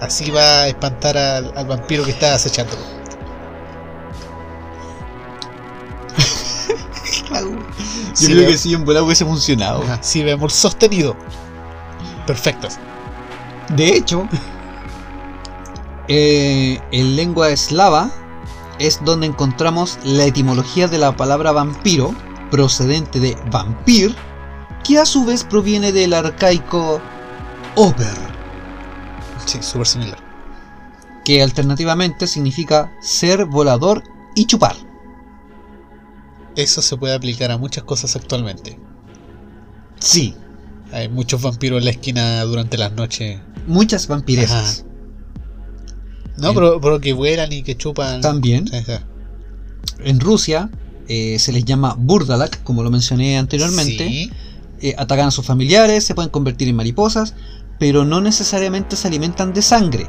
Así 0.00 0.30
va 0.30 0.62
a 0.62 0.68
espantar 0.68 1.16
al, 1.16 1.52
al 1.56 1.66
vampiro 1.66 2.04
que 2.04 2.10
está 2.12 2.34
acechándolo. 2.34 2.97
Si 8.26 8.32
creo 8.32 8.48
que 8.48 8.58
sí, 8.58 8.74
en 8.74 8.84
bola 8.84 9.02
hubiese 9.02 9.24
funcionado. 9.24 9.82
Si 10.00 10.22
bemol 10.22 10.50
sostenido. 10.50 11.16
Perfecto. 12.26 12.68
De 13.76 13.96
hecho, 13.96 14.26
eh, 16.08 16.80
en 16.90 17.16
lengua 17.16 17.50
eslava 17.50 18.10
es 18.78 19.00
donde 19.04 19.26
encontramos 19.26 19.98
la 20.04 20.24
etimología 20.24 20.88
de 20.88 20.98
la 20.98 21.16
palabra 21.16 21.52
vampiro, 21.52 22.14
procedente 22.50 23.20
de 23.20 23.36
vampir, 23.50 24.14
que 24.84 24.98
a 24.98 25.04
su 25.06 25.24
vez 25.24 25.44
proviene 25.44 25.92
del 25.92 26.14
arcaico 26.14 27.00
ober, 27.74 28.28
Sí, 29.44 29.58
súper 29.62 29.86
similar. 29.86 30.18
que 31.24 31.42
alternativamente 31.42 32.26
significa 32.26 32.90
ser 33.00 33.44
volador 33.44 34.02
y 34.34 34.46
chupar. 34.46 34.76
Eso 36.58 36.82
se 36.82 36.96
puede 36.96 37.14
aplicar 37.14 37.50
a 37.52 37.56
muchas 37.56 37.84
cosas 37.84 38.14
actualmente. 38.16 38.78
Sí, 40.00 40.34
Hay 40.92 41.08
muchos 41.08 41.42
vampiros 41.42 41.78
en 41.78 41.84
la 41.84 41.90
esquina 41.90 42.42
durante 42.44 42.76
las 42.78 42.92
noches. 42.92 43.40
muchas 43.66 44.08
vampiresas. 44.08 44.84
No, 46.38 46.48
En- 46.48 46.54
pero, 46.54 46.80
pero 46.80 47.00
que 47.00 47.12
vuelan 47.12 47.52
y 47.52 47.62
que 47.62 47.76
chupan. 47.76 48.20
También. 48.22 48.64
Ajá. 48.74 49.02
En 50.00 50.18
Rusia 50.20 50.70
eh, 51.08 51.38
se 51.38 51.52
les 51.52 51.64
llama 51.64 51.94
burdalak, 51.98 52.62
como 52.64 52.82
lo 52.82 52.90
mencioné 52.90 53.38
anteriormente. 53.38 54.08
Sí. 54.08 54.30
eh, 54.80 54.94
atacan 54.96 55.28
a 55.28 55.30
sus 55.30 55.44
familiares, 55.44 56.04
se 56.04 56.14
pueden 56.14 56.30
convertir 56.30 56.68
en 56.68 56.76
mariposas, 56.76 57.34
pero 57.78 58.04
no 58.04 58.20
necesariamente 58.20 58.96
se 58.96 59.08
alimentan 59.08 59.52
de 59.52 59.60
sangre. 59.62 60.06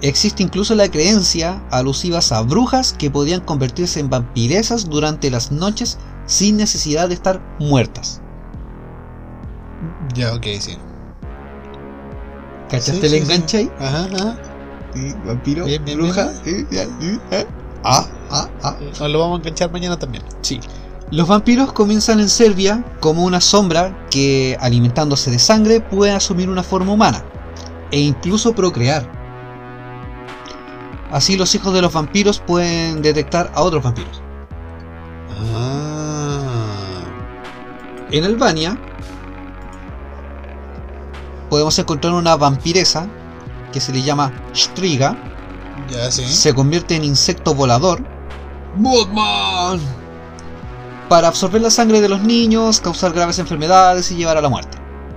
Existe 0.00 0.42
incluso 0.42 0.74
la 0.74 0.88
creencia 0.90 1.60
alusivas 1.70 2.30
a 2.32 2.42
brujas 2.42 2.92
que 2.92 3.10
podían 3.10 3.40
convertirse 3.40 3.98
en 4.00 4.08
vampiresas 4.10 4.88
durante 4.88 5.30
las 5.30 5.50
noches 5.50 5.98
sin 6.26 6.56
necesidad 6.56 7.08
de 7.08 7.14
estar 7.14 7.40
muertas. 7.58 8.20
Ya, 10.14 10.34
ok, 10.34 10.46
sí. 10.60 10.76
¿Cachaste 12.68 12.92
Sí, 13.00 13.06
el 13.06 13.10
sí, 13.10 13.16
enganche 13.18 13.56
ahí? 13.58 13.70
Ajá, 13.80 14.08
ajá. 14.14 14.36
Vampiro, 15.26 15.64
Bien, 15.64 15.84
bien, 15.84 15.98
bruja. 15.98 16.32
eh. 16.44 17.46
Ah, 17.84 18.06
ah, 18.30 18.48
ah. 18.62 18.76
Nos 18.80 19.10
lo 19.10 19.18
vamos 19.20 19.38
a 19.38 19.40
enganchar 19.42 19.70
mañana 19.72 19.98
también. 19.98 20.24
Sí. 20.42 20.60
Los 21.10 21.26
vampiros 21.28 21.72
comienzan 21.72 22.20
en 22.20 22.28
Serbia 22.28 22.84
como 23.00 23.24
una 23.24 23.40
sombra 23.40 24.06
que, 24.10 24.56
alimentándose 24.60 25.30
de 25.30 25.38
sangre, 25.38 25.80
puede 25.80 26.12
asumir 26.12 26.48
una 26.50 26.62
forma 26.62 26.92
humana 26.92 27.24
e 27.90 28.00
incluso 28.00 28.54
procrear. 28.54 29.17
Así 31.10 31.36
los 31.36 31.54
hijos 31.54 31.72
de 31.72 31.80
los 31.82 31.92
vampiros 31.92 32.40
pueden 32.40 33.00
detectar 33.02 33.50
a 33.54 33.62
otros 33.62 33.82
vampiros. 33.82 34.20
Ah. 35.54 37.04
En 38.10 38.24
Albania 38.24 38.76
podemos 41.50 41.78
encontrar 41.78 42.12
una 42.14 42.36
vampiresa 42.36 43.06
que 43.72 43.80
se 43.80 43.92
le 43.92 44.02
llama 44.02 44.32
Striga, 44.54 45.16
Ya, 45.90 46.10
sí. 46.10 46.26
se 46.26 46.54
convierte 46.54 46.96
en 46.96 47.04
insecto 47.04 47.54
volador 47.54 48.00
Mothman, 48.76 49.80
para 51.08 51.28
absorber 51.28 51.60
la 51.62 51.70
sangre 51.70 52.00
de 52.00 52.08
los 52.08 52.20
niños, 52.22 52.80
causar 52.80 53.12
graves 53.12 53.38
enfermedades 53.38 54.10
y 54.10 54.16
llevar 54.16 54.36
a 54.36 54.42
la 54.42 54.48
muerte. 54.50 54.76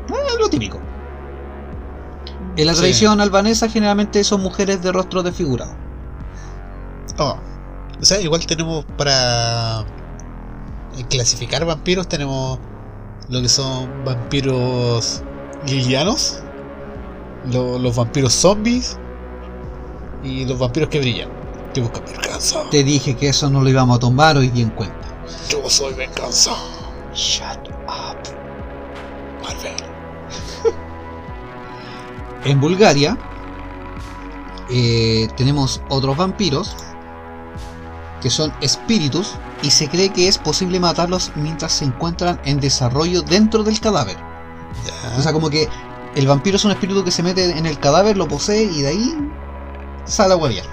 Eh, 0.10 0.38
lo 0.40 0.50
típico. 0.50 0.80
En 2.56 2.66
la 2.68 2.74
Sí. 2.74 2.80
tradición 2.80 3.20
albanesa 3.22 3.70
generalmente 3.70 4.24
son 4.24 4.42
mujeres 4.42 4.82
de 4.82 4.92
rostro 4.92 5.22
desfigurado. 5.24 5.76
Oh. 7.22 7.38
O 8.02 8.06
sea, 8.06 8.20
igual 8.20 8.46
tenemos 8.48 8.84
para 8.98 9.86
clasificar 11.10 11.64
vampiros, 11.66 12.08
tenemos 12.08 12.58
lo 13.30 13.42
que 13.42 13.48
son 13.50 13.88
vampiros 14.04 15.22
lilianos, 15.68 16.40
lo- 17.52 17.78
los 17.80 17.96
vampiros 17.96 18.34
zombies 18.34 18.98
Y 20.24 20.46
los 20.46 20.58
vampiros 20.60 20.90
que 20.90 21.00
brillan. 21.00 21.30
Que 21.74 21.82
buscan 21.82 22.04
venganza. 22.06 22.64
Te 22.70 22.84
dije 22.84 23.16
que 23.16 23.30
eso 23.30 23.50
no 23.50 23.62
lo 23.62 23.70
íbamos 23.70 23.98
a 23.98 24.00
tomar 24.00 24.38
hoy 24.38 24.50
día 24.50 24.64
en 24.64 24.70
cuenta. 24.72 24.96
Yo 25.50 25.68
soy 25.70 25.94
venganza. 25.94 26.52
Shut 27.14 27.70
up. 27.88 28.18
Marvel. 29.44 29.74
En 32.46 32.60
Bulgaria 32.60 33.18
eh, 34.70 35.28
tenemos 35.38 35.82
otros 35.90 36.16
vampiros 36.18 36.76
que 38.22 38.30
son 38.30 38.54
espíritus 38.62 39.34
y 39.62 39.72
se 39.72 39.90
cree 39.90 40.10
que 40.10 40.28
es 40.28 40.38
posible 40.38 40.80
matarlos 40.80 41.32
mientras 41.36 41.74
se 41.74 41.86
encuentran 41.86 42.40
en 42.46 42.60
desarrollo 42.60 43.22
dentro 43.22 43.64
del 43.64 43.80
cadáver. 43.80 44.18
O 45.18 45.22
sea, 45.22 45.34
como 45.34 45.50
que 45.50 45.68
el 46.16 46.28
vampiro 46.28 46.56
es 46.56 46.66
un 46.66 46.72
espíritu 46.72 47.04
que 47.04 47.12
se 47.12 47.24
mete 47.24 47.58
en 47.58 47.66
el 47.66 47.80
cadáver, 47.80 48.18
lo 48.18 48.28
posee 48.28 48.64
y 48.64 48.82
de 48.82 48.88
ahí 48.88 49.32
sale 50.06 50.34
a 50.34 50.38
huevear. 50.38 50.66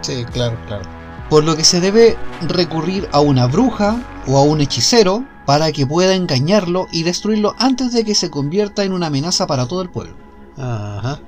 sí, 0.00 0.24
claro, 0.32 0.56
claro. 0.66 0.84
Por 1.28 1.44
lo 1.44 1.56
que 1.56 1.64
se 1.64 1.80
debe 1.80 2.16
recurrir 2.42 3.08
a 3.12 3.20
una 3.20 3.46
bruja 3.46 3.96
o 4.26 4.38
a 4.38 4.42
un 4.42 4.60
hechicero 4.60 5.24
para 5.46 5.72
que 5.72 5.86
pueda 5.86 6.14
engañarlo 6.14 6.86
y 6.92 7.02
destruirlo 7.04 7.54
antes 7.58 7.92
de 7.92 8.04
que 8.04 8.14
se 8.14 8.30
convierta 8.30 8.84
en 8.84 8.92
una 8.92 9.06
amenaza 9.06 9.46
para 9.46 9.66
todo 9.66 9.82
el 9.82 9.90
pueblo. 9.90 10.14
Ajá. 10.58 11.20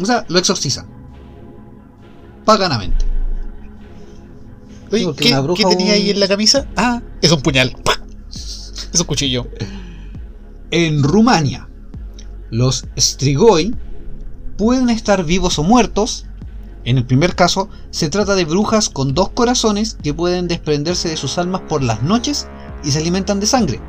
O 0.00 0.06
sea, 0.06 0.24
lo 0.28 0.38
exorcizan. 0.38 0.86
Paganamente. 2.44 3.17
Oye, 4.90 5.06
¿qué, 5.16 5.64
tenía 5.64 5.92
ahí 5.92 6.10
en 6.10 6.20
la 6.20 6.28
camisa? 6.28 6.66
Ah, 6.76 7.02
es 7.20 7.30
un 7.32 7.42
puñal. 7.42 7.76
¡Pah! 7.84 8.00
Es 8.30 9.00
un 9.00 9.06
cuchillo. 9.06 9.46
En 10.70 11.02
Rumania, 11.02 11.68
los 12.50 12.86
Strigoi 12.96 13.74
pueden 14.56 14.90
estar 14.90 15.24
vivos 15.24 15.58
o 15.58 15.62
muertos. 15.62 16.26
En 16.84 16.96
el 16.96 17.04
primer 17.04 17.34
caso, 17.34 17.68
se 17.90 18.08
trata 18.08 18.34
de 18.34 18.44
brujas 18.44 18.88
con 18.88 19.14
dos 19.14 19.30
corazones 19.30 19.98
que 20.02 20.14
pueden 20.14 20.48
desprenderse 20.48 21.08
de 21.08 21.16
sus 21.16 21.36
almas 21.38 21.62
por 21.68 21.82
las 21.82 22.02
noches 22.02 22.48
y 22.82 22.90
se 22.90 22.98
alimentan 22.98 23.40
de 23.40 23.46
sangre. 23.46 23.80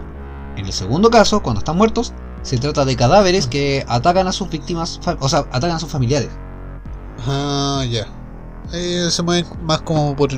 En 0.57 0.65
el 0.65 0.73
segundo 0.73 1.09
caso, 1.09 1.41
cuando 1.41 1.59
están 1.59 1.77
muertos, 1.77 2.13
se 2.41 2.57
trata 2.57 2.83
de 2.83 2.95
cadáveres 2.95 3.47
que 3.47 3.85
atacan 3.87 4.27
a 4.27 4.31
sus 4.31 4.49
víctimas, 4.49 4.99
o 5.19 5.29
sea, 5.29 5.39
atacan 5.51 5.71
a 5.71 5.79
sus 5.79 5.89
familiares. 5.89 6.29
Ah, 7.25 7.85
ya. 7.89 8.07
Eh, 8.73 9.07
se 9.09 9.23
mueven 9.23 9.45
más 9.63 9.81
como 9.81 10.15
por 10.15 10.29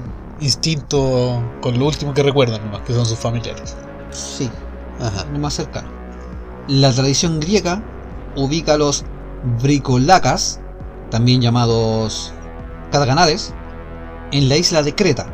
instinto 0.41 1.41
con 1.61 1.79
lo 1.79 1.85
último 1.85 2.13
que 2.13 2.23
recuerdan, 2.23 2.65
nomás 2.65 2.81
que 2.81 2.93
son 2.93 3.05
sus 3.05 3.17
familiares. 3.17 3.75
Sí, 4.09 4.49
Ajá. 4.99 5.25
lo 5.31 5.39
más 5.39 5.53
cercano. 5.53 5.87
La 6.67 6.91
tradición 6.91 7.39
griega 7.39 7.81
ubica 8.35 8.73
a 8.73 8.77
los 8.77 9.05
bricolacas, 9.61 10.59
también 11.09 11.41
llamados 11.41 12.33
catacanades, 12.91 13.53
en 14.31 14.49
la 14.49 14.57
isla 14.57 14.81
de 14.83 14.95
Creta, 14.95 15.27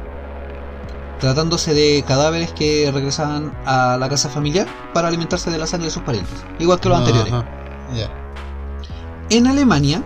tratándose 1.20 1.74
de 1.74 2.04
cadáveres 2.08 2.52
que 2.52 2.92
regresaban 2.94 3.54
a 3.66 3.98
la 3.98 4.10
casa 4.10 4.30
familiar 4.30 4.68
para 4.94 5.08
alimentarse 5.08 5.50
de 5.50 5.58
la 5.58 5.68
sangre 5.68 5.86
de 5.86 5.92
sus 5.92 6.04
parientes, 6.04 6.44
igual 6.60 6.80
que 6.80 6.90
los 6.90 6.98
anteriores. 6.98 7.34
Ajá. 7.34 7.46
Ya. 7.96 8.10
En 9.30 9.48
Alemania, 9.48 10.04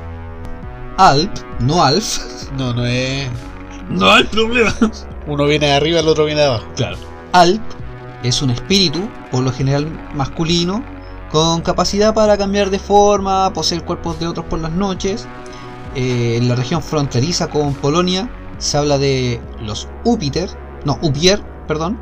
Alp, 0.98 1.32
no 1.60 1.84
Alf, 1.84 2.20
No, 2.58 2.74
no 2.74 2.86
es. 2.86 3.30
No 3.92 4.12
hay 4.12 4.24
problema. 4.26 4.74
Uno 5.28 5.46
viene 5.46 5.68
de 5.68 5.74
arriba, 5.74 6.00
el 6.00 6.08
otro 6.08 6.26
viene 6.26 6.42
de 6.42 6.48
abajo. 6.48 6.66
Claro. 6.76 6.98
Alp 7.34 7.62
es 8.24 8.42
un 8.42 8.50
espíritu, 8.52 9.00
por 9.32 9.44
lo 9.44 9.52
general 9.52 9.88
masculino, 10.16 10.84
con 11.32 11.62
capacidad 11.62 12.14
para 12.14 12.38
cambiar 12.38 12.70
de 12.70 12.80
forma, 12.80 13.52
poseer 13.54 13.84
cuerpos 13.86 14.20
de 14.20 14.28
otros 14.28 14.46
por 14.48 14.60
las 14.60 14.72
noches. 14.72 15.28
Eh, 15.96 16.38
en 16.38 16.48
la 16.48 16.56
región 16.56 16.82
fronteriza 16.82 17.48
con 17.48 17.74
Polonia 17.74 18.30
se 18.58 18.78
habla 18.78 18.98
de 18.98 19.42
los 19.62 19.88
Upiter, 20.06 20.50
no, 20.86 20.98
Upier, 21.02 21.42
perdón. 21.68 22.00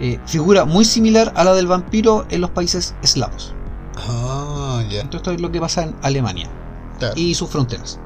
eh, 0.00 0.18
figura 0.26 0.64
muy 0.64 0.84
similar 0.84 1.32
a 1.36 1.44
la 1.44 1.54
del 1.54 1.66
vampiro 1.66 2.24
en 2.30 2.40
los 2.40 2.50
países 2.50 2.94
eslavos. 3.02 3.54
Ah, 3.96 4.82
ya. 4.88 5.00
Entonces 5.00 5.16
esto 5.20 5.32
es 5.32 5.40
lo 5.40 5.50
que 5.50 5.60
pasa 5.60 5.82
en 5.84 5.94
Alemania 6.02 6.48
Claro. 6.98 7.14
y 7.16 7.34
sus 7.34 7.48
fronteras. 7.50 7.98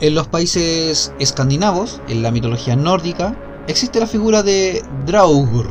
En 0.00 0.14
los 0.14 0.28
países 0.28 1.12
escandinavos, 1.18 2.00
en 2.08 2.22
la 2.22 2.30
mitología 2.30 2.76
nórdica, 2.76 3.34
existe 3.66 3.98
la 3.98 4.06
figura 4.06 4.42
de 4.42 4.84
Draugr, 5.06 5.66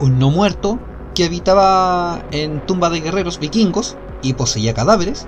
un 0.00 0.18
no 0.18 0.30
muerto 0.30 0.78
que 1.14 1.26
habitaba 1.26 2.22
en 2.30 2.64
tumbas 2.64 2.92
de 2.92 3.00
guerreros 3.00 3.38
vikingos 3.38 3.96
y 4.22 4.32
poseía 4.34 4.72
cadáveres, 4.72 5.26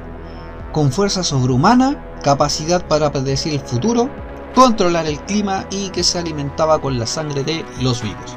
con 0.72 0.90
fuerza 0.90 1.22
sobrehumana, 1.22 2.02
capacidad 2.22 2.86
para 2.86 3.12
predecir 3.12 3.52
el 3.52 3.60
futuro, 3.60 4.08
controlar 4.54 5.06
el 5.06 5.20
clima 5.20 5.66
y 5.70 5.90
que 5.90 6.02
se 6.02 6.18
alimentaba 6.18 6.80
con 6.80 6.98
la 6.98 7.06
sangre 7.06 7.44
de 7.44 7.64
los 7.80 8.02
vivos. 8.02 8.36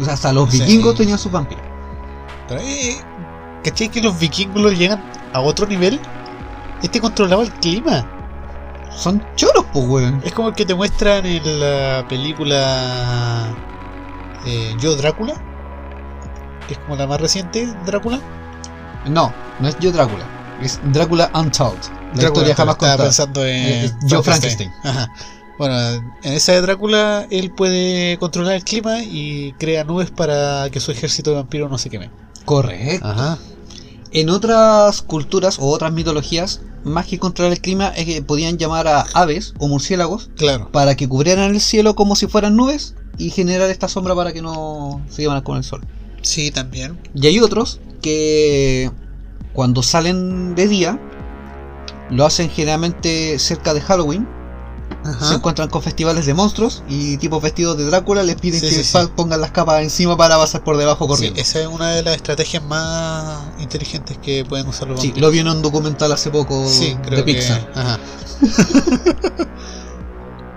O 0.00 0.04
sea, 0.04 0.14
hasta 0.14 0.32
los 0.32 0.50
Sí. 0.50 0.60
vikingos 0.60 0.96
tenían 0.96 1.18
sus 1.18 1.30
vampiros. 1.30 1.64
Pero, 2.48 2.60
eh, 2.62 2.96
¿Cachai 3.62 3.90
que 3.90 4.00
los 4.00 4.18
vikingos 4.18 4.78
llegan 4.78 5.02
a 5.32 5.40
otro 5.40 5.66
nivel? 5.66 6.00
Este 6.82 7.00
controlaba 7.00 7.42
el 7.42 7.52
clima. 7.54 8.06
Son 8.98 9.24
choros, 9.36 9.64
pues, 9.72 9.86
weón. 9.86 10.20
Es 10.24 10.32
como 10.32 10.48
el 10.48 10.54
que 10.54 10.66
te 10.66 10.74
muestran 10.74 11.24
en 11.24 11.60
la 11.60 12.04
película 12.08 13.54
eh, 14.44 14.74
Yo 14.80 14.96
Drácula, 14.96 15.40
que 16.66 16.74
es 16.74 16.80
como 16.80 16.96
la 16.96 17.06
más 17.06 17.20
reciente, 17.20 17.72
Drácula. 17.86 18.18
No, 19.06 19.32
no 19.60 19.68
es 19.68 19.78
Yo 19.78 19.92
Drácula, 19.92 20.26
es 20.60 20.80
Drácula 20.92 21.30
Untold. 21.32 21.78
La 22.14 22.22
Drácula, 22.22 22.26
historia 22.26 22.54
jamás 22.56 22.74
estaba 22.74 23.04
pensando 23.04 23.46
en 23.46 23.56
Eh, 23.56 23.84
es 23.84 23.94
Joe 24.08 24.70
Ajá. 24.82 25.12
Bueno, 25.58 25.78
en 26.22 26.32
esa 26.32 26.52
de 26.52 26.60
Drácula 26.60 27.26
él 27.30 27.52
puede 27.52 28.18
controlar 28.18 28.54
el 28.54 28.64
clima 28.64 29.02
y 29.02 29.52
crea 29.60 29.84
nubes 29.84 30.10
para 30.10 30.70
que 30.70 30.80
su 30.80 30.90
ejército 30.90 31.30
de 31.30 31.36
vampiros 31.36 31.70
no 31.70 31.78
se 31.78 31.88
queme. 31.88 32.10
Correcto. 32.44 33.06
Ajá. 33.06 33.38
En 34.10 34.30
otras 34.30 35.02
culturas 35.02 35.58
o 35.60 35.68
otras 35.68 35.92
mitologías, 35.92 36.62
más 36.84 37.06
que 37.06 37.18
controlar 37.18 37.52
el 37.52 37.60
clima, 37.60 37.88
es 37.88 38.04
que 38.04 38.22
podían 38.22 38.56
llamar 38.58 38.86
a 38.88 39.02
aves 39.14 39.54
o 39.58 39.68
murciélagos 39.68 40.30
Claro. 40.36 40.70
para 40.72 40.96
que 40.96 41.08
cubrieran 41.08 41.50
el 41.54 41.60
cielo 41.60 41.94
como 41.94 42.16
si 42.16 42.26
fueran 42.26 42.56
nubes 42.56 42.94
y 43.18 43.30
generar 43.30 43.68
esta 43.70 43.88
sombra 43.88 44.14
para 44.14 44.32
que 44.32 44.42
no 44.42 45.00
se 45.08 45.22
llevan 45.22 45.42
con 45.42 45.56
el 45.56 45.64
sol. 45.64 45.80
Sí, 46.22 46.50
también. 46.50 46.98
Y 47.14 47.26
hay 47.26 47.40
otros 47.40 47.80
que 48.02 48.90
cuando 49.52 49.82
salen 49.82 50.54
de 50.54 50.68
día, 50.68 51.00
lo 52.10 52.24
hacen 52.24 52.48
generalmente 52.48 53.38
cerca 53.38 53.74
de 53.74 53.80
Halloween 53.80 54.26
se 55.26 55.34
encuentran 55.34 55.68
con 55.70 55.80
festivales 55.82 56.26
de 56.26 56.34
monstruos 56.34 56.82
y 56.88 57.16
tipos 57.18 57.40
vestidos 57.42 57.78
de 57.78 57.84
Drácula 57.86 58.22
les 58.22 58.36
piden 58.36 58.60
Sí, 58.60 58.66
que 58.68 58.74
sí, 58.74 58.84
sí. 58.84 58.92
pa- 58.92 59.06
pongan 59.08 59.40
las 59.40 59.52
capas 59.52 59.82
encima 59.82 60.16
para 60.16 60.36
pasar 60.36 60.62
por 60.64 60.76
debajo 60.76 61.06
corriendo. 61.06 61.40
esa 61.40 61.60
es 61.60 61.66
una 61.66 61.90
de 61.92 62.02
las 62.02 62.16
estrategias 62.16 62.62
más 62.64 63.38
inteligentes 63.58 64.18
que 64.18 64.44
pueden 64.44 64.66
usar 64.68 64.88
los 64.88 65.00
Sí, 65.00 65.08
vampiros. 65.08 65.26
lo 65.28 65.32
vi 65.32 65.38
en 65.38 65.48
un 65.48 65.62
documental 65.62 66.12
hace 66.12 66.30
poco 66.30 66.66
creo 67.04 67.18
de 67.18 67.24
que- 67.24 67.34
Pixar. 67.34 67.72
Ajá. 67.74 67.98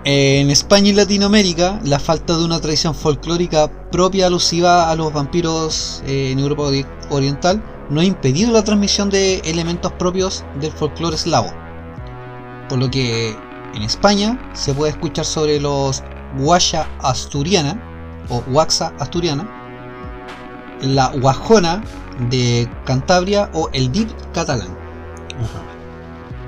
En 0.04 0.50
España 0.50 0.90
y 0.90 0.94
Latinoamérica, 0.94 1.80
la 1.84 2.00
falta 2.00 2.36
de 2.36 2.44
una 2.44 2.60
tradición 2.60 2.96
folclórica 2.96 3.70
propia 3.92 4.26
alusiva 4.28 4.90
a 4.90 4.96
los 4.96 5.14
vampiros 5.14 6.02
eh, 6.08 6.32
en 6.32 6.40
Europa 6.40 6.64
ori- 6.64 6.88
Oriental 7.12 7.64
no 7.92 8.02
ha 8.02 8.04
impedido 8.04 8.52
la 8.52 8.64
transmisión 8.64 9.10
de 9.12 9.40
elementos 9.46 9.92
propios 9.94 10.44
del 10.60 10.72
folclore 10.72 11.16
eslavo. 11.16 11.54
Por 12.68 12.80
lo 12.80 12.90
que 12.90 13.38
en 13.74 13.84
España 13.84 14.40
se 14.54 14.74
puede 14.74 14.92
escuchar 14.92 15.26
sobre 15.26 15.60
los 15.60 16.04
Guaya 16.38 16.88
asturiana 17.00 17.80
o 18.30 18.44
Huaxa 18.48 18.94
asturiana, 19.00 19.48
la 20.82 21.10
Guajona 21.10 21.84
de 22.30 22.70
Cantabria 22.86 23.50
o 23.54 23.70
el 23.74 23.92
Dip 23.92 24.10
catalán. 24.34 24.70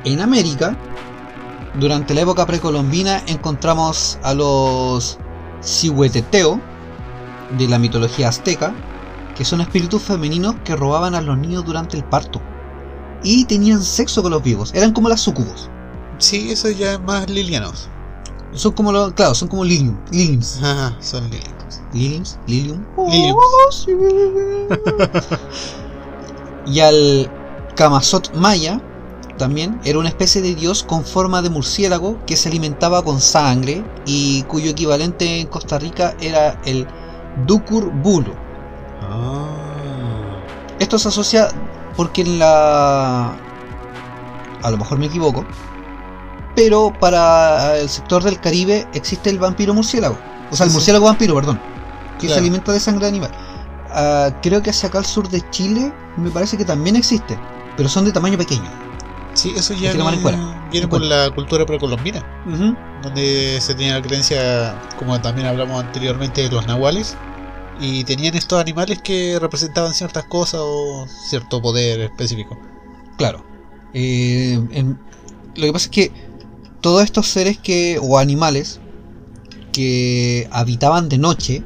En 0.05 0.21
América, 0.21 0.77
durante 1.79 2.13
la 2.13 2.21
época 2.21 2.45
precolombina 2.45 3.23
encontramos 3.27 4.19
a 4.23 4.33
los 4.33 5.17
Cihueteteo 5.63 6.59
de 7.57 7.67
la 7.67 7.79
mitología 7.79 8.29
azteca, 8.29 8.73
que 9.35 9.45
son 9.45 9.61
espíritus 9.61 10.01
femeninos 10.01 10.55
que 10.63 10.75
robaban 10.75 11.15
a 11.15 11.21
los 11.21 11.37
niños 11.37 11.65
durante 11.65 11.97
el 11.97 12.03
parto 12.03 12.41
y 13.23 13.45
tenían 13.45 13.81
sexo 13.81 14.21
con 14.21 14.31
los 14.31 14.43
vivos, 14.43 14.73
eran 14.73 14.91
como 14.91 15.09
las 15.09 15.21
sucubos. 15.21 15.69
Sí, 16.23 16.53
eso 16.53 16.69
ya 16.69 16.93
es 16.93 17.01
más 17.01 17.29
lilianos. 17.29 17.89
Son 18.53 18.71
como 18.71 18.93
los, 18.93 19.11
claro, 19.11 19.35
son 19.35 19.49
como 19.49 19.65
lilium, 19.65 19.97
liliums, 20.09 20.57
Ajá, 20.63 20.95
son 21.01 21.29
lilianos. 21.29 21.81
liliums, 21.91 22.39
lilium. 22.47 22.85
Liliums. 23.09 23.37
Oh, 23.37 23.71
sí. 23.73 23.91
y 26.65 26.79
al 26.79 27.29
Kamazot 27.75 28.33
Maya 28.35 28.81
también 29.37 29.81
era 29.83 29.99
una 29.99 30.07
especie 30.07 30.41
de 30.41 30.55
dios 30.55 30.81
con 30.83 31.03
forma 31.03 31.41
de 31.41 31.49
murciélago 31.49 32.17
que 32.25 32.37
se 32.37 32.47
alimentaba 32.47 33.03
con 33.03 33.19
sangre 33.19 33.83
y 34.05 34.43
cuyo 34.43 34.71
equivalente 34.71 35.41
en 35.41 35.47
Costa 35.47 35.77
Rica 35.77 36.15
era 36.21 36.57
el 36.63 36.87
Dukur 37.45 37.91
Bulu. 38.01 38.31
Ah. 39.01 39.49
Esto 40.79 40.97
se 40.97 41.09
asocia 41.09 41.49
porque 41.97 42.21
en 42.21 42.39
la... 42.39 43.35
A 44.61 44.71
lo 44.71 44.77
mejor 44.77 44.99
me 44.99 45.07
equivoco, 45.07 45.43
pero 46.55 46.93
para 46.99 47.77
el 47.77 47.89
sector 47.89 48.23
del 48.23 48.39
Caribe 48.39 48.87
existe 48.93 49.29
el 49.29 49.39
vampiro 49.39 49.73
murciélago. 49.73 50.17
O 50.51 50.55
sea, 50.55 50.65
el 50.65 50.69
Sí, 50.69 50.73
sí. 50.73 50.77
murciélago 50.77 51.05
vampiro, 51.05 51.35
perdón. 51.35 51.59
Que 52.19 52.27
se 52.29 52.35
alimenta 52.35 52.71
de 52.71 52.79
sangre 52.79 53.01
de 53.05 53.09
animal. 53.09 53.31
Ah, 53.89 54.29
creo 54.41 54.61
que 54.61 54.69
hacia 54.69 54.89
acá 54.89 54.99
al 54.99 55.05
sur 55.05 55.29
de 55.29 55.47
Chile 55.51 55.91
me 56.17 56.29
parece 56.29 56.57
que 56.57 56.65
también 56.65 56.95
existe, 56.95 57.37
pero 57.75 57.89
son 57.89 58.05
de 58.05 58.11
tamaño 58.11 58.37
pequeño. 58.37 58.69
Sí, 59.33 59.51
eso 59.57 59.73
ya 59.73 59.93
viene, 59.93 60.19
viene 60.71 60.83
En 60.85 60.89
por 60.89 61.01
la 61.01 61.31
cultura 61.31 61.65
precolombina, 61.65 62.23
donde 63.01 63.57
se 63.59 63.73
tenía 63.73 63.95
la 63.95 64.01
creencia, 64.03 64.75
como 64.97 65.19
también 65.21 65.47
hablamos 65.47 65.83
anteriormente, 65.83 66.43
de 66.43 66.49
los 66.49 66.67
nahuales, 66.67 67.17
y 67.79 68.03
tenían 68.03 68.35
estos 68.35 68.59
animales 68.61 69.01
que 69.01 69.39
representaban 69.39 69.93
ciertas 69.95 70.25
cosas 70.25 70.61
o 70.63 71.07
cierto 71.07 71.61
poder 71.63 71.99
específico. 72.01 72.57
Claro. 73.17 73.43
Eh, 73.93 74.53
en- 74.71 74.99
lo 75.55 75.65
que 75.65 75.73
pasa 75.73 75.85
es 75.85 75.91
que 75.91 76.11
todos 76.83 77.03
estos 77.03 77.27
seres 77.27 77.57
que 77.57 77.97
o 77.99 78.19
animales 78.19 78.79
que 79.71 80.47
habitaban 80.51 81.09
de 81.09 81.17
noche 81.17 81.63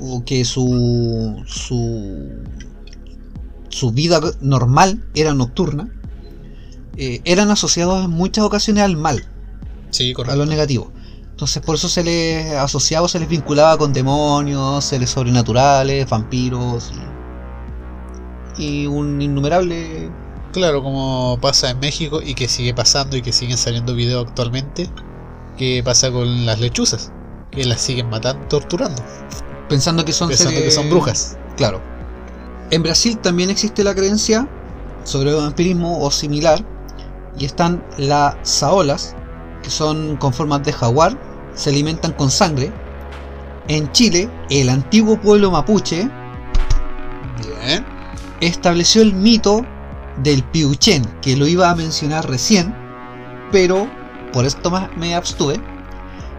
o 0.00 0.24
que 0.24 0.44
su 0.44 1.40
su 1.46 2.30
su 3.68 3.92
vida 3.92 4.20
normal 4.40 5.04
era 5.14 5.32
nocturna 5.34 5.88
eh, 6.96 7.20
eran 7.24 7.50
asociados 7.50 8.04
en 8.04 8.10
muchas 8.10 8.44
ocasiones 8.44 8.82
al 8.82 8.96
mal, 8.96 9.24
Sí, 9.90 10.10
a 10.10 10.14
correcto. 10.14 10.36
lo 10.36 10.46
negativo. 10.46 10.92
Entonces 11.30 11.62
por 11.62 11.74
eso 11.76 11.88
se 11.88 12.04
les 12.04 12.52
asociaba, 12.54 13.08
se 13.08 13.18
les 13.18 13.28
vinculaba 13.28 13.78
con 13.78 13.92
demonios, 13.92 14.84
seres 14.84 15.10
sobrenaturales, 15.10 16.08
vampiros 16.08 16.92
y, 18.58 18.62
y 18.82 18.86
un 18.86 19.20
innumerable 19.22 20.10
Claro, 20.52 20.82
como 20.82 21.38
pasa 21.40 21.70
en 21.70 21.80
México 21.80 22.20
y 22.22 22.34
que 22.34 22.46
sigue 22.48 22.74
pasando 22.74 23.16
y 23.16 23.22
que 23.22 23.32
siguen 23.32 23.56
saliendo 23.56 23.94
videos 23.94 24.26
actualmente, 24.28 24.88
que 25.56 25.82
pasa 25.84 26.10
con 26.10 26.44
las 26.46 26.60
lechuzas, 26.60 27.10
que 27.50 27.64
las 27.64 27.80
siguen 27.80 28.10
matando, 28.10 28.46
torturando, 28.48 29.02
pensando 29.68 30.04
que 30.04 30.12
son 30.12 30.28
pensando 30.28 30.50
seres- 30.52 30.64
que 30.64 30.70
son 30.70 30.90
brujas. 30.90 31.38
Claro. 31.56 31.80
En 32.70 32.82
Brasil 32.82 33.18
también 33.18 33.50
existe 33.50 33.82
la 33.82 33.94
creencia 33.94 34.46
sobre 35.04 35.30
el 35.30 35.36
vampirismo 35.36 36.00
o 36.04 36.10
similar. 36.10 36.64
Y 37.38 37.46
están 37.46 37.82
las 37.96 38.36
saolas, 38.42 39.16
que 39.62 39.70
son 39.70 40.16
con 40.16 40.34
formas 40.34 40.62
de 40.64 40.72
jaguar, 40.74 41.16
se 41.54 41.70
alimentan 41.70 42.12
con 42.12 42.30
sangre. 42.30 42.70
En 43.68 43.90
Chile, 43.92 44.28
el 44.50 44.68
antiguo 44.68 45.18
pueblo 45.18 45.50
mapuche 45.50 46.10
Bien. 47.64 47.84
estableció 48.40 49.00
el 49.02 49.14
mito 49.14 49.64
del 50.18 50.42
piuchen, 50.44 51.04
que 51.20 51.36
lo 51.36 51.46
iba 51.46 51.70
a 51.70 51.74
mencionar 51.74 52.28
recién, 52.28 52.74
pero 53.50 53.88
por 54.32 54.44
esto 54.44 54.70
más 54.70 54.88
me 54.96 55.14
abstuve. 55.14 55.60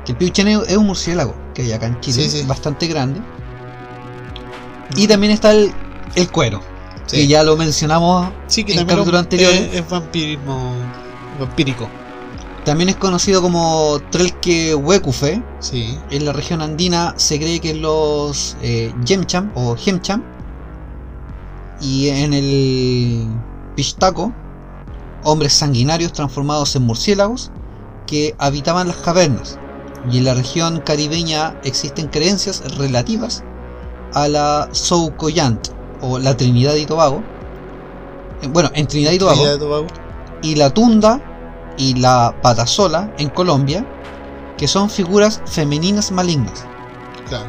Que 0.06 0.12
el 0.12 0.18
piuchen 0.18 0.48
es 0.48 0.76
un 0.78 0.86
murciélago 0.88 1.34
que 1.54 1.62
hay 1.64 1.72
acá 1.72 1.88
en 1.88 2.00
Chile, 2.02 2.24
Sí, 2.30 2.40
sí. 2.42 2.46
bastante 2.48 2.88
grande. 2.88 3.22
Y 4.96 5.08
también 5.08 5.32
está 5.34 5.52
el, 5.52 5.72
el 6.16 6.30
cuero, 6.30 6.62
Sí. 7.06 7.18
que 7.18 7.28
ya 7.28 7.44
lo 7.44 7.56
mencionamos. 7.58 8.30
Sí, 8.48 8.64
que 8.64 8.74
en 8.74 8.80
también 8.80 8.98
capítulos 9.00 9.20
es- 9.22 9.24
anteriores. 9.26 9.60
es, 9.62 9.76
es 9.82 9.90
vampirismo 9.90 10.74
vampírico. 11.40 11.90
También 12.66 12.90
es 12.90 12.96
conocido 12.96 13.42
como 13.42 14.00
Trelque 14.10 14.74
Huecufe. 14.76 15.42
Sí. 15.60 15.98
En 16.12 16.26
la 16.26 16.32
región 16.32 16.62
andina 16.62 17.14
se 17.18 17.38
cree 17.38 17.60
que 17.60 17.74
los 17.74 18.56
eh, 18.62 18.94
Yemcham 19.04 19.52
o 19.56 19.76
Hemcham. 19.76 20.24
Y 21.82 22.08
en 22.10 22.34
el 22.34 23.28
Pistaco, 23.76 24.32
hombres 25.24 25.54
sanguinarios 25.54 26.14
transformados 26.14 26.76
en 26.76 26.84
murciélagos 26.84 27.52
que 28.08 28.36
habitaban 28.38 28.88
las 28.88 28.98
cavernas. 28.98 29.58
Y 30.12 30.18
en 30.18 30.26
la 30.26 30.34
región 30.34 30.82
caribeña 30.82 31.56
existen 31.64 32.08
creencias 32.08 32.62
relativas 32.78 33.44
a 34.14 34.28
la 34.28 34.70
Soucoyant 34.72 35.70
o 36.02 36.20
la 36.20 36.36
Trinidad 36.36 36.76
y 36.76 36.86
Tobago. 36.86 37.24
Eh, 38.42 38.48
Bueno, 38.52 38.70
en 38.74 38.88
Trinidad 38.88 39.14
y 39.14 39.18
Tobago 39.20 39.38
Trinidad 39.38 39.56
y 39.56 39.60
Tobago. 39.60 39.88
y 40.42 40.56
la 40.56 40.70
tunda 40.72 41.22
y 41.78 41.96
la 41.96 42.36
patasola 42.42 43.14
en 43.18 43.30
Colombia, 43.30 43.86
que 44.58 44.68
son 44.68 44.90
figuras 44.90 45.42
femeninas 45.46 46.12
malignas. 46.12 46.66
Claro. 47.30 47.46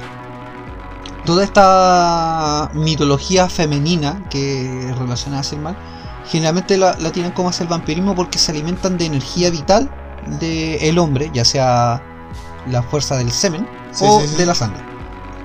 Toda 1.27 1.43
esta 1.43 2.71
mitología 2.75 3.49
femenina 3.49 4.25
que 4.31 4.95
relaciona 4.99 5.41
hacia 5.41 5.57
el 5.57 5.63
mal, 5.63 5.77
generalmente 6.27 6.77
la, 6.77 6.97
la 6.99 7.13
tienen 7.13 7.33
como 7.33 7.49
hacia 7.51 7.65
el 7.65 7.69
vampirismo 7.69 8.15
porque 8.15 8.39
se 8.39 8.53
alimentan 8.53 8.97
de 8.99 9.07
energía 9.07 9.51
vital 9.51 9.91
del 10.41 10.99
hombre, 10.99 11.31
ya 11.35 11.45
sea 11.45 12.03
la 12.71 12.83
fuerza 12.83 13.17
del 13.19 13.31
semen 13.31 13.67
Sí, 13.93 14.05
o 14.09 14.21
sí, 14.21 14.29
sí. 14.29 14.37
de 14.37 14.47
la 14.47 14.55
sangre. 14.55 14.83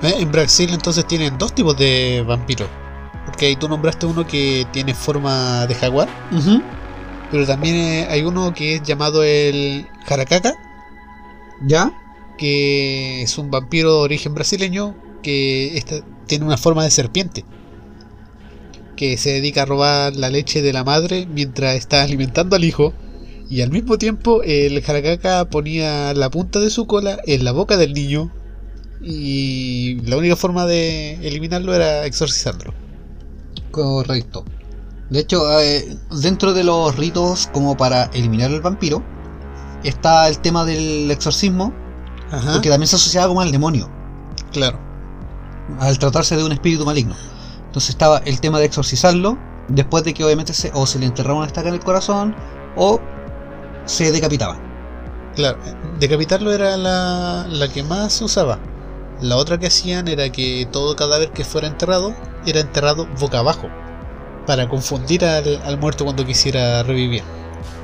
Eh, 0.02 0.14
En 0.18 0.32
Brasil 0.32 0.70
entonces 0.72 1.06
tienen 1.06 1.36
dos 1.38 1.54
tipos 1.54 1.76
de 1.76 2.24
vampiros. 2.26 2.68
Porque 3.26 3.46
ahí 3.46 3.56
tú 3.56 3.68
nombraste 3.68 4.06
uno 4.06 4.26
que 4.26 4.66
tiene 4.72 4.94
forma 4.94 5.66
de 5.66 5.74
jaguar, 5.74 6.08
pero 7.30 7.46
también 7.46 7.76
eh, 7.76 8.06
hay 8.10 8.22
uno 8.22 8.52
que 8.54 8.76
es 8.76 8.82
llamado 8.82 9.22
el 9.22 9.86
jaracaca, 10.06 10.54
¿Ya? 11.62 11.92
que 12.38 13.22
es 13.22 13.36
un 13.38 13.50
vampiro 13.50 13.92
de 13.98 14.00
origen 14.00 14.34
brasileño 14.34 14.94
que 15.22 15.84
tiene 16.26 16.46
una 16.46 16.56
forma 16.56 16.82
de 16.82 16.90
serpiente. 16.90 17.44
Que 19.00 19.16
se 19.16 19.30
dedica 19.30 19.62
a 19.62 19.64
robar 19.64 20.14
la 20.14 20.28
leche 20.28 20.60
de 20.60 20.74
la 20.74 20.84
madre 20.84 21.26
mientras 21.26 21.74
está 21.74 22.02
alimentando 22.02 22.54
al 22.54 22.64
hijo. 22.64 22.92
Y 23.48 23.62
al 23.62 23.70
mismo 23.70 23.96
tiempo 23.96 24.42
el 24.42 24.82
jaracaca 24.82 25.46
ponía 25.46 26.12
la 26.12 26.28
punta 26.28 26.58
de 26.58 26.68
su 26.68 26.86
cola 26.86 27.18
en 27.24 27.42
la 27.42 27.52
boca 27.52 27.78
del 27.78 27.94
niño. 27.94 28.30
Y 29.02 30.02
la 30.02 30.18
única 30.18 30.36
forma 30.36 30.66
de 30.66 31.14
eliminarlo 31.26 31.74
era 31.74 32.04
exorcizándolo. 32.04 32.74
Correcto. 33.70 34.44
De 35.08 35.20
hecho, 35.20 35.58
eh, 35.58 35.96
dentro 36.20 36.52
de 36.52 36.64
los 36.64 36.94
ritos 36.94 37.48
como 37.54 37.78
para 37.78 38.10
eliminar 38.12 38.50
el 38.50 38.60
vampiro, 38.60 39.02
está 39.82 40.28
el 40.28 40.40
tema 40.40 40.66
del 40.66 41.10
exorcismo, 41.10 41.72
Ajá. 42.30 42.52
porque 42.52 42.68
también 42.68 42.86
se 42.88 42.96
asociaba 42.96 43.28
como 43.28 43.40
al 43.40 43.50
demonio. 43.50 43.90
Claro. 44.52 44.78
al 45.78 45.98
tratarse 45.98 46.36
de 46.36 46.44
un 46.44 46.52
espíritu 46.52 46.84
maligno. 46.84 47.14
Entonces 47.70 47.90
estaba 47.90 48.18
el 48.24 48.40
tema 48.40 48.58
de 48.58 48.66
exorcizarlo, 48.66 49.38
después 49.68 50.02
de 50.04 50.12
que 50.14 50.24
obviamente 50.24 50.52
se, 50.54 50.72
o 50.74 50.86
se 50.86 50.98
le 50.98 51.06
enterraba 51.06 51.38
una 51.38 51.46
estaca 51.46 51.68
en 51.68 51.74
el 51.74 51.80
corazón, 51.80 52.34
o 52.76 53.00
se 53.84 54.10
decapitaba. 54.12 54.58
Claro, 55.36 55.58
decapitarlo 55.98 56.52
era 56.52 56.76
la, 56.76 57.46
la 57.48 57.68
que 57.68 57.82
más 57.84 58.12
se 58.14 58.24
usaba. 58.24 58.58
La 59.20 59.36
otra 59.36 59.58
que 59.58 59.66
hacían 59.68 60.08
era 60.08 60.30
que 60.30 60.66
todo 60.72 60.96
cadáver 60.96 61.30
que 61.32 61.44
fuera 61.44 61.68
enterrado 61.68 62.14
era 62.46 62.60
enterrado 62.60 63.06
boca 63.18 63.38
abajo. 63.38 63.68
Para 64.46 64.68
confundir 64.68 65.24
al, 65.24 65.62
al 65.64 65.78
muerto 65.78 66.04
cuando 66.04 66.24
quisiera 66.26 66.82
revivir. 66.82 67.22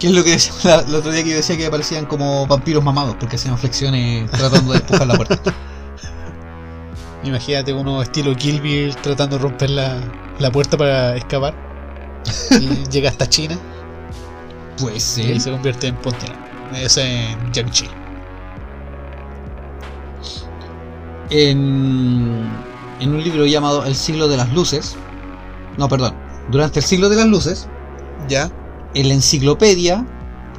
¿Qué 0.01 0.09
es 0.09 0.13
lo 0.15 0.25
que 0.25 0.31
decía 0.33 0.53
la- 0.65 0.81
el 0.83 0.95
otro 0.95 1.13
día 1.13 1.23
que 1.25 1.31
yo 1.31 1.37
decía 1.37 1.57
que 1.57 1.71
parecían 1.71 2.07
como 2.07 2.47
vampiros 2.47 2.83
mamados, 2.83 3.17
porque 3.21 3.37
hacían 3.37 3.59
flexiones 3.59 4.31
tratando 4.33 4.73
de 4.73 4.79
empujar 4.79 5.07
la 5.07 5.15
puerta? 5.17 5.39
Imagínate 7.27 7.73
uno 7.73 8.01
estilo 8.03 8.35
Kill 8.37 8.61
Bill 8.61 8.95
tratando 8.97 9.37
de 9.37 9.43
romper 9.43 9.71
la, 9.71 10.01
la 10.39 10.51
puerta 10.51 10.77
para 10.77 11.17
escapar. 11.17 11.55
Y 12.61 12.89
llega 12.91 13.11
hasta 13.11 13.29
China 13.29 13.57
Pues 14.79 15.03
sí. 15.03 15.39
se 15.39 15.51
convierte 15.51 15.89
en 15.89 15.97
Pontiac. 15.97 16.35
Eso 16.75 17.01
en 17.01 17.53
Jiangxi. 17.53 17.87
En, 21.31 22.49
en 23.01 23.15
un 23.15 23.23
libro 23.23 23.47
llamado 23.47 23.85
El 23.85 23.95
siglo 23.97 24.29
de 24.29 24.37
las 24.37 24.53
luces, 24.53 24.97
no, 25.77 25.89
perdón, 25.89 26.15
durante 26.51 26.79
el 26.81 26.85
siglo 26.85 27.09
de 27.09 27.17
las 27.17 27.27
luces, 27.27 27.69
¿Ya? 28.29 28.51
en 28.95 29.09
la 29.09 29.15
enciclopedia 29.15 30.07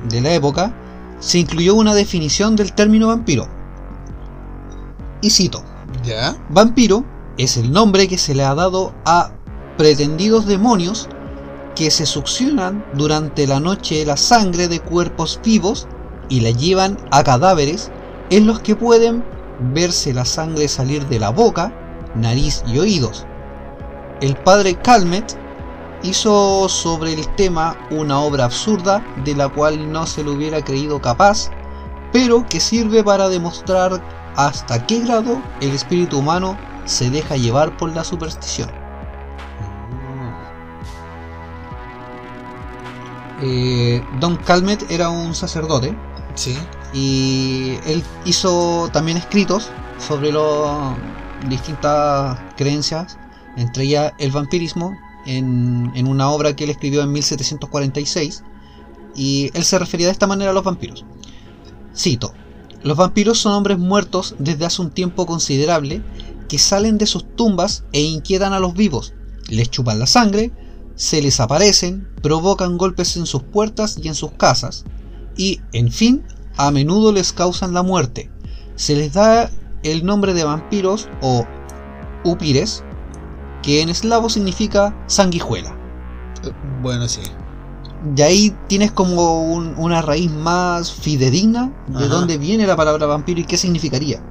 de 0.09 0.21
la 0.21 0.33
época 0.33 0.73
se 1.19 1.39
incluyó 1.39 1.75
una 1.75 1.95
definición 1.95 2.55
del 2.55 2.73
término 2.73 3.07
vampiro. 3.07 3.47
Y 5.21 5.29
cito. 5.31 5.63
Vampiro 6.49 7.05
es 7.37 7.57
el 7.57 7.71
nombre 7.71 8.07
que 8.07 8.17
se 8.17 8.33
le 8.33 8.43
ha 8.43 8.55
dado 8.55 8.93
a 9.05 9.31
pretendidos 9.77 10.45
demonios 10.45 11.07
que 11.75 11.91
se 11.91 12.05
succionan 12.05 12.83
durante 12.93 13.45
la 13.45 13.59
noche 13.59 14.05
la 14.05 14.17
sangre 14.17 14.67
de 14.67 14.79
cuerpos 14.79 15.39
vivos 15.43 15.87
y 16.29 16.39
la 16.39 16.51
llevan 16.51 16.97
a 17.11 17.23
cadáveres 17.23 17.91
en 18.29 18.47
los 18.47 18.59
que 18.61 18.75
pueden 18.75 19.23
verse 19.73 20.13
la 20.13 20.25
sangre 20.25 20.67
salir 20.67 21.05
de 21.07 21.19
la 21.19 21.29
boca, 21.29 21.71
nariz 22.15 22.63
y 22.67 22.79
oídos. 22.79 23.25
El 24.21 24.35
padre 24.35 24.75
Calmet 24.75 25.37
hizo 26.03 26.67
sobre 26.67 27.13
el 27.13 27.27
tema 27.35 27.77
una 27.91 28.19
obra 28.19 28.45
absurda 28.45 29.03
de 29.23 29.35
la 29.35 29.49
cual 29.49 29.91
no 29.91 30.05
se 30.07 30.23
lo 30.23 30.33
hubiera 30.33 30.63
creído 30.63 30.99
capaz, 31.01 31.51
pero 32.11 32.45
que 32.47 32.59
sirve 32.59 33.03
para 33.03 33.29
demostrar 33.29 34.01
hasta 34.37 34.85
qué 34.87 35.01
grado 35.01 35.41
el 35.59 35.71
espíritu 35.71 36.19
humano 36.19 36.57
se 36.85 37.09
deja 37.09 37.35
llevar 37.35 37.75
por 37.75 37.93
la 37.93 38.03
superstición. 38.03 38.69
Eh, 43.41 44.03
Don 44.19 44.37
Calmet 44.37 44.89
era 44.89 45.09
un 45.09 45.35
sacerdote 45.35 45.95
Sí. 46.37 46.55
Y 46.93 47.77
él 47.87 48.03
hizo 48.23 48.89
también 48.93 49.17
escritos 49.17 49.69
sobre 49.97 50.31
las 50.31 50.95
distintas 51.49 52.39
creencias, 52.55 53.17
entre 53.57 53.85
ellas 53.85 54.13
el 54.19 54.31
vampirismo, 54.31 54.95
en, 55.25 55.91
en 55.95 56.07
una 56.07 56.29
obra 56.29 56.55
que 56.55 56.63
él 56.63 56.69
escribió 56.69 57.01
en 57.01 57.11
1746. 57.11 58.43
Y 59.15 59.49
él 59.55 59.63
se 59.63 59.79
refería 59.79 60.05
de 60.05 60.11
esta 60.11 60.27
manera 60.27 60.51
a 60.51 60.53
los 60.53 60.63
vampiros. 60.63 61.05
Cito, 61.95 62.33
los 62.83 62.97
vampiros 62.97 63.39
son 63.39 63.53
hombres 63.53 63.77
muertos 63.77 64.35
desde 64.39 64.65
hace 64.65 64.81
un 64.81 64.91
tiempo 64.91 65.25
considerable 65.25 66.01
que 66.47 66.57
salen 66.57 66.97
de 66.97 67.05
sus 67.05 67.25
tumbas 67.35 67.83
e 67.91 68.01
inquietan 68.01 68.53
a 68.53 68.59
los 68.59 68.73
vivos, 68.73 69.13
les 69.49 69.69
chupan 69.69 69.99
la 69.99 70.07
sangre, 70.07 70.51
se 70.95 71.21
les 71.21 71.39
aparecen, 71.39 72.07
provocan 72.21 72.77
golpes 72.77 73.17
en 73.17 73.25
sus 73.25 73.43
puertas 73.43 73.97
y 74.01 74.07
en 74.07 74.15
sus 74.15 74.31
casas, 74.31 74.85
y, 75.35 75.61
en 75.73 75.91
fin, 75.91 76.23
a 76.57 76.71
menudo 76.71 77.11
les 77.11 77.33
causan 77.33 77.73
la 77.73 77.83
muerte. 77.83 78.31
Se 78.75 78.95
les 78.95 79.13
da 79.13 79.51
el 79.83 80.05
nombre 80.05 80.33
de 80.33 80.43
vampiros 80.43 81.07
o 81.21 81.45
upires, 82.23 82.83
que 83.61 83.81
en 83.81 83.89
eslavo 83.89 84.29
significa 84.29 84.95
sanguijuela. 85.07 85.77
Bueno, 86.81 87.07
sí. 87.07 87.21
Y 88.15 88.21
ahí 88.21 88.55
tienes 88.67 88.91
como 88.91 89.41
un- 89.43 89.73
una 89.77 90.01
raíz 90.01 90.31
más 90.31 90.91
fidedigna 90.91 91.71
de 91.87 92.05
Ajá. 92.05 92.07
dónde 92.07 92.37
viene 92.37 92.67
la 92.67 92.75
palabra 92.75 93.05
vampiro 93.07 93.39
y 93.39 93.43
qué 93.45 93.57
significaría. 93.57 94.21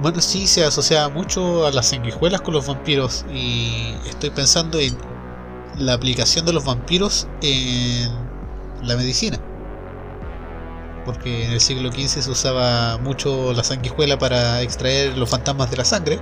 Bueno, 0.00 0.20
sí, 0.20 0.46
se 0.46 0.64
asocia 0.64 1.08
mucho 1.08 1.66
a 1.66 1.70
las 1.72 1.88
sanguijuelas 1.88 2.40
con 2.40 2.54
los 2.54 2.66
vampiros. 2.66 3.26
Y 3.32 3.94
estoy 4.08 4.30
pensando 4.30 4.78
en 4.78 4.96
la 5.76 5.94
aplicación 5.94 6.46
de 6.46 6.52
los 6.52 6.64
vampiros 6.64 7.26
en 7.42 8.08
la 8.82 8.96
medicina. 8.96 9.38
Porque 11.04 11.44
en 11.46 11.52
el 11.52 11.60
siglo 11.60 11.90
XV 11.90 12.22
se 12.22 12.30
usaba 12.30 12.98
mucho 12.98 13.52
la 13.52 13.64
sanguijuela 13.64 14.18
para 14.18 14.62
extraer 14.62 15.16
los 15.16 15.28
fantasmas 15.30 15.70
de 15.70 15.76
la 15.78 15.84
sangre. 15.84 16.18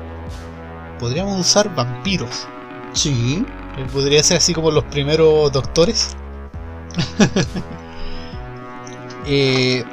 Podríamos 0.99 1.39
usar 1.39 1.75
vampiros. 1.75 2.47
Sí. 2.93 3.45
Eh, 3.77 3.87
Podría 3.93 4.23
ser 4.23 4.39
así 4.39 4.55
como 4.55 4.71
los 4.71 4.85
primeros 4.85 5.53
doctores. 5.53 6.16
Eh, 9.29 9.85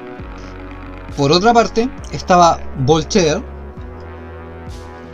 por 1.18 1.32
otra 1.32 1.54
parte, 1.54 1.90
estaba 2.12 2.60
Voltaire, 2.86 3.44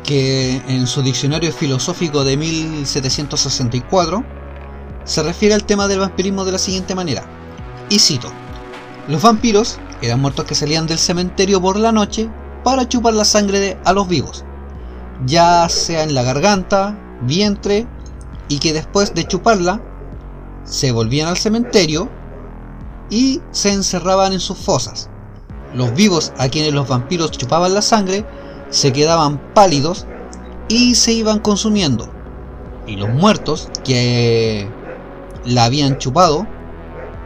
que 0.04 0.62
en 0.68 0.86
su 0.88 1.02
diccionario 1.02 1.54
filosófico 1.54 2.24
de 2.26 2.36
1764 2.36 4.24
se 5.06 5.24
refiere 5.24 5.56
al 5.56 5.64
tema 5.64 5.88
del 5.88 6.00
vampirismo 6.00 6.44
de 6.44 6.52
la 6.52 6.58
siguiente 6.58 6.96
manera. 6.96 7.24
Y 7.90 8.00
cito, 8.00 8.30
los 9.08 9.22
vampiros 9.22 9.80
eran 10.02 10.20
muertos 10.20 10.46
que 10.46 10.56
salían 10.56 10.86
del 10.86 11.00
cementerio 11.00 11.62
por 11.62 11.78
la 11.78 11.92
noche 11.92 12.30
para 12.64 12.90
chupar 12.90 13.14
la 13.14 13.24
sangre 13.26 13.60
de- 13.60 13.78
a 13.86 13.94
los 13.94 14.08
vivos, 14.08 14.44
ya 15.26 15.68
sea 15.70 16.04
en 16.04 16.14
la 16.14 16.24
garganta, 16.24 16.98
vientre, 17.22 17.88
y 18.50 18.60
que 18.60 18.74
después 18.74 19.14
de 19.14 19.26
chuparla 19.26 19.82
se 20.70 20.92
volvían 20.92 21.28
al 21.28 21.38
cementerio 21.38 22.10
y 23.10 23.42
se 23.52 23.74
encerraban 23.74 24.34
en 24.34 24.40
sus 24.40 24.58
fosas. 24.58 25.10
Los 25.74 25.94
vivos 25.96 26.32
a 26.38 26.48
quienes 26.48 26.74
los 26.74 26.88
vampiros 26.88 27.32
chupaban 27.32 27.74
la 27.74 27.82
sangre 27.82 28.26
se 28.70 28.94
quedaban 28.94 29.40
pálidos 29.54 30.06
y 30.68 30.96
se 30.96 31.14
iban 31.14 31.40
consumiendo. 31.40 32.10
Y 32.86 32.96
los 32.96 33.10
muertos 33.10 33.70
que 33.84 34.70
la 35.46 35.66
habían 35.66 35.98
chupado 35.98 36.48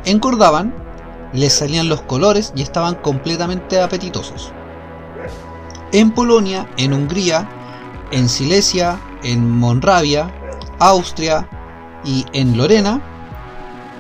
engordaban, 0.06 0.74
les 1.34 1.54
salían 1.54 1.90
los 1.90 2.02
colores 2.02 2.54
y 2.56 2.62
estaban 2.62 2.96
completamente 2.96 3.82
apetitosos. 3.82 4.52
En 5.92 6.12
Polonia, 6.12 6.70
en 6.78 6.94
Hungría, 6.94 7.50
en 8.12 8.30
Silesia, 8.30 9.00
en 9.24 9.50
Monravia, 9.50 10.32
Austria 10.80 11.48
y 12.04 12.26
en 12.34 12.58
Lorena 12.58 13.02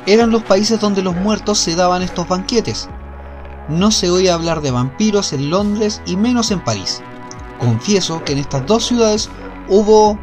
eran 0.05 0.31
los 0.31 0.43
países 0.43 0.79
donde 0.79 1.01
los 1.01 1.15
muertos 1.15 1.59
se 1.59 1.75
daban 1.75 2.01
estos 2.01 2.27
banquetes. 2.27 2.89
No 3.69 3.91
se 3.91 4.09
oía 4.09 4.33
hablar 4.33 4.61
de 4.61 4.71
vampiros 4.71 5.33
en 5.33 5.49
Londres 5.49 6.01
y 6.05 6.17
menos 6.17 6.51
en 6.51 6.63
París. 6.63 7.01
Confieso 7.59 8.23
que 8.23 8.33
en 8.33 8.39
estas 8.39 8.65
dos 8.65 8.85
ciudades 8.85 9.29
hubo 9.69 10.19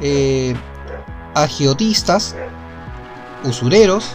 eh, 0.00 0.54
agiotistas, 1.34 2.36
usureros, 3.44 4.12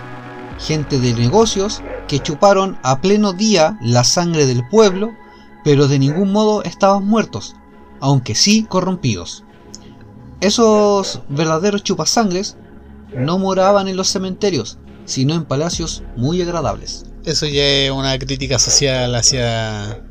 gente 0.57 0.99
de 0.99 1.13
negocios 1.13 1.81
que 2.07 2.19
chuparon 2.19 2.77
a 2.83 3.01
pleno 3.01 3.33
día 3.33 3.77
la 3.81 4.03
sangre 4.03 4.45
del 4.45 4.67
pueblo, 4.69 5.11
pero 5.63 5.87
de 5.87 5.99
ningún 5.99 6.31
modo 6.31 6.63
estaban 6.63 7.05
muertos, 7.05 7.55
aunque 7.99 8.35
sí 8.35 8.65
corrompidos. 8.67 9.43
Esos 10.39 11.21
verdaderos 11.29 11.83
chupasangres 11.83 12.57
no 13.15 13.37
moraban 13.37 13.87
en 13.87 13.97
los 13.97 14.07
cementerios, 14.07 14.79
sino 15.11 15.35
en 15.35 15.45
palacios 15.45 16.03
muy 16.15 16.41
agradables. 16.41 17.05
Eso 17.25 17.45
ya 17.45 17.63
es 17.63 17.91
una 17.91 18.17
crítica 18.17 18.57
social 18.57 19.13
hacia 19.13 20.01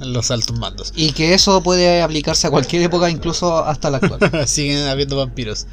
los 0.00 0.30
altos 0.30 0.58
mandos. 0.58 0.92
Y 0.96 1.12
que 1.12 1.34
eso 1.34 1.62
puede 1.62 2.02
aplicarse 2.02 2.46
a 2.46 2.50
cualquier 2.50 2.82
época, 2.82 3.08
incluso 3.10 3.64
hasta 3.64 3.90
la 3.90 3.98
actual. 3.98 4.20
Siguen 4.48 4.86
habiendo 4.88 5.16
vampiros. 5.16 5.66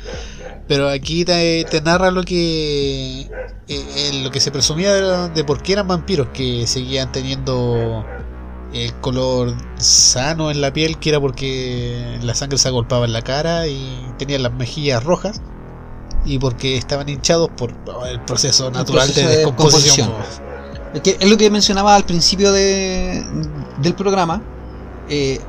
Pero 0.67 0.89
aquí 0.89 1.25
te, 1.25 1.65
te 1.69 1.81
narra 1.81 2.11
lo 2.11 2.23
que 2.23 3.21
eh, 3.21 3.29
eh, 3.67 4.21
lo 4.23 4.31
que 4.31 4.39
se 4.39 4.51
presumía 4.51 4.93
de, 4.93 5.29
de 5.29 5.43
por 5.43 5.61
qué 5.61 5.73
eran 5.73 5.87
vampiros, 5.87 6.27
que 6.33 6.67
seguían 6.67 7.11
teniendo 7.11 8.05
el 8.73 8.93
color 8.95 9.55
sano 9.77 10.51
en 10.51 10.61
la 10.61 10.73
piel, 10.73 10.99
que 10.99 11.09
era 11.09 11.19
porque 11.19 12.19
la 12.21 12.35
sangre 12.35 12.57
se 12.57 12.67
agolpaba 12.67 13.05
en 13.05 13.13
la 13.13 13.21
cara 13.21 13.67
y 13.67 13.79
tenían 14.17 14.43
las 14.43 14.53
mejillas 14.53 15.03
rojas, 15.03 15.41
y 16.27 16.37
porque 16.39 16.77
estaban 16.77 17.07
hinchados 17.09 17.49
por 17.57 17.71
el 18.09 18.19
proceso 18.21 18.69
natural 18.69 19.07
proceso 19.07 19.21
de 19.27 19.27
de 19.33 19.37
descomposición. 19.37 20.11
Que 21.03 21.17
es 21.19 21.29
lo 21.29 21.37
que 21.37 21.49
mencionaba 21.49 21.95
al 21.95 22.03
principio 22.03 22.51
de- 22.51 23.23
del 23.81 23.93
programa. 23.95 24.41
eh, 25.09 25.39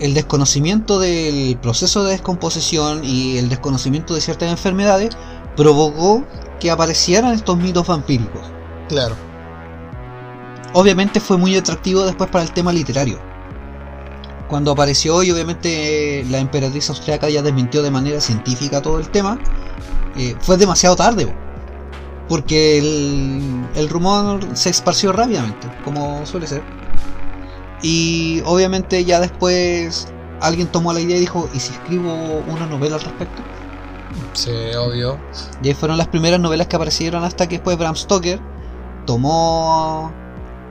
el 0.00 0.14
desconocimiento 0.14 0.98
del 0.98 1.56
proceso 1.58 2.02
de 2.04 2.12
descomposición 2.12 3.04
y 3.04 3.36
el 3.38 3.48
desconocimiento 3.48 4.14
de 4.14 4.20
ciertas 4.22 4.50
enfermedades 4.50 5.10
provocó 5.56 6.24
que 6.58 6.70
aparecieran 6.70 7.32
estos 7.34 7.56
mitos 7.58 7.86
vampíricos. 7.86 8.40
Claro. 8.88 9.14
Obviamente 10.72 11.20
fue 11.20 11.36
muy 11.36 11.54
atractivo 11.56 12.02
después 12.04 12.28
para 12.30 12.42
el 12.44 12.50
tema 12.52 12.72
literario. 12.72 13.18
Cuando 14.48 14.72
apareció 14.72 15.22
y 15.22 15.30
obviamente 15.30 16.24
la 16.30 16.38
emperatriz 16.38 16.88
austriaca 16.90 17.28
ya 17.28 17.42
desmintió 17.42 17.82
de 17.82 17.90
manera 17.90 18.20
científica 18.20 18.82
todo 18.82 18.98
el 18.98 19.08
tema, 19.08 19.38
eh, 20.16 20.36
fue 20.40 20.56
demasiado 20.56 20.96
tarde. 20.96 21.26
po. 21.26 21.32
Porque 22.28 22.78
el, 22.78 23.66
el 23.74 23.88
rumor 23.88 24.40
se 24.54 24.70
esparció 24.70 25.12
rápidamente, 25.12 25.68
como 25.84 26.24
suele 26.26 26.46
ser. 26.46 26.62
Y 27.82 28.42
obviamente 28.46 29.04
ya 29.04 29.20
después 29.20 30.08
alguien 30.40 30.68
tomó 30.68 30.92
la 30.92 31.00
idea 31.00 31.16
y 31.16 31.20
dijo, 31.20 31.48
¿y 31.54 31.60
si 31.60 31.72
escribo 31.72 32.12
una 32.48 32.66
novela 32.66 32.96
al 32.96 33.02
respecto? 33.02 33.42
Sí, 34.32 34.50
obvio. 34.78 35.18
Y 35.62 35.68
ahí 35.68 35.74
fueron 35.74 35.98
las 35.98 36.08
primeras 36.08 36.40
novelas 36.40 36.66
que 36.66 36.76
aparecieron 36.76 37.24
hasta 37.24 37.46
que 37.46 37.56
después 37.56 37.76
Bram 37.78 37.96
Stoker 37.96 38.40
tomó 39.06 40.12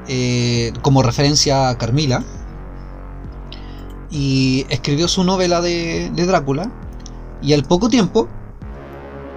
eh, 0.07 0.73
como 0.81 1.03
referencia 1.03 1.69
a 1.69 1.77
Carmila 1.77 2.23
y 4.13 4.65
escribió 4.69 5.07
su 5.09 5.23
novela 5.25 5.61
de, 5.61 6.11
de 6.13 6.27
Drácula. 6.27 6.71
Y 7.41 7.53
al 7.53 7.65
poco 7.65 7.89
tiempo, 7.89 8.29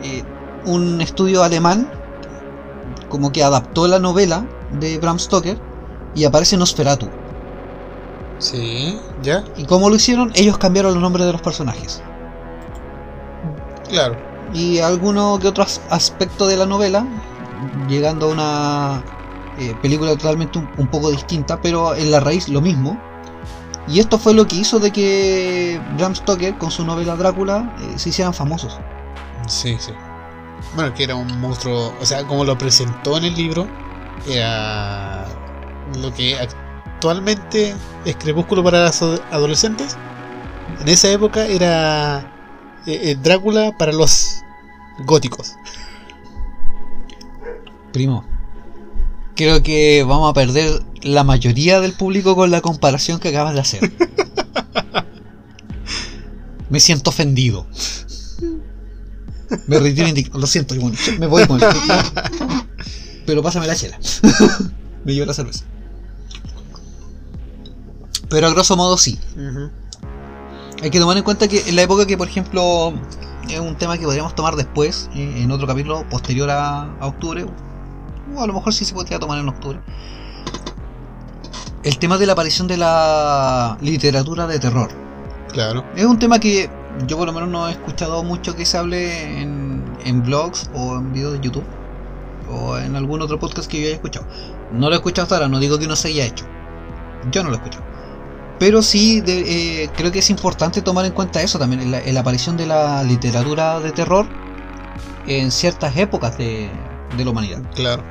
eh, 0.00 0.24
un 0.64 1.00
estudio 1.02 1.42
alemán 1.44 1.96
como 3.08 3.32
que 3.32 3.42
adaptó 3.44 3.88
la 3.88 3.98
novela 4.00 4.52
de 4.70 4.98
Bram 4.98 5.18
Stoker 5.18 5.64
y 6.14 6.24
aparece 6.24 6.56
Nosferatu. 6.58 7.16
Sí, 8.38 9.10
ya. 9.22 9.44
¿Y 9.56 9.66
cómo 9.66 9.88
lo 9.90 9.96
hicieron? 9.96 10.30
Ellos 10.34 10.58
cambiaron 10.58 10.94
los 10.94 11.02
nombres 11.02 11.26
de 11.26 11.32
los 11.32 11.42
personajes. 11.42 12.06
Claro. 13.88 14.22
y 14.52 14.78
alguno 14.80 15.38
que 15.40 15.48
otro 15.48 15.64
as- 15.64 15.82
aspecto 15.90 16.46
de 16.46 16.56
la 16.56 16.66
novela, 16.66 17.12
llegando 17.88 18.26
a 18.26 18.30
una 18.30 19.06
eh, 19.56 19.74
película 19.82 20.12
totalmente 20.16 20.58
un, 20.58 20.70
un 20.76 20.88
poco 20.90 21.10
distinta, 21.10 21.60
pero 21.60 21.94
en 21.94 22.10
la 22.10 22.20
raíz 22.20 22.48
lo 22.48 22.60
mismo. 22.60 23.04
Y 23.89 24.01
esto 24.01 24.18
fue 24.18 24.34
lo 24.34 24.47
que 24.49 24.57
hizo 24.57 24.78
de 24.80 24.91
que 24.91 25.80
Bram 25.97 26.14
Stoker 26.14 26.57
con 26.59 26.70
su 26.70 26.84
novela 26.84 27.14
Drácula 27.16 27.74
eh, 27.80 27.99
se 27.99 28.09
hicieran 28.09 28.34
famosos. 28.34 28.78
Sí, 29.47 29.76
sí. 29.78 29.93
Bueno, 30.74 30.93
que 30.93 31.05
era 31.05 31.14
un 31.14 31.41
monstruo, 31.41 31.95
o 32.01 32.05
sea, 32.07 32.24
como 32.26 32.45
lo 32.45 32.59
presentó 32.59 33.16
en 33.16 33.24
el 33.24 33.34
libro, 33.34 33.68
era 34.28 35.24
lo 36.01 36.12
que 36.12 36.37
actualmente 36.39 37.74
es 38.05 38.16
Crepúsculo 38.16 38.64
para 38.64 38.87
los 38.87 39.01
ado- 39.03 39.22
adolescentes. 39.30 39.97
En 40.80 40.89
esa 40.89 41.09
época 41.11 41.47
era 41.47 42.20
eh, 42.87 43.11
eh, 43.12 43.16
Drácula 43.22 43.70
para 43.78 43.93
los 43.93 44.43
góticos. 45.05 45.55
Primo, 47.93 48.24
Creo 49.37 49.62
que 49.62 50.03
vamos 50.03 50.30
a 50.30 50.32
perder 50.32 50.82
la 51.03 51.22
mayoría 51.22 51.80
del 51.80 51.93
público 51.93 52.34
con 52.34 52.51
la 52.51 52.62
comparación 52.62 53.20
que 53.20 53.28
acabas 53.28 53.55
de 53.55 53.61
hacer. 53.61 53.93
Me 56.70 56.80
siento 56.80 57.11
ofendido. 57.11 57.66
Me 59.66 59.78
retiro 59.78 60.09
indignado. 60.09 60.41
Lo 60.41 60.47
siento, 60.47 60.74
bueno, 60.74 60.97
me 61.20 61.26
voy 61.28 61.47
con 61.47 61.61
Pero 63.26 63.43
pásame 63.43 63.66
la 63.68 63.76
chela. 63.76 63.99
me 65.05 65.14
llevo 65.14 65.26
la 65.26 65.34
cerveza. 65.34 65.64
Pero 68.28 68.49
a 68.49 68.51
grosso 68.51 68.76
modo 68.76 68.99
sí. 68.99 69.18
Hay 70.82 70.91
que 70.91 70.99
tomar 70.99 71.16
en 71.16 71.22
cuenta 71.22 71.47
que 71.47 71.68
en 71.68 71.76
la 71.76 71.82
época 71.82 72.07
que, 72.07 72.16
por 72.16 72.26
ejemplo, 72.26 72.93
es 73.49 73.61
un 73.61 73.76
tema 73.76 73.97
que 73.99 74.05
podríamos 74.05 74.34
tomar 74.34 74.57
después, 74.57 75.09
eh, 75.14 75.43
en 75.43 75.51
otro 75.53 75.66
capítulo 75.66 76.09
posterior 76.09 76.51
a, 76.51 76.97
a 76.99 77.07
octubre, 77.07 77.47
o 78.34 78.42
a 78.42 78.46
lo 78.46 78.52
mejor 78.52 78.72
sí 78.72 78.84
se 78.84 78.94
podría 78.94 79.18
tomar 79.18 79.38
en 79.38 79.48
octubre. 79.48 79.80
El 81.82 81.98
tema 81.98 82.18
de 82.18 82.26
la 82.26 82.32
aparición 82.32 82.66
de 82.66 82.76
la 82.76 83.78
literatura 83.80 84.46
de 84.46 84.58
terror. 84.58 84.90
Claro. 85.52 85.84
Es 85.94 86.04
un 86.04 86.18
tema 86.18 86.38
que 86.40 86.68
yo 87.06 87.16
por 87.16 87.26
lo 87.26 87.32
menos 87.32 87.48
no 87.48 87.68
he 87.68 87.72
escuchado 87.72 88.22
mucho 88.24 88.56
que 88.56 88.66
se 88.66 88.76
hable 88.76 89.40
en, 89.40 89.84
en 90.04 90.22
blogs 90.22 90.70
o 90.74 90.96
en 90.96 91.12
videos 91.12 91.34
de 91.34 91.40
YouTube 91.40 91.64
o 92.50 92.76
en 92.78 92.96
algún 92.96 93.22
otro 93.22 93.38
podcast 93.38 93.70
que 93.70 93.80
yo 93.80 93.86
haya 93.86 93.94
escuchado. 93.96 94.26
No 94.72 94.88
lo 94.88 94.94
he 94.94 94.96
escuchado 94.96 95.24
hasta 95.24 95.36
ahora, 95.36 95.48
no 95.48 95.58
digo 95.60 95.78
que 95.78 95.86
no 95.86 95.94
se 95.96 96.08
haya 96.08 96.24
hecho. 96.24 96.44
Yo 97.30 97.42
no 97.42 97.50
lo 97.50 97.54
he 97.54 97.58
escuchado. 97.58 97.84
Pero 98.58 98.82
sí 98.82 99.20
de- 99.20 99.84
eh, 99.84 99.90
creo 99.96 100.10
que 100.10 100.18
es 100.20 100.30
importante 100.30 100.80
tomar 100.82 101.04
en 101.04 101.12
cuenta 101.12 101.42
eso 101.42 101.58
también, 101.58 101.90
la, 101.90 102.00
la 102.00 102.20
aparición 102.20 102.56
de 102.56 102.66
la 102.66 103.02
literatura 103.04 103.78
de 103.80 103.92
terror 103.92 104.26
en 105.26 105.50
ciertas 105.52 105.96
épocas 105.96 106.36
de, 106.38 106.70
de 107.16 107.24
la 107.24 107.30
humanidad. 107.30 107.60
Claro. 107.74 108.02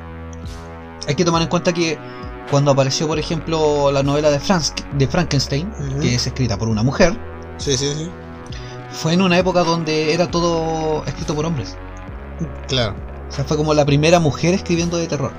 Hay 1.06 1.14
que 1.14 1.24
tomar 1.24 1.42
en 1.42 1.48
cuenta 1.48 1.72
que 1.72 1.98
cuando 2.50 2.70
apareció, 2.70 3.06
por 3.06 3.18
ejemplo, 3.18 3.90
la 3.90 4.02
novela 4.02 4.30
de, 4.30 4.38
Franz, 4.40 4.72
de 4.92 5.06
Frankenstein, 5.06 5.70
que 6.00 6.14
es 6.14 6.26
escrita 6.26 6.56
por 6.56 6.68
una 6.68 6.82
mujer, 6.82 7.16
Sí, 7.58 7.76
sí, 7.76 7.92
sí. 7.94 8.10
fue 8.90 9.14
en 9.14 9.22
una 9.22 9.38
época 9.38 9.64
donde 9.64 10.12
era 10.12 10.30
todo 10.30 11.04
escrito 11.06 11.34
por 11.34 11.46
hombres. 11.46 11.76
Claro. 12.68 12.94
O 13.28 13.32
sea, 13.32 13.44
fue 13.44 13.56
como 13.56 13.74
la 13.74 13.84
primera 13.84 14.20
mujer 14.20 14.54
escribiendo 14.54 14.96
de 14.96 15.06
terror. 15.06 15.32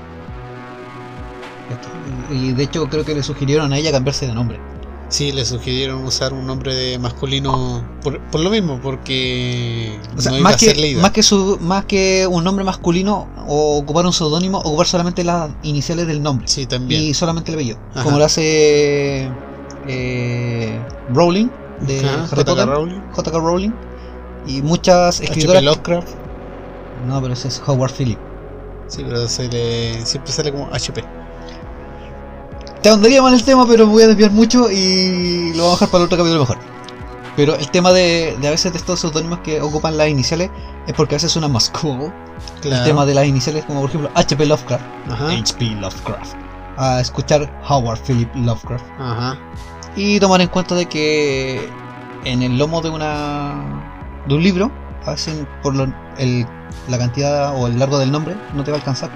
Y 2.30 2.52
de 2.52 2.62
hecho 2.64 2.86
creo 2.88 3.04
que 3.04 3.14
le 3.14 3.22
sugirieron 3.22 3.72
a 3.72 3.78
ella 3.78 3.92
cambiarse 3.92 4.26
de 4.26 4.34
nombre. 4.34 4.58
Sí, 5.08 5.32
le 5.32 5.44
sugirieron 5.46 6.04
usar 6.04 6.34
un 6.34 6.46
nombre 6.46 6.74
de 6.74 6.98
masculino 6.98 7.82
por, 8.02 8.20
por 8.30 8.42
lo 8.42 8.50
mismo, 8.50 8.78
porque 8.82 9.98
O 10.16 10.20
sea, 10.20 10.32
no 10.32 10.38
iba 10.38 10.44
más, 10.44 10.56
a 10.56 10.58
ser 10.58 10.74
que, 10.74 10.80
leída. 10.82 11.00
más, 11.00 11.12
que 11.12 11.22
su, 11.22 11.58
más 11.62 11.86
que 11.86 12.26
un 12.26 12.44
nombre 12.44 12.62
masculino 12.62 13.26
o 13.46 13.78
ocupar 13.78 14.04
un 14.04 14.12
seudónimo, 14.12 14.58
ocupar 14.58 14.86
solamente 14.86 15.24
las 15.24 15.50
iniciales 15.62 16.06
del 16.06 16.22
nombre. 16.22 16.46
Sí, 16.46 16.66
también. 16.66 17.02
Y 17.02 17.14
solamente 17.14 17.50
el 17.50 17.56
apellido. 17.56 17.78
Como 18.02 18.18
lo 18.18 18.24
hace 18.24 19.30
eh, 19.86 20.78
Rowling 21.14 21.48
de 21.80 22.02
J.K. 22.28 22.66
Rowling. 22.66 23.00
J.K. 23.12 23.38
Rowling. 23.38 23.70
Y 24.46 24.60
muchas 24.60 25.20
escritoras. 25.20 25.62
Lovecraft. 25.62 26.08
No, 27.06 27.20
pero 27.22 27.32
ese 27.32 27.48
es 27.48 27.62
Howard 27.66 27.92
Phillips. 27.92 28.20
Sí, 28.88 29.04
pero 29.06 29.26
se 29.28 29.48
le, 29.48 30.04
siempre 30.04 30.32
sale 30.32 30.52
como 30.52 30.68
HP. 30.72 31.04
Te 32.82 32.88
ahondaría 32.90 33.20
mal 33.22 33.34
el 33.34 33.44
tema, 33.44 33.66
pero 33.66 33.86
me 33.86 33.92
voy 33.92 34.02
a 34.04 34.06
desviar 34.08 34.30
mucho 34.30 34.70
y 34.70 35.52
lo 35.54 35.64
vamos 35.64 35.72
a 35.82 35.86
dejar 35.86 35.88
para 35.88 36.02
el 36.02 36.06
otro 36.06 36.18
capítulo 36.18 36.40
mejor. 36.40 36.58
Pero 37.36 37.54
el 37.56 37.70
tema 37.70 37.92
de, 37.92 38.36
de 38.40 38.48
a 38.48 38.50
veces 38.50 38.72
de 38.72 38.78
estos 38.78 39.00
seudónimos 39.00 39.40
que 39.40 39.60
ocupan 39.60 39.96
las 39.96 40.08
iniciales 40.08 40.50
es 40.86 40.94
porque 40.94 41.14
a 41.14 41.16
veces 41.16 41.32
suena 41.32 41.48
más 41.48 41.70
cool. 41.80 42.12
Claro. 42.60 42.82
El 42.82 42.88
tema 42.88 43.04
de 43.04 43.14
las 43.14 43.26
iniciales, 43.26 43.64
como 43.64 43.80
por 43.80 43.88
ejemplo 43.90 44.10
HP 44.14 44.46
Lovecraft. 44.46 44.84
HP 45.10 45.64
Lovecraft, 45.80 46.34
a 46.76 47.00
escuchar 47.00 47.50
Howard 47.68 47.98
Philip 48.06 48.30
Lovecraft. 48.36 48.84
Ajá. 48.98 49.38
Y 49.96 50.20
tomar 50.20 50.40
en 50.40 50.48
cuenta 50.48 50.74
de 50.76 50.86
que 50.86 51.68
en 52.24 52.42
el 52.42 52.58
lomo 52.58 52.80
de 52.80 52.90
una 52.90 53.64
de 54.26 54.34
un 54.34 54.42
libro, 54.42 54.70
a 55.04 55.12
veces 55.12 55.44
por 55.62 55.74
lo- 55.74 55.92
el- 56.16 56.46
la 56.88 56.98
cantidad 56.98 57.54
o 57.56 57.66
el 57.66 57.78
largo 57.78 57.98
del 57.98 58.12
nombre 58.12 58.36
no 58.54 58.62
te 58.62 58.70
va 58.70 58.76
a 58.76 58.80
alcanzar. 58.80 59.10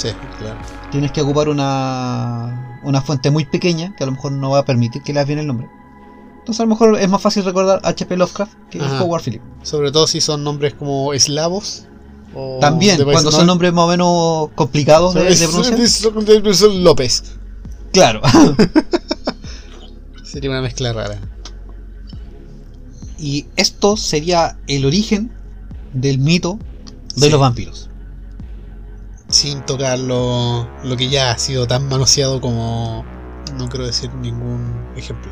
Sí, 0.00 0.08
claro. 0.38 0.56
Tienes 0.90 1.12
que 1.12 1.20
ocupar 1.20 1.48
una, 1.48 2.80
una 2.84 3.02
fuente 3.02 3.30
muy 3.30 3.44
pequeña 3.44 3.94
que 3.96 4.04
a 4.04 4.06
lo 4.06 4.12
mejor 4.12 4.32
no 4.32 4.50
va 4.50 4.60
a 4.60 4.64
permitir 4.64 5.02
que 5.02 5.12
leas 5.12 5.26
bien 5.26 5.38
el 5.40 5.46
nombre. 5.46 5.68
Entonces 6.38 6.60
a 6.60 6.62
lo 6.64 6.70
mejor 6.70 6.98
es 6.98 7.08
más 7.08 7.20
fácil 7.20 7.44
recordar 7.44 7.80
HP 7.84 8.16
Lovecraft 8.16 8.52
que 8.70 8.80
Ajá. 8.80 9.02
Howard 9.02 9.22
Phillips. 9.22 9.44
Sobre 9.62 9.92
todo 9.92 10.06
si 10.06 10.20
son 10.22 10.42
nombres 10.42 10.72
como 10.74 11.12
eslavos. 11.12 11.84
O 12.34 12.58
También, 12.60 13.02
cuando 13.04 13.30
son 13.32 13.46
nombres 13.46 13.72
más 13.72 13.84
o 13.84 13.88
menos 13.88 14.48
complicados 14.54 15.14
de, 15.14 15.24
de 15.24 15.48
pronunciar. 15.48 16.70
López. 16.70 17.24
Claro. 17.92 18.20
Sería 20.24 20.48
una 20.50 20.62
mezcla 20.62 20.92
rara. 20.92 21.18
y 23.18 23.46
esto 23.56 23.96
sería 23.96 24.56
el 24.66 24.86
origen 24.86 25.30
del 25.92 26.18
mito 26.18 26.58
de 27.16 27.26
Sí. 27.26 27.30
los 27.30 27.40
vampiros. 27.40 27.89
Sin 29.30 29.60
tocar 29.62 29.98
lo, 29.98 30.68
lo 30.84 30.96
que 30.96 31.08
ya 31.08 31.30
ha 31.30 31.38
sido 31.38 31.66
tan 31.66 31.88
manoseado 31.88 32.40
como. 32.40 33.04
No 33.56 33.68
quiero 33.68 33.86
decir 33.86 34.12
ningún 34.14 34.74
ejemplo. 34.96 35.30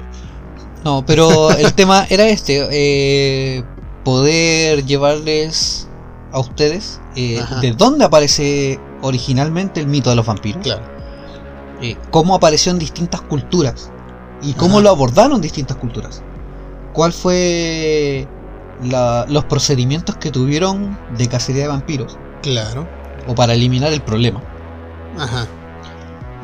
No, 0.85 1.05
pero 1.05 1.51
el 1.51 1.73
tema 1.75 2.07
era 2.09 2.29
este, 2.29 2.67
eh, 2.71 3.65
poder 4.05 4.85
llevarles 4.87 5.89
a 6.33 6.39
ustedes 6.39 7.01
eh, 7.17 7.43
de 7.61 7.73
dónde 7.73 8.05
aparece 8.05 8.79
originalmente 9.03 9.81
el 9.81 9.87
mito 9.87 10.11
de 10.11 10.17
los 10.17 10.27
vampiros, 10.27 10.63
Claro. 10.63 10.83
eh, 11.83 11.97
cómo 12.11 12.35
apareció 12.35 12.71
en 12.73 12.79
distintas 12.79 13.21
culturas 13.23 13.91
y 14.43 14.53
cómo 14.55 14.75
Ajá. 14.75 14.83
lo 14.85 14.91
abordaron 14.91 15.41
distintas 15.41 15.77
culturas, 15.79 16.23
cuál 16.93 17.13
fue 17.13 18.29
la- 18.85 19.25
los 19.29 19.45
procedimientos 19.45 20.17
que 20.17 20.31
tuvieron 20.31 20.99
de 21.17 21.27
cacería 21.29 21.63
de 21.63 21.69
vampiros 21.69 22.17
Claro. 22.43 22.87
O 23.29 23.35
para 23.35 23.55
eliminar 23.55 23.93
el 23.93 24.01
problema. 24.01 24.43
Ajá. 25.19 25.47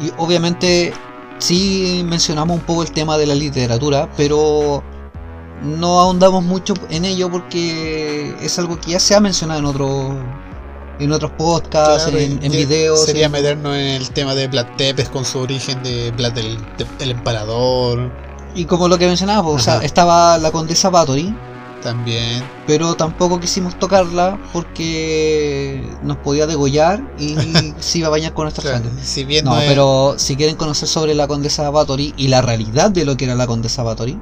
Y 0.00 0.12
obviamente 0.18 0.92
sí 1.38 2.04
mencionamos 2.06 2.56
un 2.56 2.62
poco 2.62 2.82
el 2.82 2.92
tema 2.92 3.18
de 3.18 3.26
la 3.26 3.34
literatura, 3.34 4.08
pero 4.16 4.82
no 5.62 5.98
ahondamos 6.00 6.44
mucho 6.44 6.74
en 6.90 7.04
ello 7.04 7.30
porque 7.30 8.34
es 8.40 8.58
algo 8.58 8.78
que 8.78 8.92
ya 8.92 9.00
se 9.00 9.14
ha 9.14 9.20
mencionado 9.20 9.60
en 9.60 9.66
otros 9.66 10.12
en 11.00 11.10
otros 11.10 11.32
podcasts, 11.32 12.04
Claro, 12.04 12.18
en, 12.18 12.38
en 12.44 12.52
videos. 12.52 13.04
Sería 13.04 13.26
en- 13.26 13.32
meternos 13.32 13.74
en 13.74 13.80
el 13.86 14.10
tema 14.10 14.34
de 14.36 14.46
Vlad 14.46 14.66
Tepes 14.76 15.08
con 15.08 15.24
su 15.24 15.40
origen 15.40 15.82
de 15.82 16.12
Vlad 16.12 16.32
de- 16.32 16.56
el 17.00 17.10
empalador. 17.10 18.12
y 18.54 18.64
como 18.66 18.86
lo 18.86 18.96
que 18.98 19.06
mencionaba, 19.08 19.42
pues, 19.42 19.56
o 19.56 19.58
sea, 19.64 19.78
estaba 19.84 20.38
la 20.38 20.52
condesa 20.52 20.90
Bathory, 20.90 21.34
También. 21.84 22.42
pero 22.66 22.94
tampoco 22.94 23.38
quisimos 23.38 23.78
tocarla 23.78 24.38
porque 24.52 25.86
nos 26.02 26.16
podía 26.16 26.46
degollar 26.48 27.00
y 27.18 27.36
se 27.78 27.98
iba 27.98 28.08
a 28.08 28.10
bañar 28.10 28.32
con 28.34 28.46
nuestra 28.46 28.62
Claro, 28.62 28.84
sangre. 28.84 29.04
si 29.04 29.24
bien 29.24 29.44
No, 29.44 29.52
no, 29.52 29.60
es- 29.60 29.68
pero 29.68 30.14
si 30.16 30.34
quieren 30.34 30.56
conocer 30.56 30.88
sobre 30.88 31.14
la 31.14 31.28
condesa 31.28 31.68
Bathory 31.70 32.14
y 32.16 32.28
la 32.28 32.40
realidad 32.42 32.90
de 32.90 33.04
lo 33.04 33.16
que 33.16 33.26
era 33.26 33.34
la 33.36 33.46
condesa 33.46 33.82
Bathory, 33.82 34.18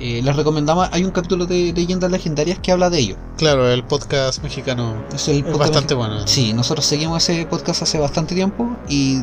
eh, 0.00 0.22
les 0.24 0.34
recomendamos, 0.34 0.88
hay 0.90 1.04
un 1.04 1.12
capítulo 1.12 1.46
de 1.46 1.72
leyendas 1.72 2.10
legendarias 2.10 2.58
que 2.58 2.72
habla 2.72 2.90
de 2.90 2.98
ello. 2.98 3.16
Claro, 3.36 3.70
el 3.70 3.84
podcast 3.84 4.42
mexicano 4.42 4.94
Es, 5.14 5.28
el 5.28 5.36
es 5.38 5.44
podcast- 5.44 5.58
bastante 5.58 5.94
bueno. 5.94 6.26
Sí, 6.26 6.52
nosotros 6.52 6.84
seguimos 6.84 7.22
ese 7.28 7.46
podcast 7.46 7.82
hace 7.82 7.98
bastante 7.98 8.34
tiempo 8.34 8.76
y 8.88 9.20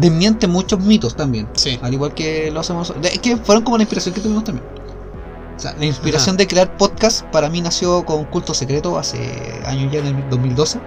desmiente 0.00 0.48
muchos 0.48 0.80
mitos 0.80 1.16
también. 1.16 1.48
Sí. 1.54 1.78
Al 1.80 1.94
igual 1.94 2.12
que 2.12 2.50
lo 2.50 2.60
hacemos. 2.60 2.92
Es 3.02 3.18
que 3.20 3.36
fueron 3.38 3.64
como 3.64 3.78
la 3.78 3.84
inspiración 3.84 4.14
que 4.14 4.20
tuvimos 4.20 4.44
también. 4.44 4.66
O 5.56 5.58
sea, 5.60 5.74
la 5.78 5.86
inspiración 5.86 6.36
de 6.36 6.46
crear 6.46 6.76
podcast 6.76 7.22
para 7.26 7.48
mí 7.48 7.60
nació 7.62 8.04
con 8.04 8.24
Culto 8.26 8.52
Secreto 8.52 8.98
hace 8.98 9.62
años 9.66 9.90
ya, 9.92 10.00
en 10.00 10.06
el 10.18 10.28
2012. 10.30 10.78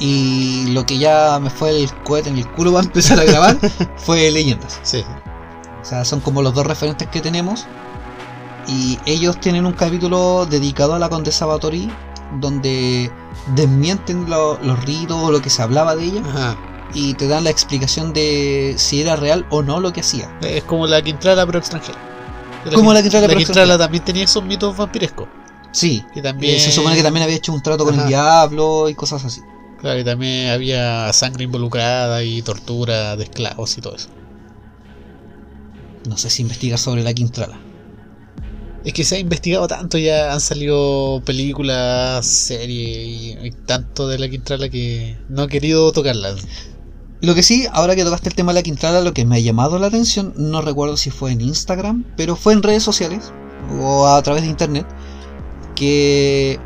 Y 0.00 0.66
lo 0.72 0.84
que 0.84 0.98
ya 0.98 1.38
me 1.40 1.50
fue 1.50 1.70
el 1.70 1.92
cohete 2.02 2.28
en 2.28 2.38
el 2.38 2.48
culo 2.50 2.72
para 2.72 2.84
empezar 2.84 3.20
a 3.20 3.24
grabar 3.24 3.56
fue 3.96 4.30
Leyendas. 4.30 4.80
Sí. 4.82 5.04
O 5.80 5.84
sea, 5.84 6.04
son 6.04 6.20
como 6.20 6.42
los 6.42 6.54
dos 6.54 6.66
referentes 6.66 7.08
que 7.08 7.20
tenemos. 7.20 7.66
Y 8.66 8.98
ellos 9.06 9.38
tienen 9.40 9.66
un 9.66 9.72
capítulo 9.74 10.46
dedicado 10.46 10.94
a 10.94 10.98
la 10.98 11.08
Condesa 11.08 11.46
Bathory, 11.46 11.92
donde 12.40 13.10
desmienten 13.54 14.28
lo- 14.28 14.58
los 14.62 14.82
ritos 14.84 15.16
o 15.22 15.30
lo 15.30 15.40
que 15.42 15.50
se 15.50 15.62
hablaba 15.62 15.94
de 15.94 16.04
ella 16.04 16.22
Ajá. 16.26 16.56
y 16.94 17.12
te 17.14 17.28
dan 17.28 17.44
la 17.44 17.50
explicación 17.50 18.14
de 18.14 18.74
si 18.78 19.02
era 19.02 19.16
real 19.16 19.46
o 19.50 19.62
no 19.62 19.80
lo 19.80 19.92
que 19.92 20.00
hacía. 20.00 20.34
Es 20.40 20.64
como 20.64 20.86
la 20.86 21.02
Quintrala 21.02 21.44
pero 21.46 21.58
extranjera. 21.58 21.98
Como 22.72 22.92
la 22.92 23.02
pero 23.02 23.36
Quintrala 23.36 23.78
también 23.78 24.04
tenía 24.04 24.24
esos 24.24 24.42
mitos 24.44 24.76
vampirescos. 24.76 25.28
Sí, 25.72 26.04
Y 26.14 26.22
también. 26.22 26.56
eh, 26.56 26.60
se 26.60 26.70
supone 26.70 26.94
que 26.96 27.02
también 27.02 27.24
había 27.24 27.36
hecho 27.36 27.52
un 27.52 27.62
trato 27.62 27.84
con 27.84 27.98
el 27.98 28.06
diablo 28.06 28.88
y 28.88 28.94
cosas 28.94 29.24
así. 29.24 29.40
Claro, 29.80 29.98
y 30.00 30.04
también 30.04 30.48
había 30.50 31.12
sangre 31.12 31.44
involucrada 31.44 32.22
y 32.22 32.42
tortura 32.42 33.16
de 33.16 33.24
esclavos 33.24 33.76
y 33.76 33.80
todo 33.80 33.96
eso. 33.96 34.08
No 36.08 36.16
sé 36.16 36.30
si 36.30 36.42
investigar 36.42 36.78
sobre 36.78 37.02
la 37.02 37.12
Quintrala. 37.12 37.58
Es 38.84 38.92
que 38.92 39.04
se 39.04 39.16
ha 39.16 39.18
investigado 39.18 39.66
tanto, 39.66 39.96
ya 39.96 40.32
han 40.32 40.40
salido 40.40 41.22
películas, 41.24 42.26
series 42.26 42.98
y, 43.08 43.46
y 43.46 43.50
tanto 43.66 44.06
de 44.08 44.18
la 44.18 44.28
Quintrala 44.28 44.68
que 44.68 45.16
no 45.28 45.44
he 45.44 45.48
querido 45.48 45.90
tocarlas. 45.92 46.36
Lo 47.24 47.34
que 47.34 47.42
sí, 47.42 47.66
ahora 47.72 47.96
que 47.96 48.04
tocaste 48.04 48.28
el 48.28 48.34
tema 48.34 48.52
de 48.52 48.58
la 48.58 48.62
Quintrala, 48.62 49.00
lo 49.00 49.14
que 49.14 49.24
me 49.24 49.36
ha 49.36 49.38
llamado 49.38 49.78
la 49.78 49.86
atención, 49.86 50.34
no 50.36 50.60
recuerdo 50.60 50.98
si 50.98 51.10
fue 51.10 51.32
en 51.32 51.40
Instagram, 51.40 52.04
pero 52.16 52.36
fue 52.36 52.52
en 52.52 52.62
redes 52.62 52.82
sociales 52.82 53.32
o 53.80 54.06
a 54.06 54.20
través 54.22 54.42
de 54.42 54.48
internet, 54.48 54.86
que 55.74 56.60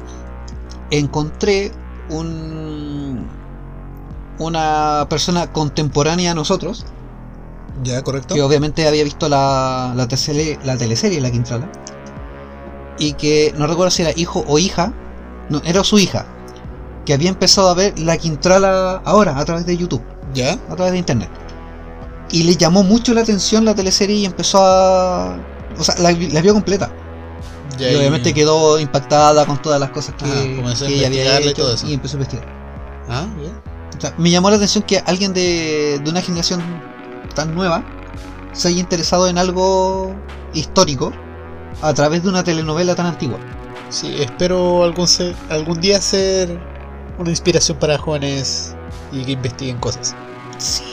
encontré 0.90 1.70
un, 2.10 3.24
una 4.38 5.06
persona 5.08 5.52
contemporánea 5.52 6.32
a 6.32 6.34
nosotros, 6.34 6.84
Ya, 7.84 8.02
correcto. 8.02 8.34
que 8.34 8.42
obviamente 8.42 8.88
había 8.88 9.04
visto 9.04 9.28
la, 9.28 9.92
la, 9.94 10.08
la 10.64 10.76
teleserie 10.76 11.20
La 11.20 11.30
Quintrala, 11.30 11.70
y 12.98 13.12
que 13.12 13.54
no 13.56 13.68
recuerdo 13.68 13.92
si 13.92 14.02
era 14.02 14.10
hijo 14.16 14.44
o 14.48 14.58
hija, 14.58 14.92
no, 15.50 15.62
era 15.64 15.84
su 15.84 16.00
hija, 16.00 16.26
que 17.08 17.14
había 17.14 17.30
empezado 17.30 17.70
a 17.70 17.74
ver 17.74 17.98
La 17.98 18.18
Quintrala 18.18 19.00
ahora 19.02 19.38
a 19.38 19.42
través 19.46 19.64
de 19.64 19.74
YouTube 19.78 20.02
Ya. 20.34 20.58
a 20.68 20.76
través 20.76 20.92
de 20.92 20.98
internet. 20.98 21.30
Y 22.30 22.42
le 22.42 22.54
llamó 22.54 22.82
mucho 22.82 23.14
la 23.14 23.22
atención 23.22 23.64
la 23.64 23.74
teleserie 23.74 24.16
y 24.16 24.24
empezó 24.26 24.58
a. 24.62 25.38
O 25.78 25.82
sea, 25.82 25.94
la, 26.00 26.12
la 26.12 26.42
vio 26.42 26.52
completa. 26.52 26.90
ya 27.78 27.90
y 27.90 27.96
obviamente 27.96 28.34
quedó 28.34 28.78
impactada 28.78 29.46
con 29.46 29.56
todas 29.62 29.80
las 29.80 29.88
cosas 29.88 30.14
que, 30.16 30.26
Ah, 30.26 30.74
que 30.78 30.84
ella 30.92 31.06
había 31.06 31.06
investigarle 31.06 31.46
y 31.46 31.48
hecho 31.48 31.62
todo 31.62 31.74
eso. 31.74 31.86
y 31.88 31.94
empezó 31.94 32.16
a 32.16 32.20
investigar. 32.20 32.46
Ah, 33.08 33.26
bien. 33.38 33.52
O 33.96 34.00
sea, 34.02 34.12
me 34.18 34.30
llamó 34.30 34.50
la 34.50 34.56
atención 34.56 34.84
que 34.84 34.98
alguien 35.06 35.32
de, 35.32 35.98
de 36.04 36.10
una 36.10 36.20
generación 36.20 36.60
tan 37.34 37.54
nueva 37.54 37.82
se 38.52 38.68
haya 38.68 38.80
interesado 38.80 39.28
en 39.28 39.38
algo 39.38 40.14
histórico 40.52 41.10
a 41.80 41.94
través 41.94 42.22
de 42.22 42.28
una 42.28 42.44
telenovela 42.44 42.94
tan 42.94 43.06
antigua. 43.06 43.38
Sí, 43.88 44.14
espero 44.20 44.82
algún, 44.84 45.06
algún 45.48 45.80
día 45.80 46.02
ser 46.02 46.58
una 47.18 47.30
inspiración 47.30 47.78
para 47.78 47.98
jóvenes 47.98 48.74
y 49.12 49.24
que 49.24 49.32
investiguen 49.32 49.78
cosas. 49.78 50.14
Sí. 50.58 50.84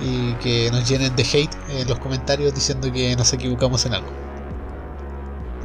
Y 0.00 0.34
que 0.34 0.70
nos 0.70 0.88
llenen 0.88 1.14
de 1.16 1.22
hate 1.22 1.56
en 1.70 1.88
los 1.88 1.98
comentarios 1.98 2.54
diciendo 2.54 2.92
que 2.92 3.16
nos 3.16 3.32
equivocamos 3.32 3.86
en 3.86 3.94
algo. 3.94 4.08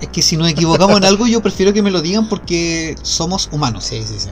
Es 0.02 0.08
que 0.08 0.22
si 0.22 0.38
nos 0.38 0.50
equivocamos 0.50 0.98
en 0.98 1.04
algo, 1.04 1.28
yo 1.28 1.42
prefiero 1.42 1.74
que 1.74 1.82
me 1.82 1.92
lo 1.92 2.02
digan 2.02 2.30
porque 2.30 2.96
somos 3.02 3.50
humanos. 3.52 3.84
Sí, 3.84 4.02
sí, 4.06 4.18
sí. 4.18 4.30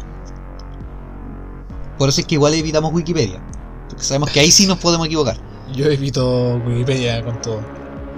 Por 1.97 2.09
eso 2.09 2.21
es 2.21 2.27
que 2.27 2.35
igual 2.35 2.53
evitamos 2.53 2.93
Wikipedia. 2.93 3.41
Porque 3.89 4.03
sabemos 4.03 4.29
que 4.31 4.39
ahí 4.39 4.51
sí 4.51 4.65
nos 4.67 4.77
podemos 4.77 5.07
equivocar. 5.07 5.37
Yo 5.73 5.87
evito 5.87 6.61
Wikipedia 6.65 7.23
con 7.23 7.41
todo. 7.41 7.59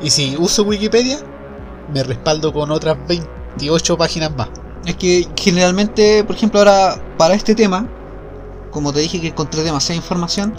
Y 0.02 0.12
si 0.12 0.38
uso 0.38 0.64
Wikipedia, 0.64 1.20
me 1.92 2.04
respaldo 2.04 2.54
con 2.54 2.72
otras 2.72 2.98
28 3.08 3.98
páginas 3.98 4.36
más. 4.36 4.50
Es 4.86 4.96
que 4.96 5.28
generalmente, 5.36 6.24
por 6.24 6.36
ejemplo, 6.36 6.60
ahora 6.60 7.02
para 7.18 7.34
este 7.36 7.56
tema, 7.56 7.88
como 8.72 8.94
te 8.94 9.00
dije 9.00 9.20
que 9.20 9.28
encontré 9.28 9.64
demasiada 9.64 9.98
información, 9.98 10.56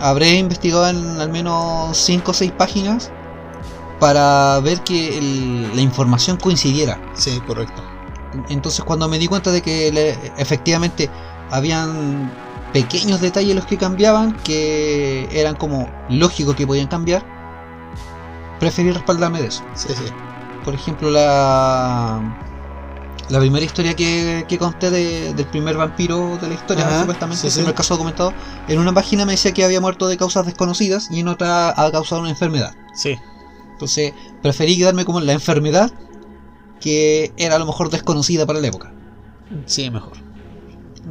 habré 0.00 0.34
investigado 0.38 0.88
en 0.88 1.20
al 1.20 1.30
menos 1.30 1.96
5 1.96 2.32
o 2.32 2.34
6 2.34 2.52
páginas 2.52 3.10
para 4.00 4.60
ver 4.60 4.80
que 4.82 5.18
el- 5.18 5.74
la 5.74 5.82
información 5.82 6.36
coincidiera. 6.36 7.00
Sí, 7.14 7.40
correcto. 7.46 7.82
Entonces 8.48 8.84
cuando 8.84 9.08
me 9.08 9.18
di 9.18 9.26
cuenta 9.26 9.50
de 9.50 9.62
que 9.62 9.90
le- 9.92 10.16
efectivamente 10.36 11.10
habían 11.50 12.30
pequeños 12.72 13.20
detalles 13.20 13.54
los 13.56 13.66
que 13.66 13.78
cambiaban, 13.78 14.32
que 14.44 15.28
eran 15.32 15.54
como 15.56 15.88
lógicos 16.10 16.54
que 16.54 16.66
podían 16.66 16.86
cambiar, 16.88 17.24
preferí 18.60 18.90
respaldarme 18.92 19.40
de 19.40 19.48
eso. 19.48 19.64
Sí, 19.74 19.88
sí. 19.94 20.04
Por 20.64 20.74
ejemplo, 20.74 21.10
la, 21.10 22.20
la 23.30 23.38
primera 23.40 23.64
historia 23.64 23.94
que, 23.94 24.44
que 24.48 24.58
conté 24.58 24.90
de- 24.90 25.34
del 25.34 25.46
primer 25.46 25.76
vampiro 25.76 26.38
de 26.40 26.48
la 26.48 26.54
historia, 26.54 26.86
Ajá, 26.86 27.00
supuestamente, 27.00 27.40
sí, 27.42 27.46
el 27.48 27.52
primer 27.54 27.74
caso 27.74 27.94
documentado, 27.94 28.32
en 28.68 28.78
una 28.78 28.92
página 28.94 29.24
me 29.26 29.32
decía 29.32 29.52
que 29.52 29.64
había 29.64 29.80
muerto 29.80 30.08
de 30.08 30.16
causas 30.16 30.46
desconocidas 30.46 31.08
y 31.10 31.20
en 31.20 31.28
otra 31.28 31.70
ha 31.70 31.90
causado 31.90 32.20
una 32.22 32.30
enfermedad. 32.30 32.72
Sí. 32.94 33.16
Entonces, 33.72 34.12
preferí 34.42 34.76
quedarme 34.78 35.04
como 35.04 35.18
en 35.20 35.26
la 35.26 35.32
enfermedad 35.34 35.92
que 36.80 37.32
era 37.36 37.56
a 37.56 37.58
lo 37.58 37.66
mejor 37.66 37.90
desconocida 37.90 38.46
para 38.46 38.60
la 38.60 38.68
época. 38.68 38.92
Sí, 39.66 39.90
mejor. 39.90 40.12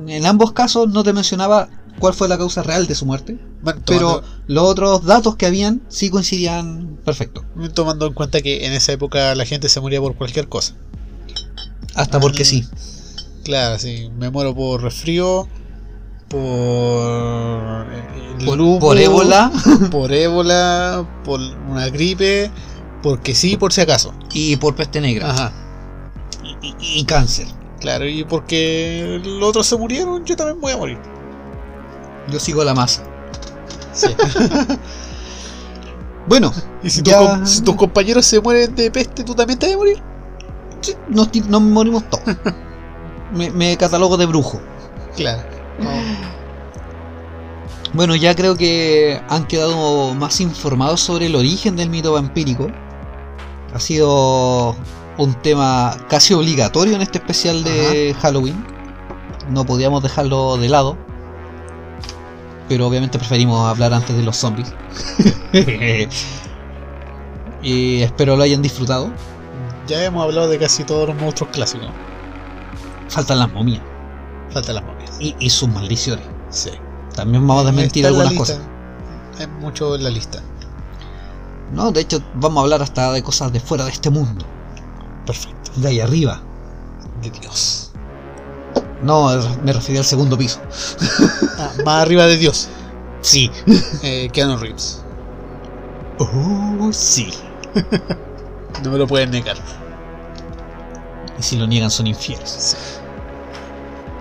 En 0.07 0.25
ambos 0.25 0.51
casos 0.53 0.89
no 0.89 1.03
te 1.03 1.11
mencionaba 1.13 1.69
cuál 1.99 2.13
fue 2.13 2.27
la 2.27 2.37
causa 2.37 2.61
real 2.63 2.87
de 2.87 2.93
su 2.95 3.05
muerte, 3.05 3.39
Bueno, 3.61 3.81
pero 3.85 4.21
los 4.47 4.63
otros 4.63 5.03
datos 5.05 5.35
que 5.35 5.45
habían 5.47 5.81
sí 5.87 6.09
coincidían 6.09 6.99
perfecto. 7.03 7.43
tomando 7.73 8.05
en 8.05 8.13
cuenta 8.13 8.41
que 8.41 8.65
en 8.67 8.73
esa 8.73 8.91
época 8.91 9.33
la 9.35 9.45
gente 9.45 9.67
se 9.69 9.81
moría 9.81 9.99
por 9.99 10.15
cualquier 10.15 10.47
cosa. 10.47 10.75
Hasta 11.97 12.19
porque 12.19 12.45
sí. 12.45 12.65
Claro, 13.43 13.77
sí. 13.79 14.09
Me 14.17 14.29
muero 14.29 14.53
por 14.55 14.81
resfrío, 14.83 15.47
por. 16.29 17.87
eh, 17.91 18.45
Por, 18.79 18.97
ébola 18.97 19.51
por 19.91 20.11
ébola, 20.11 21.05
por 21.25 21.39
una 21.69 21.89
gripe, 21.89 22.51
porque 23.01 23.33
sí, 23.35 23.57
por 23.57 23.73
si 23.73 23.81
acaso. 23.81 24.13
y 24.33 24.55
por 24.57 24.75
peste 24.75 25.01
negra. 25.01 25.31
Ajá. 25.31 25.51
y, 26.61 26.67
y- 26.67 26.99
y 26.99 27.03
cáncer. 27.05 27.47
Claro, 27.79 28.05
y 28.07 28.23
porque 28.23 29.21
los 29.23 29.49
otros 29.49 29.67
se 29.67 29.77
murieron, 29.77 30.25
yo 30.25 30.35
también 30.35 30.59
voy 30.61 30.71
a 30.73 30.77
morir. 30.77 30.97
Yo 32.29 32.39
sigo 32.39 32.63
la 32.63 32.73
masa. 32.73 33.03
Sí. 33.93 34.07
Bueno, 36.27 36.51
y 36.83 36.89
si, 36.89 37.01
Ya. 37.03 37.45
si 37.45 37.61
tus 37.61 37.75
compañeros 37.75 38.25
se 38.25 38.41
mueren 38.41 38.75
de 38.75 38.91
peste, 38.91 39.23
¿tú 39.23 39.33
también 39.33 39.57
te 39.57 39.67
vas 39.67 39.75
a 39.75 39.77
morir? 39.77 40.03
Sí, 40.81 40.95
nos, 41.09 41.61
morimos 41.61 42.03
todos. 42.09 42.23
Me, 43.33 43.51
me 43.51 43.75
catalogo 43.75 44.15
de 44.15 44.25
brujo. 44.25 44.61
Claro. 45.17 45.43
Bueno, 47.93 48.15
ya 48.15 48.35
creo 48.35 48.55
que 48.55 49.21
han 49.27 49.47
quedado 49.47 50.13
más 50.13 50.39
informados 50.39 51.01
sobre 51.01 51.25
el 51.25 51.35
origen 51.35 51.75
del 51.75 51.89
mito 51.89 52.13
vampírico. 52.13 52.67
Ha 53.73 53.79
sido 53.79 54.75
un 55.17 55.33
tema 55.41 55.97
casi 56.09 56.33
obligatorio 56.33 56.95
en 56.95 57.01
este 57.01 57.17
especial 57.17 57.63
de 57.63 58.15
Halloween. 58.21 58.63
No 59.49 59.65
podíamos 59.65 60.03
dejarlo 60.03 60.57
de 60.57 60.69
lado. 60.69 60.97
Pero 62.69 62.87
obviamente 62.87 63.17
preferimos 63.17 63.67
hablar 63.67 63.93
antes 63.93 64.15
de 64.15 64.23
los 64.23 64.37
zombies. 64.37 64.73
y 67.61 68.01
espero 68.01 68.35
lo 68.35 68.43
hayan 68.43 68.61
disfrutado. 68.61 69.11
Ya 69.87 70.03
hemos 70.03 70.23
hablado 70.23 70.47
de 70.49 70.57
casi 70.59 70.83
todos 70.83 71.07
los 71.09 71.17
monstruos 71.19 71.51
clásicos. 71.51 71.87
Faltan 73.09 73.39
las 73.39 73.51
momias 73.53 73.81
Faltan 74.51 74.75
las 74.75 74.83
momias. 74.83 75.11
y, 75.19 75.35
y 75.39 75.49
sus 75.49 75.69
maldiciones. 75.69 76.25
Sí. 76.49 76.71
También 77.15 77.47
vamos 77.47 77.63
a 77.63 77.67
desmentir 77.67 78.05
algunas 78.05 78.33
cosas. 78.33 78.59
Hay 79.39 79.47
mucho 79.47 79.95
en 79.95 80.03
la 80.03 80.09
lista. 80.09 80.41
No, 81.73 81.91
de 81.91 82.01
hecho, 82.01 82.21
vamos 82.35 82.61
a 82.61 82.63
hablar 82.63 82.81
hasta 82.81 83.11
de 83.11 83.21
cosas 83.23 83.51
de 83.51 83.59
fuera 83.59 83.85
de 83.85 83.91
este 83.91 84.09
mundo. 84.09 84.45
Perfecto. 85.25 85.71
De 85.77 85.87
ahí 85.89 85.99
arriba. 85.99 86.41
De 87.21 87.29
Dios. 87.29 87.91
No, 89.01 89.29
me 89.63 89.73
refería 89.73 90.01
al 90.01 90.05
segundo 90.05 90.37
piso. 90.37 90.59
Ah, 91.59 91.71
más 91.85 92.01
arriba 92.03 92.25
de 92.25 92.37
Dios. 92.37 92.69
Sí. 93.21 93.51
Eh, 94.03 94.29
Keanu 94.31 94.57
Reeves. 94.57 95.03
Oh, 96.19 96.89
sí. 96.91 97.29
No 98.83 98.91
me 98.91 98.97
lo 98.97 99.07
pueden 99.07 99.31
negar. 99.31 99.57
Y 101.39 101.43
si 101.43 101.57
lo 101.57 101.67
niegan 101.67 101.91
son 101.91 102.07
infieles. 102.07 102.49
Sí. 102.49 102.77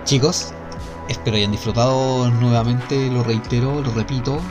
Chicos, 0.05 0.53
espero 1.09 1.37
hayan 1.37 1.51
disfrutado 1.51 2.29
nuevamente, 2.31 3.09
lo 3.09 3.23
reitero, 3.23 3.81
lo 3.81 3.91
repito. 3.91 4.39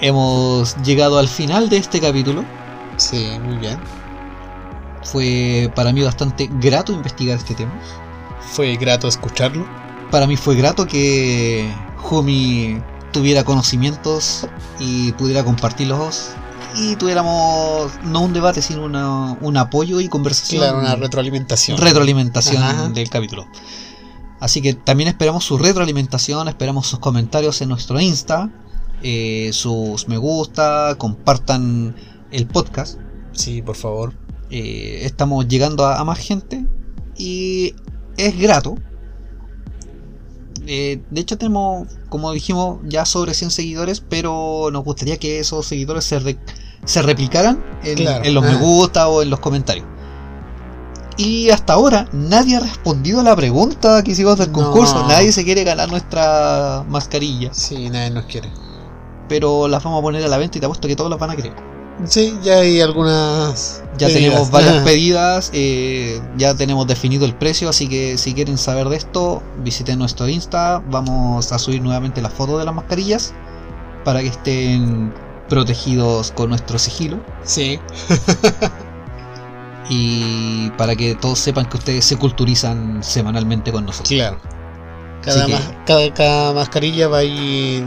Hemos 0.00 0.76
llegado 0.82 1.18
al 1.18 1.28
final 1.28 1.68
de 1.68 1.78
este 1.78 2.00
capítulo. 2.00 2.44
Sí, 2.96 3.30
muy 3.42 3.56
bien. 3.56 3.78
Fue 5.02 5.70
para 5.74 5.92
mí 5.92 6.02
bastante 6.02 6.48
grato 6.60 6.92
investigar 6.92 7.38
este 7.38 7.54
tema. 7.54 7.72
Fue 8.40 8.76
grato 8.76 9.08
escucharlo. 9.08 9.66
Para 10.10 10.26
mí 10.26 10.36
fue 10.36 10.54
grato 10.54 10.86
que 10.86 11.70
Jumi 11.96 12.80
tuviera 13.12 13.44
conocimientos 13.44 14.46
y 14.78 15.12
pudiera 15.12 15.44
compartirlos 15.44 16.30
y 16.78 16.96
tuviéramos 16.96 17.90
no 18.04 18.20
un 18.22 18.32
debate 18.32 18.62
sino 18.62 18.84
una- 18.84 19.36
un 19.40 19.56
apoyo 19.56 20.00
y 20.00 20.08
conversación 20.08 20.60
Claro, 20.62 20.78
una 20.78 20.94
retroalimentación. 20.96 21.76
retroalimentación 21.78 22.62
Ajá. 22.62 22.88
del 22.90 23.10
capítulo 23.10 23.46
así 24.40 24.62
que 24.62 24.74
también 24.74 25.08
esperamos 25.08 25.44
su 25.44 25.58
retroalimentación 25.58 26.46
esperamos 26.48 26.86
sus 26.86 26.98
comentarios 27.00 27.60
en 27.62 27.68
nuestro 27.70 28.00
insta 28.00 28.50
eh, 29.02 29.50
sus 29.52 30.08
me 30.08 30.16
gusta 30.18 30.94
compartan 30.98 31.94
el 32.30 32.46
podcast 32.46 32.98
sí, 33.32 33.62
por 33.62 33.76
favor. 33.76 34.14
eh, 34.50 35.00
estamos 35.02 35.46
llegando 35.48 35.84
a, 35.86 35.98
a 35.98 36.04
más 36.04 36.18
gente 36.18 36.64
y 37.16 37.74
es 38.16 38.38
grato. 38.38 38.76
Eh, 40.66 41.00
de 41.10 41.20
hecho 41.20 41.38
tenemos, 41.38 41.88
como 42.10 42.32
dijimos, 42.32 42.80
ya 42.84 43.04
sobre 43.06 43.32
100 43.34 43.50
seguidores, 43.50 44.00
pero 44.00 44.68
nos 44.72 44.84
gustaría 44.84 45.16
que 45.16 45.38
esos 45.38 45.66
seguidores 45.66 46.04
se, 46.04 46.18
re- 46.18 46.38
se 46.84 47.02
replicaran 47.02 47.62
en, 47.84 47.96
Claro. 47.96 48.24
en 48.24 48.34
los 48.34 48.44
me 48.44 48.50
Ah. 48.52 48.56
gusta 48.58 49.08
o 49.08 49.22
en 49.22 49.30
los 49.30 49.40
comentarios. 49.40 49.86
Y 51.16 51.50
hasta 51.50 51.72
ahora 51.72 52.06
nadie 52.12 52.56
ha 52.56 52.60
respondido 52.60 53.20
a 53.20 53.22
la 53.24 53.34
pregunta 53.34 54.02
que 54.04 54.12
hicimos 54.12 54.38
del 54.38 54.52
No. 54.52 54.58
concurso. 54.62 55.04
Nadie 55.08 55.32
se 55.32 55.44
quiere 55.44 55.64
ganar 55.64 55.88
nuestra 55.90 56.84
mascarilla. 56.88 57.52
Sí, 57.52 57.90
nadie 57.90 58.10
nos 58.10 58.24
quiere. 58.26 58.48
Pero 59.28 59.66
las 59.68 59.82
vamos 59.82 59.98
a 59.98 60.02
poner 60.02 60.24
a 60.24 60.28
la 60.28 60.38
venta 60.38 60.58
y 60.58 60.60
te 60.60 60.66
apuesto 60.66 60.86
que 60.86 60.94
todos 60.96 61.10
las 61.10 61.18
van 61.18 61.30
a 61.30 61.36
querer. 61.36 61.52
Sí, 62.04 62.38
ya 62.44 62.58
hay 62.60 62.80
algunas. 62.80 63.82
Ya 63.98 64.06
pedidas. 64.06 64.12
tenemos 64.12 64.50
varias 64.52 64.74
pedidas, 64.84 65.50
eh, 65.52 66.20
ya 66.36 66.54
tenemos 66.54 66.86
definido 66.86 67.24
el 67.26 67.34
precio, 67.34 67.68
así 67.68 67.88
que 67.88 68.16
si 68.16 68.32
quieren 68.34 68.56
saber 68.56 68.88
de 68.88 68.96
esto, 68.96 69.42
visiten 69.64 69.98
nuestro 69.98 70.28
Insta, 70.28 70.80
vamos 70.88 71.50
a 71.50 71.58
subir 71.58 71.82
nuevamente 71.82 72.22
las 72.22 72.32
fotos 72.32 72.60
de 72.60 72.64
las 72.64 72.74
mascarillas 72.76 73.34
para 74.04 74.20
que 74.20 74.28
estén 74.28 75.12
protegidos 75.48 76.30
con 76.32 76.50
nuestro 76.50 76.78
sigilo 76.78 77.18
Sí, 77.44 77.78
y 79.90 80.70
para 80.70 80.94
que 80.96 81.14
todos 81.14 81.38
sepan 81.38 81.66
que 81.66 81.76
ustedes 81.78 82.04
se 82.04 82.16
culturizan 82.16 83.02
semanalmente 83.02 83.72
con 83.72 83.86
nosotros. 83.86 84.08
claro. 84.10 84.38
Cada, 85.22 85.46
que- 85.46 85.58
cada, 85.84 86.14
cada 86.14 86.52
mascarilla 86.52 87.08
va 87.08 87.18
a 87.18 87.24
ir 87.24 87.84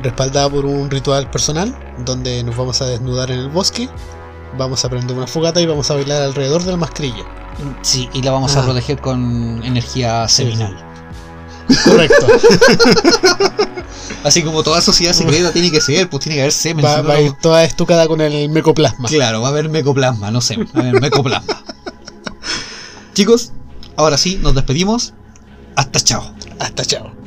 respaldada 0.00 0.48
por 0.48 0.64
un 0.64 0.90
ritual 0.90 1.28
personal 1.30 1.76
donde 2.04 2.42
nos 2.44 2.56
vamos 2.56 2.80
a 2.82 2.86
desnudar 2.86 3.30
en 3.30 3.40
el 3.40 3.48
bosque, 3.48 3.88
vamos 4.56 4.84
a 4.84 4.88
prender 4.88 5.16
una 5.16 5.26
fogata 5.26 5.60
y 5.60 5.66
vamos 5.66 5.90
a 5.90 5.94
bailar 5.94 6.22
alrededor 6.22 6.62
de 6.62 6.70
la 6.70 6.76
mascarilla. 6.76 7.24
Sí, 7.82 8.08
y 8.12 8.22
la 8.22 8.30
vamos 8.32 8.56
a 8.56 8.60
Ah. 8.60 8.64
proteger 8.64 9.00
con 9.00 9.62
energía 9.64 10.26
Sí, 10.28 10.44
seminal. 10.44 10.76
Correcto. 11.84 12.26
Así 14.24 14.42
como 14.42 14.62
toda 14.62 14.80
sociedad 14.80 15.12
secreta 15.12 15.52
tiene 15.52 15.70
que 15.70 15.80
ser, 15.80 16.08
pues 16.08 16.22
tiene 16.22 16.36
que 16.36 16.42
haber 16.42 16.52
semen. 16.52 16.84
va, 16.84 16.96
si 16.96 17.02
no, 17.02 17.08
va 17.08 17.14
a 17.14 17.20
ir 17.20 17.32
toda 17.32 17.64
estucada 17.64 18.06
con 18.06 18.20
el 18.20 18.48
mecoplasma. 18.50 19.08
Claro, 19.08 19.40
va 19.40 19.48
a 19.48 19.50
haber 19.50 19.68
mecoplasma, 19.68 20.30
no 20.30 20.40
semen, 20.40 20.68
va 20.74 20.80
a 20.80 20.88
haber 20.88 21.00
mecoplasma. 21.00 21.64
Chicos, 23.14 23.52
ahora 23.96 24.16
sí, 24.16 24.38
nos 24.40 24.54
despedimos. 24.54 25.14
Hasta 25.74 26.00
chao. 26.00 26.34
Hasta 26.58 26.84
chao. 26.84 27.21